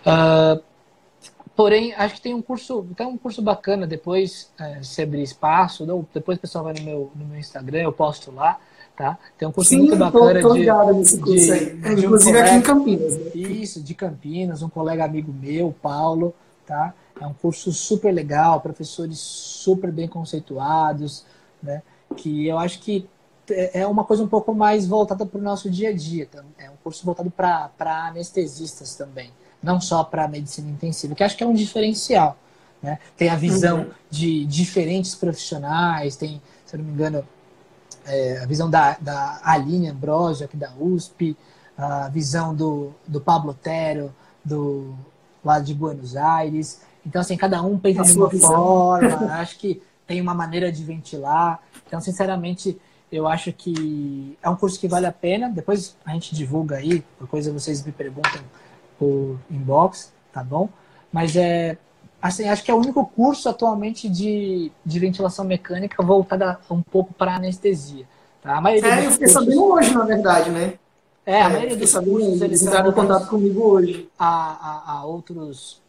Uh, 0.00 0.62
porém, 1.54 1.92
acho 1.94 2.16
que 2.16 2.20
tem 2.20 2.34
um 2.34 2.42
curso, 2.42 2.86
tem 2.96 3.06
um 3.06 3.16
curso 3.16 3.42
bacana, 3.42 3.86
depois, 3.86 4.52
é, 4.58 4.82
se 4.82 5.02
abrir 5.02 5.22
espaço, 5.22 5.86
depois 6.12 6.38
o 6.38 6.40
pessoal 6.40 6.64
vai 6.64 6.74
no 6.74 6.82
meu, 6.82 7.12
no 7.14 7.24
meu 7.24 7.38
Instagram, 7.38 7.82
eu 7.82 7.92
posto 7.92 8.30
lá, 8.30 8.58
Tá? 8.98 9.16
Tem 9.38 9.46
um 9.46 9.52
curso 9.52 9.70
Sim, 9.70 9.78
muito 9.78 9.96
bacana 9.96 10.40
tô, 10.40 10.48
tô 10.48 10.54
de, 10.54 10.98
nesse 10.98 11.18
curso 11.20 11.44
de, 11.44 11.52
aí. 11.52 11.66
De 11.76 12.04
Inclusive 12.04 12.30
um 12.30 12.32
colega, 12.32 12.46
aqui 12.46 12.54
em 12.56 12.60
Campinas. 12.60 13.16
Né? 13.16 13.30
Isso, 13.36 13.80
de 13.80 13.94
Campinas, 13.94 14.60
um 14.60 14.68
colega 14.68 15.04
amigo 15.04 15.32
meu, 15.32 15.72
Paulo, 15.80 16.34
tá? 16.66 16.92
É 17.20 17.24
um 17.24 17.32
curso 17.32 17.70
super 17.72 18.12
legal, 18.12 18.60
professores 18.60 19.20
super 19.20 19.92
bem 19.92 20.08
conceituados, 20.08 21.24
né? 21.62 21.80
Que 22.16 22.48
eu 22.48 22.58
acho 22.58 22.80
que 22.80 23.08
é, 23.48 23.82
é 23.82 23.86
uma 23.86 24.02
coisa 24.02 24.24
um 24.24 24.28
pouco 24.28 24.52
mais 24.52 24.84
voltada 24.84 25.24
para 25.24 25.38
o 25.38 25.42
nosso 25.42 25.70
dia 25.70 25.90
a 25.90 25.94
dia. 25.94 26.26
Então, 26.28 26.44
é 26.58 26.68
um 26.68 26.76
curso 26.82 27.04
voltado 27.06 27.30
para 27.30 27.70
anestesistas 28.08 28.96
também, 28.96 29.30
não 29.62 29.80
só 29.80 30.02
para 30.02 30.26
medicina 30.26 30.68
intensiva, 30.68 31.14
que 31.14 31.22
acho 31.22 31.36
que 31.36 31.44
é 31.44 31.46
um 31.46 31.54
diferencial. 31.54 32.36
Né? 32.82 32.98
Tem 33.16 33.28
a 33.28 33.36
visão 33.36 33.78
uhum. 33.78 33.90
de 34.10 34.44
diferentes 34.44 35.14
profissionais, 35.14 36.16
tem, 36.16 36.42
se 36.66 36.74
eu 36.74 36.78
não 36.78 36.86
me 36.86 36.92
engano, 36.92 37.24
é, 38.08 38.40
a 38.42 38.46
visão 38.46 38.68
da, 38.68 38.96
da 39.00 39.40
Aline 39.44 39.88
Ambrosio, 39.88 40.44
aqui 40.44 40.56
da 40.56 40.72
USP, 40.78 41.36
a 41.76 42.08
visão 42.08 42.54
do, 42.54 42.92
do 43.06 43.20
Pablo 43.20 43.50
Otero, 43.50 44.12
do 44.44 44.94
lado 45.44 45.64
de 45.64 45.74
Buenos 45.74 46.16
Aires. 46.16 46.80
Então, 47.06 47.20
assim, 47.20 47.36
cada 47.36 47.62
um 47.62 47.78
pensa 47.78 48.02
de 48.02 48.18
uma 48.18 48.30
forma, 48.30 49.32
acho 49.38 49.58
que 49.58 49.80
tem 50.06 50.20
uma 50.20 50.34
maneira 50.34 50.72
de 50.72 50.82
ventilar. 50.82 51.60
Então, 51.86 52.00
sinceramente, 52.00 52.78
eu 53.10 53.28
acho 53.28 53.52
que 53.52 54.36
é 54.42 54.48
um 54.48 54.56
curso 54.56 54.78
que 54.80 54.88
vale 54.88 55.06
a 55.06 55.12
pena. 55.12 55.48
Depois 55.48 55.96
a 56.04 56.12
gente 56.12 56.34
divulga 56.34 56.76
aí, 56.76 57.02
por 57.18 57.28
coisa 57.28 57.52
vocês 57.52 57.84
me 57.84 57.92
perguntam 57.92 58.42
por 58.98 59.38
inbox, 59.50 60.12
tá 60.32 60.42
bom? 60.42 60.68
Mas 61.12 61.36
é, 61.36 61.78
assim, 62.20 62.48
acho 62.48 62.64
que 62.64 62.70
é 62.70 62.74
o 62.74 62.78
único 62.78 63.04
curso 63.06 63.48
atualmente 63.48 64.08
de, 64.08 64.72
de 64.84 64.98
ventilação 64.98 65.44
mecânica 65.44 66.02
voltada 66.02 66.58
um 66.70 66.82
pouco 66.82 67.12
para 67.14 67.36
anestesia. 67.36 68.06
Tá? 68.42 68.58
A 68.58 68.72
é, 68.72 69.06
eu 69.06 69.10
fiquei 69.12 69.26
cursos... 69.26 69.32
sabendo 69.32 69.64
hoje, 69.64 69.94
na 69.94 70.04
verdade, 70.04 70.50
né? 70.50 70.74
É, 71.24 71.42
a 71.42 71.44
é, 71.44 71.48
maioria 71.48 71.76
dos 71.76 71.90
sabendo, 71.90 72.12
cursos 72.12 72.40
eles 72.40 72.62
entraram 72.62 72.90
em 72.90 72.94
contato 72.94 73.28
comigo 73.28 73.62
hoje. 73.62 74.08
A, 74.18 74.26
a, 74.26 74.92
a 74.92 75.04
outros. 75.04 75.80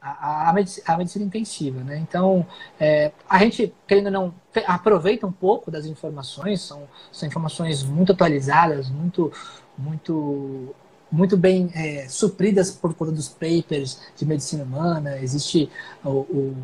A, 0.00 0.50
a, 0.50 0.52
medicina, 0.52 0.84
a, 0.86 0.96
medicina, 0.98 1.24
intensiva, 1.24 1.80
né? 1.82 1.98
Então, 1.98 2.46
é, 2.78 3.12
a 3.28 3.38
gente, 3.38 3.72
querendo 3.86 4.10
não, 4.10 4.34
aproveita 4.66 5.26
um 5.26 5.32
pouco 5.32 5.70
das 5.70 5.86
informações, 5.86 6.60
são, 6.60 6.88
são 7.12 7.26
informações 7.26 7.82
muito 7.82 8.12
atualizadas, 8.12 8.90
muito, 8.90 9.32
muito 9.78 10.74
muito 11.14 11.36
bem 11.36 11.70
é, 11.74 12.06
supridas 12.08 12.72
por 12.72 12.92
conta 12.94 13.12
dos 13.12 13.28
papers 13.28 14.00
de 14.16 14.26
medicina 14.26 14.64
humana. 14.64 15.16
Existe 15.18 15.70
o, 16.04 16.10
o, 16.10 16.56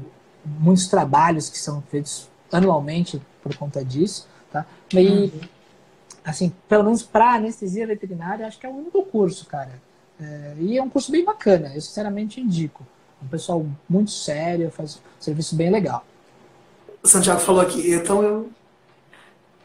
muitos 0.45 0.89
trabalhos 0.89 1.49
que 1.49 1.57
são 1.57 1.81
feitos 1.83 2.29
anualmente 2.51 3.23
por 3.43 3.57
conta 3.57 3.85
disso, 3.85 4.27
tá? 4.51 4.67
E 4.93 4.99
uhum. 4.99 5.31
assim, 6.25 6.53
pelo 6.69 6.85
menos 6.85 7.03
para 7.03 7.35
anestesia 7.35 7.87
veterinária, 7.87 8.47
acho 8.47 8.59
que 8.59 8.67
é 8.67 8.69
o 8.69 8.75
único 8.75 9.03
curso, 9.05 9.47
cara. 9.47 9.81
É, 10.21 10.55
e 10.59 10.77
é 10.77 10.83
um 10.83 10.91
curso 10.91 11.13
bem 11.13 11.25
bacana. 11.25 11.73
Eu 11.75 11.81
sinceramente 11.81 12.41
indico. 12.41 12.85
Um 13.23 13.29
pessoal 13.29 13.65
muito 13.89 14.11
sério, 14.11 14.71
faz 14.71 14.97
um 14.97 15.23
serviço 15.23 15.55
bem 15.55 15.71
legal. 15.71 16.05
O 17.03 17.09
Santiago 17.09 17.41
falou 17.41 17.61
aqui, 17.61 17.95
então 17.95 18.23
eu 18.23 18.51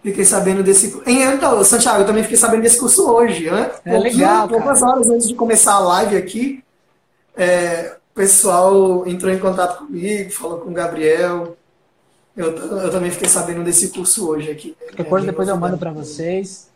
Fiquei 0.06 0.24
sabendo 0.24 0.62
desse. 0.62 0.95
Então, 1.08 1.64
Santiago, 1.64 2.01
eu 2.01 2.06
também 2.06 2.22
fiquei 2.22 2.38
sabendo 2.38 2.62
desse 2.62 2.78
curso 2.78 3.10
hoje. 3.10 3.49
Né? 3.49 3.72
É 3.84 3.97
legal. 3.97 4.47
Poucas 4.47 4.84
horas 4.84 5.10
antes 5.10 5.28
de 5.28 5.34
começar 5.34 5.74
a 5.74 5.80
live 5.80 6.16
aqui, 6.16 6.64
é, 7.36 7.97
o 8.12 8.14
pessoal 8.14 9.08
entrou 9.08 9.34
em 9.34 9.39
contato 9.39 9.80
comigo, 9.80 10.30
falou 10.30 10.60
com 10.60 10.70
o 10.70 10.74
Gabriel. 10.74 11.58
Eu, 12.38 12.56
eu 12.56 12.91
também 12.91 13.10
fiquei 13.10 13.28
sabendo 13.28 13.64
desse 13.64 13.88
curso 13.88 14.30
hoje 14.30 14.51
aqui. 14.51 14.78
Depois, 14.95 15.24
é, 15.24 15.26
depois 15.26 15.49
eu 15.49 15.58
mando 15.58 15.80
para 15.80 15.89
vocês. 15.89 16.69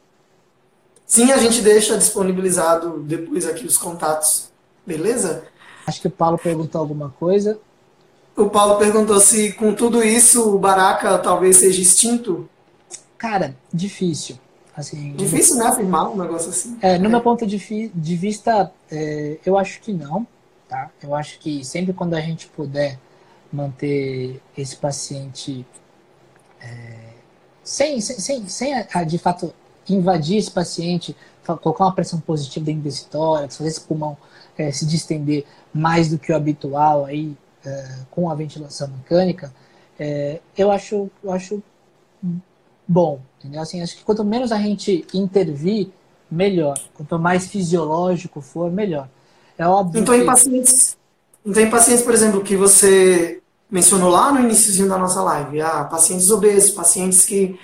Sim, 1.06 1.32
a 1.32 1.38
gente 1.38 1.62
deixa 1.62 2.00
disponibilizado 2.00 2.98
depois 3.02 3.46
aqui 3.46 3.64
os 3.64 3.78
contatos. 3.78 4.50
Beleza? 4.84 5.44
Acho 5.86 6.02
que 6.02 6.08
o 6.08 6.12
Paulo 6.12 6.40
perguntou 6.40 6.82
alguma 6.82 7.14
coisa. 7.20 7.60
O 8.36 8.50
Paulo 8.50 8.80
perguntou 8.80 9.20
se 9.20 9.54
com 9.54 9.72
tudo 9.72 10.04
isso 10.04 10.56
o 10.56 10.58
Baraka 10.58 11.16
talvez 11.20 11.58
seja 11.58 11.80
extinto. 11.80 12.50
Cara, 13.20 13.56
difícil. 13.72 14.40
Assim, 14.76 15.14
difícil, 15.14 15.58
né? 15.58 15.66
Afirmar 15.66 16.10
um 16.10 16.18
negócio 16.18 16.50
assim. 16.50 16.80
É, 16.82 16.98
no 16.98 17.08
é. 17.08 17.10
meu 17.10 17.22
ponto 17.22 17.46
de, 17.46 17.92
de 17.94 18.16
vista, 18.16 18.72
é, 18.90 19.38
eu 19.46 19.58
acho 19.58 19.82
que 19.82 19.92
não. 19.92 20.26
Tá? 20.70 20.90
Eu 21.04 21.14
acho 21.14 21.38
que 21.40 21.66
sempre 21.66 21.94
quando 21.94 22.14
a 22.14 22.22
gente 22.22 22.48
puder 22.48 22.98
manter 23.52 24.42
esse 24.58 24.78
paciente 24.78 25.66
é, 26.62 26.96
sem, 27.64 28.00
sem, 28.00 28.20
sem, 28.20 28.48
sem 28.48 28.74
a, 28.76 29.04
de 29.04 29.18
fato 29.18 29.54
invadir 29.90 30.38
esse 30.38 30.52
paciente, 30.52 31.16
colocar 31.62 31.86
uma 31.86 31.96
pressão 31.96 32.20
positiva 32.20 32.66
dentro 32.66 32.84
desse 32.84 33.08
tórax, 33.08 33.58
fazer 33.58 33.70
esse 33.70 33.82
pulmão 33.82 34.16
é, 34.58 34.72
se 34.72 34.86
distender 34.86 35.46
mais 35.74 36.10
do 36.10 36.18
que 36.18 36.32
o 36.32 36.36
habitual 36.36 37.06
aí 37.06 37.36
é, 37.66 37.96
com 38.12 38.30
a 38.30 38.36
ventilação 38.36 38.88
mecânica, 38.88 39.54
é, 40.00 40.40
eu 40.58 40.72
acho, 40.72 41.10
eu 41.24 41.32
acho 41.32 41.64
bom. 42.90 43.22
Entendeu? 43.40 43.62
Assim, 43.62 43.82
acho 43.82 43.96
que 43.96 44.04
quanto 44.04 44.26
menos 44.26 44.52
a 44.52 44.58
gente 44.58 45.06
intervir, 45.14 45.90
melhor. 46.30 46.78
Quanto 46.96 47.20
mais 47.20 47.48
fisiológico 47.48 48.42
for, 48.42 48.72
melhor. 48.72 49.08
É 49.58 49.68
óbvio. 49.68 50.02
Então, 50.02 50.16
que... 50.16 50.22
em 50.22 50.26
pacientes, 50.26 50.98
então, 51.46 51.64
em 51.64 51.70
pacientes, 51.70 52.04
por 52.04 52.14
exemplo, 52.14 52.42
que 52.42 52.56
você 52.56 53.42
mencionou 53.72 54.10
lá 54.10 54.32
no 54.32 54.40
início 54.42 54.88
da 54.88 54.98
nossa 54.98 55.22
live, 55.22 55.62
ah, 55.62 55.84
pacientes 55.84 56.30
obesos, 56.32 56.72
pacientes 56.72 57.26
que 57.26 57.58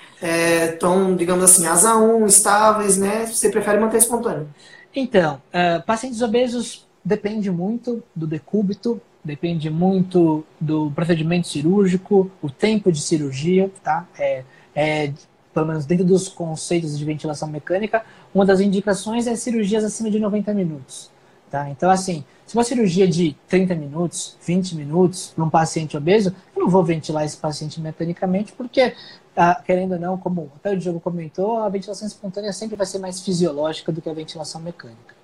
estão, 0.73 1.13
é, 1.13 1.15
digamos 1.15 1.43
assim, 1.43 1.65
asa 1.65 1.95
1, 1.95 2.25
estáveis, 2.25 2.97
né? 2.97 3.25
Você 3.25 3.49
prefere 3.49 3.79
manter 3.79 3.97
espontâneo? 3.97 4.47
Então, 4.95 5.41
uh, 5.49 5.83
pacientes 5.85 6.21
obesos 6.21 6.87
depende 7.03 7.51
muito 7.51 8.01
do 8.15 8.25
decúbito, 8.25 9.01
depende 9.23 9.69
muito 9.69 10.45
do 10.59 10.91
procedimento 10.91 11.47
cirúrgico, 11.47 12.31
o 12.41 12.49
tempo 12.49 12.91
de 12.91 13.01
cirurgia, 13.01 13.71
tá? 13.83 14.07
É, 14.17 14.43
é, 14.75 15.13
pelo 15.53 15.65
menos 15.65 15.85
dentro 15.85 16.03
dos 16.03 16.27
conceitos 16.27 16.97
de 16.97 17.05
ventilação 17.05 17.47
mecânica, 17.47 18.03
uma 18.33 18.45
das 18.45 18.59
indicações 18.59 19.25
é 19.25 19.35
cirurgias 19.35 19.83
acima 19.83 20.11
de 20.11 20.19
90 20.19 20.53
minutos. 20.53 21.09
Tá? 21.49 21.69
Então, 21.69 21.89
assim, 21.89 22.25
se 22.45 22.55
uma 22.55 22.63
cirurgia 22.63 23.07
de 23.07 23.35
30 23.47 23.75
minutos, 23.75 24.37
20 24.45 24.75
minutos 24.75 25.31
para 25.33 25.43
um 25.43 25.49
paciente 25.49 25.95
obeso, 25.95 26.35
eu 26.53 26.63
não 26.63 26.69
vou 26.69 26.83
ventilar 26.83 27.23
esse 27.23 27.37
paciente 27.37 27.79
mecanicamente, 27.79 28.51
porque, 28.51 28.93
ah, 29.37 29.61
querendo 29.65 29.93
ou 29.93 29.99
não, 29.99 30.17
como 30.17 30.51
até 30.57 30.71
o 30.73 30.77
Diogo 30.77 30.99
comentou, 30.99 31.59
a 31.59 31.69
ventilação 31.69 32.07
espontânea 32.07 32.51
sempre 32.51 32.75
vai 32.75 32.85
ser 32.85 32.99
mais 32.99 33.21
fisiológica 33.21 33.91
do 33.91 34.01
que 34.01 34.09
a 34.09 34.13
ventilação 34.13 34.59
mecânica. 34.59 35.15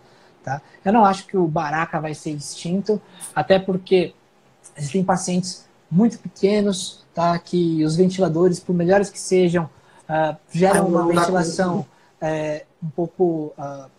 Tá? 0.43 0.61
Eu 0.85 0.93
não 0.93 1.03
acho 1.03 1.27
que 1.27 1.35
o 1.35 1.47
baraca 1.47 1.99
vai 1.99 2.13
ser 2.13 2.31
extinto, 2.31 3.01
até 3.35 3.59
porque 3.59 4.13
existem 4.77 5.03
pacientes 5.03 5.67
muito 5.89 6.17
pequenos, 6.17 7.00
tá? 7.13 7.37
que 7.39 7.83
os 7.83 7.95
ventiladores, 7.95 8.59
por 8.59 8.73
melhores 8.73 9.09
que 9.09 9.19
sejam, 9.19 9.65
uh, 10.09 10.35
geram 10.51 10.87
uma 10.87 11.05
ventilação 11.07 11.85
é, 12.19 12.65
um 12.83 12.89
pouco 12.89 13.53
uh, 13.57 13.89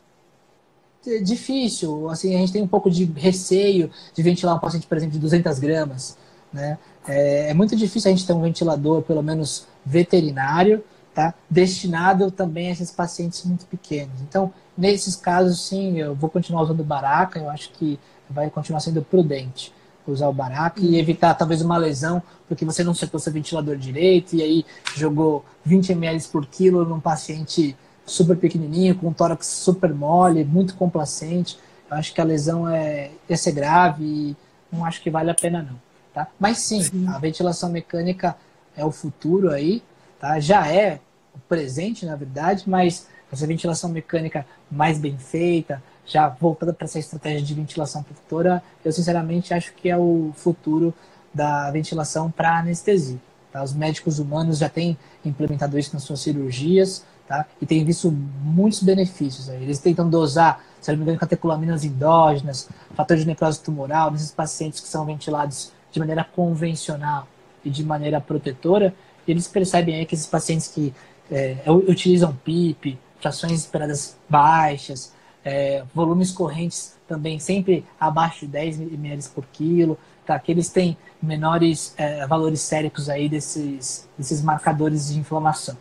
difícil. 1.22 2.08
Assim, 2.08 2.34
a 2.34 2.38
gente 2.38 2.52
tem 2.52 2.62
um 2.62 2.68
pouco 2.68 2.90
de 2.90 3.04
receio 3.04 3.90
de 4.14 4.22
ventilar 4.22 4.56
um 4.56 4.58
paciente, 4.58 4.86
por 4.86 4.96
exemplo, 4.96 5.14
de 5.14 5.18
200 5.18 5.58
gramas. 5.58 6.16
Né? 6.52 6.78
É, 7.06 7.50
é 7.50 7.54
muito 7.54 7.74
difícil 7.76 8.10
a 8.10 8.14
gente 8.14 8.26
ter 8.26 8.32
um 8.32 8.42
ventilador, 8.42 9.02
pelo 9.02 9.22
menos 9.22 9.66
veterinário, 9.84 10.84
tá? 11.14 11.34
destinado 11.50 12.30
também 12.30 12.68
a 12.68 12.72
esses 12.72 12.90
pacientes 12.90 13.44
muito 13.44 13.66
pequenos. 13.66 14.20
Então, 14.22 14.52
nesses 14.76 15.16
casos, 15.16 15.66
sim, 15.66 15.98
eu 15.98 16.14
vou 16.14 16.30
continuar 16.30 16.62
usando 16.62 16.84
baraca, 16.84 17.38
eu 17.38 17.50
acho 17.50 17.70
que 17.70 17.98
vai 18.30 18.48
continuar 18.48 18.80
sendo 18.80 19.02
prudente 19.02 19.72
usar 20.06 20.28
o 20.28 20.32
baraca 20.32 20.80
e 20.80 20.98
evitar 20.98 21.34
talvez 21.34 21.62
uma 21.62 21.76
lesão, 21.76 22.22
porque 22.48 22.64
você 22.64 22.82
não 22.82 22.94
setou 22.94 23.20
seu 23.20 23.32
ventilador 23.32 23.76
direito 23.76 24.34
e 24.34 24.42
aí 24.42 24.66
jogou 24.96 25.44
20 25.64 25.92
ml 25.92 26.24
por 26.28 26.46
quilo 26.46 26.84
num 26.84 27.00
paciente 27.00 27.76
super 28.04 28.36
pequenininho, 28.36 28.94
com 28.94 29.08
um 29.08 29.12
tórax 29.12 29.46
super 29.46 29.94
mole, 29.94 30.44
muito 30.44 30.74
complacente. 30.74 31.58
Eu 31.90 31.96
acho 31.96 32.12
que 32.12 32.20
a 32.20 32.24
lesão 32.24 32.68
é, 32.68 33.10
ia 33.28 33.36
ser 33.36 33.52
grave 33.52 34.04
e 34.04 34.36
não 34.70 34.84
acho 34.84 35.02
que 35.02 35.10
vale 35.10 35.30
a 35.30 35.34
pena 35.34 35.62
não. 35.62 35.80
Tá? 36.12 36.28
Mas 36.38 36.58
sim, 36.58 36.82
sim, 36.82 37.06
a 37.08 37.18
ventilação 37.18 37.70
mecânica 37.70 38.36
é 38.76 38.84
o 38.84 38.90
futuro 38.90 39.50
aí, 39.50 39.82
tá? 40.20 40.38
já 40.40 40.66
é 40.66 41.00
o 41.34 41.38
presente, 41.48 42.04
na 42.04 42.16
verdade, 42.16 42.64
mas 42.66 43.06
essa 43.32 43.46
ventilação 43.46 43.88
mecânica 43.88 44.44
mais 44.70 44.98
bem 44.98 45.16
feita, 45.16 45.82
já 46.06 46.28
voltada 46.28 46.72
para 46.72 46.84
essa 46.84 46.98
estratégia 46.98 47.42
de 47.42 47.54
ventilação 47.54 48.02
protetora, 48.02 48.62
eu 48.84 48.92
sinceramente 48.92 49.54
acho 49.54 49.72
que 49.74 49.88
é 49.88 49.96
o 49.96 50.32
futuro 50.34 50.92
da 51.32 51.70
ventilação 51.70 52.30
para 52.30 52.58
anestesia. 52.58 53.18
Tá? 53.52 53.62
Os 53.62 53.72
médicos 53.72 54.18
humanos 54.18 54.58
já 54.58 54.68
têm 54.68 54.96
implementado 55.24 55.78
isso 55.78 55.94
nas 55.94 56.02
suas 56.02 56.20
cirurgias, 56.20 57.04
tá? 57.28 57.46
E 57.60 57.66
tem 57.66 57.84
visto 57.84 58.10
muitos 58.10 58.82
benefícios. 58.82 59.48
Aí. 59.48 59.62
Eles 59.62 59.78
tentam 59.78 60.08
dosar, 60.08 60.64
se 60.80 60.90
não 60.90 60.98
me 60.98 61.04
engano, 61.04 61.18
catecolaminas 61.18 61.84
endógenas, 61.84 62.68
fator 62.94 63.16
de 63.16 63.26
necrose 63.26 63.60
tumoral, 63.60 64.10
nesses 64.10 64.32
pacientes 64.32 64.80
que 64.80 64.88
são 64.88 65.04
ventilados 65.04 65.72
de 65.90 66.00
maneira 66.00 66.24
convencional 66.24 67.28
e 67.64 67.70
de 67.70 67.84
maneira 67.84 68.20
protetora, 68.20 68.94
e 69.26 69.30
eles 69.30 69.46
percebem 69.46 69.96
aí 69.96 70.06
que 70.06 70.14
esses 70.14 70.26
pacientes 70.26 70.66
que 70.68 70.92
é, 71.30 71.58
utilizam 71.66 72.34
PIP, 72.44 72.98
frações 73.20 73.60
esperadas 73.60 74.16
baixas, 74.28 75.12
é, 75.44 75.84
volumes 75.94 76.30
correntes 76.30 76.94
também 77.06 77.38
sempre 77.38 77.84
abaixo 77.98 78.40
de 78.40 78.52
10 78.52 78.80
ml 78.80 79.22
por 79.34 79.44
quilo, 79.52 79.98
tá? 80.24 80.38
que 80.38 80.50
eles 80.50 80.68
têm 80.68 80.96
menores 81.22 81.94
é, 81.96 82.26
valores 82.26 82.60
séricos 82.60 83.08
aí 83.08 83.28
desses, 83.28 84.08
desses 84.16 84.42
marcadores 84.42 85.12
de 85.12 85.18
inflamação. 85.18 85.76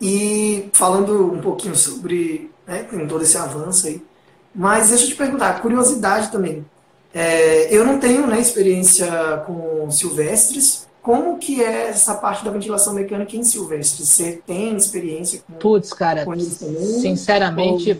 E 0.00 0.68
falando 0.72 1.32
um 1.32 1.40
pouquinho 1.40 1.74
sobre 1.74 2.50
né, 2.66 2.82
todo 3.08 3.22
esse 3.22 3.36
avanço 3.36 3.86
aí, 3.86 4.02
mas 4.54 4.88
deixa 4.90 5.04
eu 5.04 5.08
te 5.08 5.16
perguntar, 5.16 5.60
curiosidade 5.60 6.30
também. 6.30 6.64
É, 7.12 7.74
eu 7.74 7.84
não 7.84 7.98
tenho 7.98 8.26
né, 8.26 8.38
experiência 8.38 9.08
com 9.46 9.90
silvestres. 9.90 10.85
Como 11.06 11.38
que 11.38 11.62
é 11.62 11.90
essa 11.90 12.16
parte 12.16 12.44
da 12.44 12.50
ventilação 12.50 12.92
mecânica 12.92 13.36
em 13.36 13.44
silvestres? 13.44 14.08
Você 14.08 14.42
tem 14.44 14.76
experiência 14.76 15.40
com 15.40 15.52
Putz, 15.52 15.92
cara, 15.92 16.24
com 16.24 16.32
eles 16.32 16.58
também? 16.58 16.82
sinceramente, 16.82 17.92
Ou... 17.92 17.98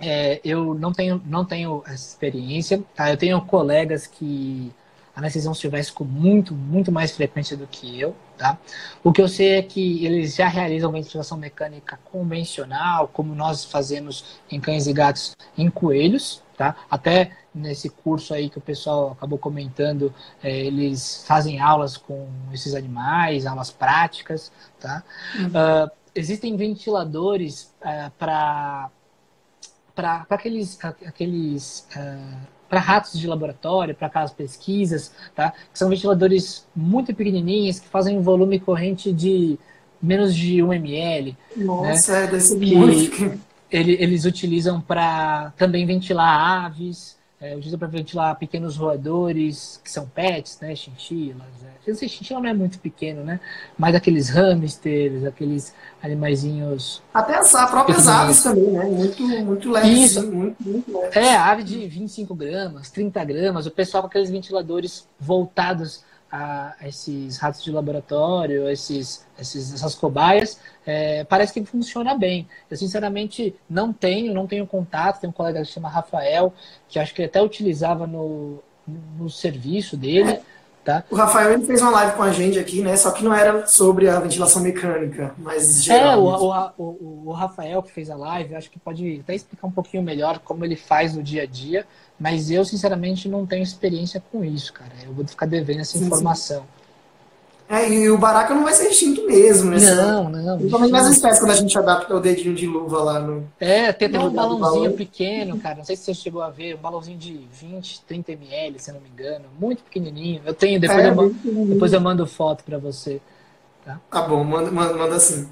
é, 0.00 0.40
eu 0.44 0.74
não 0.74 0.92
tenho, 0.92 1.22
não 1.24 1.44
tenho 1.44 1.84
essa 1.86 2.08
experiência. 2.08 2.82
Tá? 2.92 3.08
Eu 3.08 3.16
tenho 3.16 3.40
colegas 3.42 4.08
que 4.08 4.72
anestesiam 5.14 5.54
silvestre 5.54 5.94
com 5.94 6.02
muito, 6.02 6.52
muito 6.52 6.90
mais 6.90 7.12
frequência 7.12 7.56
do 7.56 7.68
que 7.68 8.00
eu. 8.00 8.16
Tá? 8.36 8.58
O 9.04 9.12
que 9.12 9.22
eu 9.22 9.28
sei 9.28 9.58
é 9.58 9.62
que 9.62 10.04
eles 10.04 10.34
já 10.34 10.48
realizam 10.48 10.90
ventilação 10.90 11.38
mecânica 11.38 12.00
convencional, 12.10 13.06
como 13.12 13.32
nós 13.32 13.64
fazemos 13.64 14.40
em 14.50 14.58
cães 14.58 14.88
e 14.88 14.92
gatos 14.92 15.36
em 15.56 15.70
coelhos. 15.70 16.42
Tá? 16.56 16.76
Até 16.88 17.32
nesse 17.54 17.90
curso 17.90 18.32
aí 18.32 18.48
que 18.48 18.58
o 18.58 18.60
pessoal 18.60 19.12
acabou 19.12 19.38
comentando, 19.38 20.14
é, 20.42 20.56
eles 20.66 21.24
fazem 21.26 21.60
aulas 21.60 21.96
com 21.96 22.28
esses 22.52 22.74
animais, 22.74 23.44
aulas 23.44 23.70
práticas. 23.70 24.52
Tá? 24.78 25.02
Uhum. 25.36 25.46
Uh, 25.48 25.90
existem 26.14 26.56
ventiladores 26.56 27.74
uh, 27.82 28.10
para 28.18 28.90
para 29.94 30.26
aqueles, 30.28 30.76
aqueles 30.82 31.86
uh, 31.96 32.36
para 32.68 32.80
ratos 32.80 33.18
de 33.18 33.28
laboratório, 33.28 33.94
para 33.94 34.08
aquelas 34.08 34.32
pesquisas, 34.32 35.12
tá? 35.34 35.52
Que 35.72 35.78
são 35.78 35.88
ventiladores 35.88 36.66
muito 36.74 37.14
pequenininhos 37.14 37.78
que 37.78 37.86
fazem 37.86 38.18
um 38.18 38.22
volume 38.22 38.58
corrente 38.58 39.12
de 39.12 39.56
menos 40.02 40.34
de 40.34 40.60
1 40.62 40.72
ml. 40.72 41.36
Nossa, 41.56 42.26
né? 42.26 42.36
é, 42.36 42.40
ser 42.40 42.58
muito. 42.58 43.40
Ele, 43.74 43.96
eles 43.98 44.24
utilizam 44.24 44.80
para 44.80 45.52
também 45.56 45.84
ventilar 45.84 46.64
aves, 46.64 47.16
é, 47.40 47.56
utilizam 47.56 47.78
para 47.78 47.88
ventilar 47.88 48.36
pequenos 48.36 48.76
roedores, 48.76 49.80
que 49.82 49.90
são 49.90 50.06
pets, 50.06 50.60
né? 50.60 50.76
Chinchilas. 50.76 51.48
É. 51.64 51.90
Não 51.90 51.96
sei, 51.96 52.08
chinchila 52.08 52.40
não 52.40 52.48
é 52.48 52.54
muito 52.54 52.78
pequeno, 52.78 53.24
né? 53.24 53.40
Mas 53.76 53.96
aqueles 53.96 54.30
hamsters, 54.30 55.24
aqueles 55.24 55.74
animaizinhos. 56.00 57.02
Até 57.12 57.36
as 57.36 57.50
próprias 57.50 58.06
aves 58.06 58.44
também, 58.44 58.70
né? 58.70 58.84
Muito, 58.84 59.22
muito 59.26 59.70
leves. 59.70 59.98
Isso. 59.98 60.26
Muito, 60.26 60.56
muito 60.62 60.96
leves. 60.96 61.16
É, 61.16 61.36
ave 61.36 61.64
de 61.64 61.86
25 61.86 62.32
gramas, 62.34 62.90
30 62.90 63.24
gramas. 63.24 63.66
O 63.66 63.72
pessoal 63.72 64.04
com 64.04 64.06
aqueles 64.06 64.30
ventiladores 64.30 65.06
voltados 65.18 66.04
a 66.36 66.88
esses 66.88 67.38
ratos 67.38 67.62
de 67.62 67.70
laboratório, 67.70 68.68
esses, 68.68 69.24
esses 69.38 69.72
essas 69.72 69.94
cobaias, 69.94 70.58
é, 70.84 71.22
parece 71.22 71.52
que 71.54 71.64
funciona 71.64 72.16
bem. 72.18 72.48
Eu 72.68 72.76
sinceramente 72.76 73.54
não 73.70 73.92
tenho, 73.92 74.34
não 74.34 74.44
tenho 74.44 74.66
contato. 74.66 75.20
Tem 75.20 75.30
um 75.30 75.32
colega 75.32 75.60
que 75.60 75.66
se 75.66 75.72
chama 75.72 75.88
Rafael, 75.88 76.52
que 76.88 76.98
acho 76.98 77.14
que 77.14 77.22
até 77.22 77.40
utilizava 77.40 78.04
no, 78.04 78.58
no 79.16 79.30
serviço 79.30 79.96
dele. 79.96 80.40
Tá? 80.84 81.02
O 81.10 81.14
Rafael 81.16 81.52
ele 81.52 81.64
fez 81.64 81.80
uma 81.80 81.90
live 81.90 82.14
com 82.14 82.22
a 82.22 82.30
gente 82.30 82.58
aqui, 82.58 82.82
né? 82.82 82.94
Só 82.94 83.10
que 83.10 83.24
não 83.24 83.32
era 83.32 83.66
sobre 83.66 84.06
a 84.06 84.20
ventilação 84.20 84.60
mecânica, 84.60 85.34
mas 85.38 85.82
geral. 85.82 86.12
É, 86.12 86.76
o, 86.76 86.84
o, 86.84 87.22
o, 87.28 87.32
Rafael 87.32 87.82
que 87.82 87.90
fez 87.90 88.10
a 88.10 88.16
live, 88.16 88.54
acho 88.54 88.70
que 88.70 88.78
pode 88.78 89.20
até 89.20 89.34
explicar 89.34 89.66
um 89.66 89.70
pouquinho 89.70 90.02
melhor 90.02 90.40
como 90.40 90.62
ele 90.62 90.76
faz 90.76 91.14
no 91.16 91.22
dia 91.22 91.44
a 91.44 91.46
dia, 91.46 91.86
mas 92.20 92.50
eu, 92.50 92.66
sinceramente, 92.66 93.30
não 93.30 93.46
tenho 93.46 93.62
experiência 93.62 94.22
com 94.30 94.44
isso, 94.44 94.74
cara. 94.74 94.92
Eu 95.02 95.14
vou 95.14 95.26
ficar 95.26 95.46
devendo 95.46 95.80
essa 95.80 95.96
sim, 95.96 96.04
informação. 96.04 96.60
Sim. 96.60 96.83
É, 97.68 97.88
e 97.88 98.10
o 98.10 98.18
baraca 98.18 98.54
não 98.54 98.62
vai 98.62 98.74
ser 98.74 98.88
extinto 98.88 99.26
mesmo, 99.26 99.70
né? 99.70 99.78
Não, 99.94 100.28
não. 100.28 100.58
Principalmente 100.58 100.92
nas 100.92 101.08
espécies, 101.08 101.38
quando 101.40 101.50
a 101.50 101.56
gente 101.56 101.78
adapta 101.78 102.14
o 102.14 102.20
dedinho 102.20 102.54
de 102.54 102.66
luva 102.66 103.02
lá 103.02 103.18
no. 103.18 103.48
É, 103.58 103.92
tem 103.92 104.08
até 104.08 104.18
um 104.18 104.30
balãozinho 104.30 104.92
pequeno, 104.92 105.58
cara. 105.58 105.76
Não 105.76 105.84
sei 105.84 105.96
se 105.96 106.04
você 106.04 106.14
chegou 106.14 106.42
a 106.42 106.50
ver, 106.50 106.74
um 106.74 106.78
balãozinho 106.78 107.16
de 107.16 107.40
20, 107.52 108.02
30 108.02 108.32
ml, 108.32 108.78
se 108.78 108.92
não 108.92 109.00
me 109.00 109.08
engano. 109.08 109.46
Muito 109.58 109.82
pequenininho. 109.82 110.42
Eu 110.44 110.52
tenho, 110.52 110.78
depois, 110.78 110.98
é, 110.98 111.08
eu, 111.08 111.14
mando, 111.14 111.34
depois 111.68 111.92
eu 111.92 112.00
mando 112.00 112.26
foto 112.26 112.62
pra 112.64 112.76
você. 112.76 113.20
Tá, 113.84 114.00
tá 114.10 114.22
bom, 114.22 114.44
manda, 114.44 114.70
manda, 114.70 114.94
manda 114.94 115.16
assim. 115.16 115.48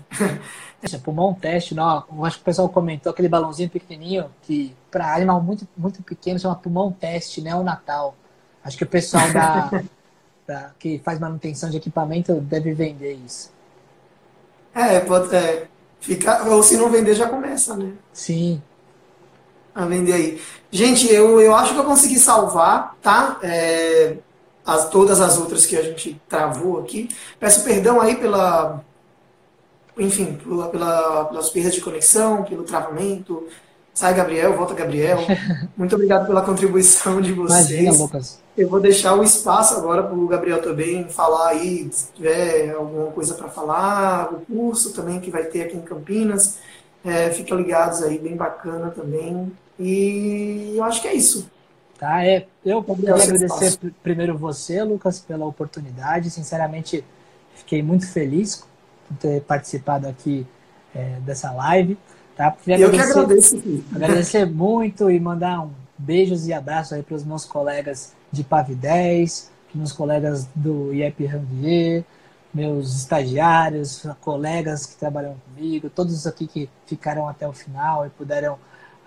Pulmão 1.02 1.32
teste, 1.40 1.74
não. 1.74 2.04
Eu 2.14 2.24
acho 2.26 2.36
que 2.36 2.42
o 2.42 2.44
pessoal 2.44 2.68
comentou 2.68 3.10
aquele 3.10 3.28
balãozinho 3.28 3.70
pequenininho 3.70 4.26
que 4.42 4.74
para 4.90 5.14
animal 5.14 5.42
muito, 5.42 5.66
muito 5.76 6.02
pequeno 6.02 6.38
chama 6.38 6.54
pulmão 6.56 6.92
teste, 6.92 7.40
né? 7.40 7.54
O 7.54 7.62
Natal. 7.62 8.14
Acho 8.62 8.76
que 8.76 8.84
o 8.84 8.88
pessoal 8.88 9.32
da. 9.32 9.70
pra, 10.46 10.72
que 10.78 11.00
faz 11.04 11.18
manutenção 11.18 11.70
de 11.70 11.76
equipamento 11.76 12.34
deve 12.40 12.72
vender 12.72 13.14
isso. 13.14 13.52
É, 14.74 15.00
pode 15.00 15.34
é, 15.34 15.68
ficar, 16.00 16.46
ou 16.48 16.62
se 16.62 16.76
não 16.76 16.90
vender 16.90 17.14
já 17.14 17.28
começa, 17.28 17.76
né? 17.76 17.92
Sim. 18.12 18.62
A 19.74 19.86
vender 19.86 20.12
aí. 20.12 20.42
Gente, 20.70 21.10
eu, 21.12 21.40
eu 21.40 21.54
acho 21.54 21.72
que 21.74 21.80
eu 21.80 21.84
consegui 21.84 22.18
salvar, 22.18 22.96
tá? 23.02 23.38
É, 23.42 24.16
as, 24.64 24.88
todas 24.88 25.20
as 25.20 25.38
outras 25.38 25.66
que 25.66 25.76
a 25.76 25.82
gente 25.82 26.20
travou 26.28 26.80
aqui. 26.80 27.08
Peço 27.38 27.64
perdão 27.64 28.00
aí 28.00 28.16
pela, 28.16 28.82
enfim, 29.98 30.34
pela, 30.34 30.68
pela, 30.68 31.24
pelas 31.26 31.50
perdas 31.50 31.74
de 31.74 31.80
conexão, 31.80 32.44
pelo 32.44 32.64
travamento. 32.64 33.46
Sai 33.94 34.14
Gabriel, 34.14 34.56
volta 34.56 34.74
Gabriel. 34.74 35.18
Muito 35.76 35.94
obrigado 35.94 36.26
pela 36.26 36.42
contribuição 36.42 37.20
de 37.20 37.32
vocês. 37.32 37.70
Imagina, 37.70 37.92
Lucas. 37.92 38.40
Eu 38.56 38.68
vou 38.68 38.80
deixar 38.80 39.14
o 39.14 39.22
espaço 39.22 39.74
agora 39.74 40.02
para 40.02 40.14
o 40.14 40.26
Gabriel 40.26 40.62
também 40.62 41.08
falar 41.08 41.50
aí, 41.50 41.88
se 41.90 42.12
tiver 42.12 42.74
alguma 42.74 43.10
coisa 43.12 43.34
para 43.34 43.48
falar, 43.48 44.32
o 44.32 44.40
curso 44.40 44.92
também 44.92 45.20
que 45.20 45.30
vai 45.30 45.44
ter 45.44 45.62
aqui 45.62 45.76
em 45.76 45.82
Campinas. 45.82 46.58
É, 47.04 47.30
fica 47.30 47.54
ligados 47.54 48.02
aí, 48.02 48.18
bem 48.18 48.36
bacana 48.36 48.90
também. 48.90 49.52
E 49.78 50.74
eu 50.76 50.84
acho 50.84 51.02
que 51.02 51.08
é 51.08 51.14
isso. 51.14 51.50
Tá, 51.98 52.24
é, 52.24 52.46
eu 52.64 52.82
queria 52.82 53.14
agradecer 53.14 53.78
primeiro 54.02 54.36
você, 54.36 54.82
Lucas, 54.82 55.20
pela 55.20 55.46
oportunidade. 55.46 56.30
Sinceramente, 56.30 57.04
fiquei 57.54 57.82
muito 57.82 58.10
feliz 58.10 58.64
por 59.06 59.16
ter 59.18 59.40
participado 59.42 60.08
aqui 60.08 60.46
é, 60.94 61.18
dessa 61.20 61.52
live. 61.52 61.96
Tá? 62.36 62.56
eu 62.66 62.90
que 62.90 62.98
agradeço. 62.98 63.62
Agradecer 63.94 64.46
muito 64.46 65.10
e 65.10 65.20
mandar 65.20 65.60
um 65.60 65.70
beijos 65.98 66.46
e 66.46 66.52
abraços 66.52 66.94
aí 66.94 67.02
para 67.02 67.14
os 67.14 67.24
meus 67.24 67.44
colegas 67.44 68.14
de 68.30 68.42
PAV 68.42 68.74
10, 68.74 69.50
meus 69.74 69.92
colegas 69.92 70.48
do 70.54 70.92
IEP 70.92 71.26
Ranvier, 71.26 72.04
meus 72.52 72.94
estagiários, 72.96 74.06
colegas 74.20 74.84
que 74.86 74.96
trabalham 74.96 75.36
comigo, 75.46 75.88
todos 75.88 76.26
aqui 76.26 76.46
que 76.46 76.68
ficaram 76.86 77.28
até 77.28 77.46
o 77.46 77.52
final 77.52 78.06
e 78.06 78.10
puderam 78.10 78.58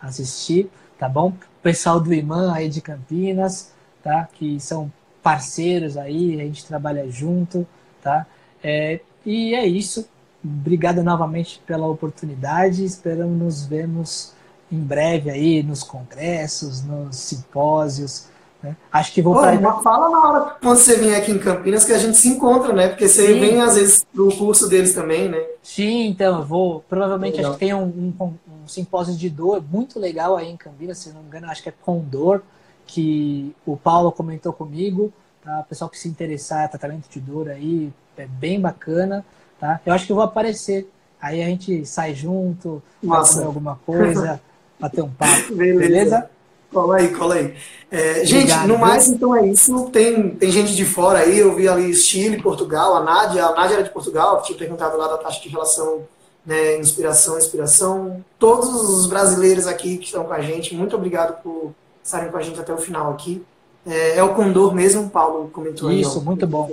assistir, 0.02 0.70
tá 0.98 1.08
bom? 1.08 1.30
O 1.30 1.62
pessoal 1.62 2.00
do 2.00 2.14
IMAN 2.14 2.54
aí 2.54 2.70
de 2.70 2.82
Campinas, 2.82 3.72
tá? 4.04 4.28
Que 4.34 4.60
são 4.60 4.92
parceiros 5.22 5.98
aí, 5.98 6.40
a 6.40 6.44
gente 6.44 6.66
trabalha 6.66 7.10
junto, 7.10 7.68
tá? 8.02 8.26
É, 8.64 9.00
e 9.26 9.54
é 9.54 9.66
isso. 9.66 10.08
Obrigado 10.46 11.02
novamente 11.02 11.62
pela 11.66 11.88
oportunidade. 11.88 12.86
Esperamos 12.86 13.38
nos 13.38 13.66
vemos 13.66 14.34
em 14.72 14.80
breve 14.80 15.30
aí 15.30 15.64
nos 15.64 15.84
congressos, 15.84 16.84
nos 16.84 17.16
simpósios, 17.16 18.28
né? 18.66 18.76
Acho 18.92 19.14
que 19.14 19.22
vou 19.22 19.36
para. 19.36 19.58
Fala 19.82 20.10
na 20.10 20.28
hora 20.28 20.56
quando 20.62 20.78
você 20.78 20.98
vier 20.98 21.22
aqui 21.22 21.32
em 21.32 21.40
Campinas 21.40 21.86
que 21.86 21.94
a 21.94 21.98
gente 21.98 22.18
se 22.18 22.28
encontra, 22.30 22.74
né? 22.74 22.90
Porque 22.90 23.08
você 23.08 23.34
Sim. 23.34 23.40
vem 23.40 23.62
às 23.62 23.76
vezes 23.76 24.06
do 24.14 24.30
curso 24.36 24.68
deles 24.68 24.94
também, 24.94 25.30
né? 25.30 25.44
Sim, 25.62 26.08
então 26.08 26.40
eu 26.40 26.46
vou. 26.46 26.84
Provavelmente 26.90 27.38
legal. 27.38 27.52
acho 27.52 27.60
que 27.60 27.66
tem 27.66 27.74
um, 27.74 27.84
um, 27.84 28.14
um, 28.24 28.68
simpósio 28.68 29.16
de 29.16 29.30
dor 29.30 29.64
muito 29.72 30.00
legal 30.00 30.36
aí 30.36 30.50
em 30.50 30.58
Campinas, 30.58 30.98
se 30.98 31.10
não 31.10 31.22
me 31.22 31.28
engano, 31.28 31.48
acho 31.48 31.62
que 31.62 31.70
é 31.70 31.74
com 31.84 32.00
dor, 32.00 32.44
que 32.88 33.56
o 33.66 33.78
Paulo 33.78 34.12
comentou 34.12 34.52
comigo. 34.52 35.14
Tá? 35.44 35.60
O 35.60 35.64
pessoal 35.64 35.90
que 35.90 36.00
se 36.00 36.08
interessar, 36.08 36.70
tratamento 36.70 37.08
de 37.10 37.20
dor 37.20 37.50
aí, 37.50 37.94
é 38.18 38.26
bem 38.26 38.60
bacana. 38.60 39.24
Tá? 39.60 39.80
Eu 39.86 39.94
acho 39.94 40.06
que 40.06 40.12
eu 40.12 40.16
vou 40.16 40.26
aparecer. 40.26 40.90
Aí 41.22 41.42
a 41.42 41.46
gente 41.46 41.86
sai 41.86 42.14
junto, 42.14 42.84
fazer 43.06 43.46
alguma 43.46 43.80
coisa, 43.86 44.40
bater 44.80 45.04
um 45.04 45.10
papo. 45.10 45.56
Beleza? 45.56 45.80
beleza? 45.80 46.30
Cola 46.72 46.98
aí, 46.98 47.08
cola 47.16 47.36
aí. 47.36 47.54
É, 47.90 48.26
gente, 48.26 48.52
Obrigado, 48.52 48.68
no 48.68 48.78
mais, 48.78 49.08
então 49.08 49.36
é 49.36 49.48
isso. 49.48 49.90
Tem, 49.92 50.32
tem 50.32 50.52
gente 50.52 50.76
de 50.76 50.84
fora 50.84 51.20
aí, 51.20 51.40
eu 51.40 51.56
vi 51.56 51.68
ali 51.68 51.94
Chile, 51.94 52.42
Portugal, 52.42 52.96
a 52.96 53.04
Nádia, 53.04 53.46
a 53.46 53.56
Nádia 53.56 53.76
era 53.76 53.84
de 53.84 53.92
Portugal, 53.92 54.42
tinha 54.42 54.58
perguntado 54.58 54.98
lá 54.98 55.08
da 55.08 55.18
taxa 55.18 55.42
de 55.42 55.48
relação 55.48 56.04
né, 56.46 56.78
inspiração, 56.78 57.38
inspiração. 57.38 58.24
Todos 58.38 58.70
os 58.70 59.08
brasileiros 59.08 59.68
aqui 59.68 59.98
que 59.98 60.06
estão 60.06 60.26
com 60.26 60.34
a 60.34 60.42
gente, 60.42 60.76
muito 60.76 60.96
obrigado 60.96 61.42
por 61.42 61.74
estarem 62.04 62.30
com 62.30 62.38
a 62.38 62.42
gente 62.42 62.60
até 62.60 62.74
o 62.74 62.78
final 62.78 63.12
aqui. 63.12 63.42
É, 63.86 64.18
é 64.18 64.24
o 64.24 64.34
Condor 64.36 64.74
mesmo, 64.74 65.04
o 65.04 65.10
Paulo 65.10 65.50
comentou 65.52 65.92
Isso, 65.92 66.10
aí. 66.10 66.18
Isso, 66.18 66.22
muito 66.22 66.46
bom. 66.46 66.72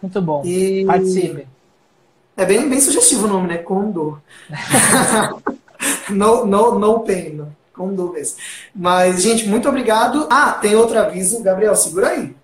Muito 0.00 0.22
bom. 0.22 0.42
E... 0.44 0.84
Participem. 0.86 1.46
É 2.36 2.44
bem, 2.44 2.68
bem 2.68 2.80
sugestivo 2.80 3.26
o 3.26 3.28
nome, 3.28 3.48
né? 3.48 3.58
Condor. 3.58 4.18
no, 6.10 6.46
no, 6.46 6.78
no 6.78 7.00
pain. 7.00 7.34
Não 7.34 7.62
com 7.72 7.94
dúvidas. 7.94 8.36
Mas, 8.74 9.22
gente, 9.22 9.48
muito 9.48 9.68
obrigado. 9.68 10.28
Ah, 10.30 10.52
tem 10.52 10.76
outro 10.76 10.98
aviso. 10.98 11.42
Gabriel, 11.42 11.74
segura 11.74 12.08
aí. 12.08 12.34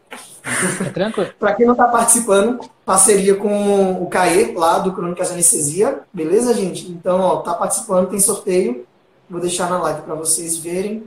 É 0.84 0.90
tranquilo. 0.90 1.30
Para 1.38 1.54
quem 1.54 1.66
não 1.66 1.74
está 1.74 1.86
participando, 1.86 2.60
parceria 2.84 3.34
com 3.34 4.02
o 4.02 4.06
CAE, 4.08 4.54
lá 4.54 4.78
do 4.78 4.92
Crônicas 4.92 5.30
Anestesia. 5.30 6.00
Beleza, 6.12 6.54
gente? 6.54 6.90
Então, 6.90 7.20
ó, 7.20 7.36
tá 7.36 7.54
participando, 7.54 8.10
tem 8.10 8.20
sorteio. 8.20 8.86
Vou 9.28 9.40
deixar 9.40 9.68
na 9.68 9.78
live 9.78 10.02
para 10.02 10.14
vocês 10.14 10.56
verem. 10.56 11.04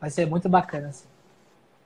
Vai 0.00 0.10
ser 0.10 0.26
muito 0.26 0.48
bacana. 0.48 0.88
Assim. 0.88 1.04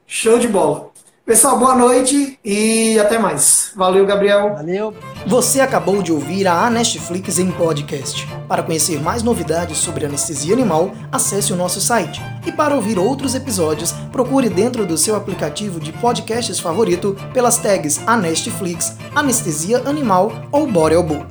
Show 0.06 0.38
de 0.38 0.48
bola. 0.48 0.89
Pessoal, 1.30 1.56
boa 1.56 1.76
noite 1.76 2.40
e 2.44 2.98
até 2.98 3.16
mais. 3.16 3.70
Valeu, 3.76 4.04
Gabriel. 4.04 4.52
Valeu. 4.52 4.92
Você 5.24 5.60
acabou 5.60 6.02
de 6.02 6.10
ouvir 6.10 6.48
a 6.48 6.66
Anestflix 6.66 7.38
em 7.38 7.52
podcast. 7.52 8.26
Para 8.48 8.64
conhecer 8.64 9.00
mais 9.00 9.22
novidades 9.22 9.78
sobre 9.78 10.04
anestesia 10.04 10.52
animal, 10.52 10.90
acesse 11.12 11.52
o 11.52 11.56
nosso 11.56 11.80
site. 11.80 12.20
E 12.44 12.50
para 12.50 12.74
ouvir 12.74 12.98
outros 12.98 13.36
episódios, 13.36 13.92
procure 14.10 14.48
dentro 14.48 14.84
do 14.84 14.98
seu 14.98 15.14
aplicativo 15.14 15.78
de 15.78 15.92
podcasts 15.92 16.58
favorito 16.58 17.16
pelas 17.32 17.58
tags 17.58 18.00
Anestflix, 18.08 18.96
Anestesia 19.14 19.84
Animal 19.86 20.32
ou 20.50 20.66
Borel 20.66 21.04
Bull. 21.04 21.24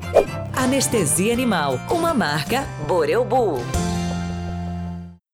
Anestesia 0.56 1.34
Animal, 1.34 1.78
uma 1.92 2.14
marca 2.14 2.66
Borel 2.88 3.26
Bull. 3.26 3.60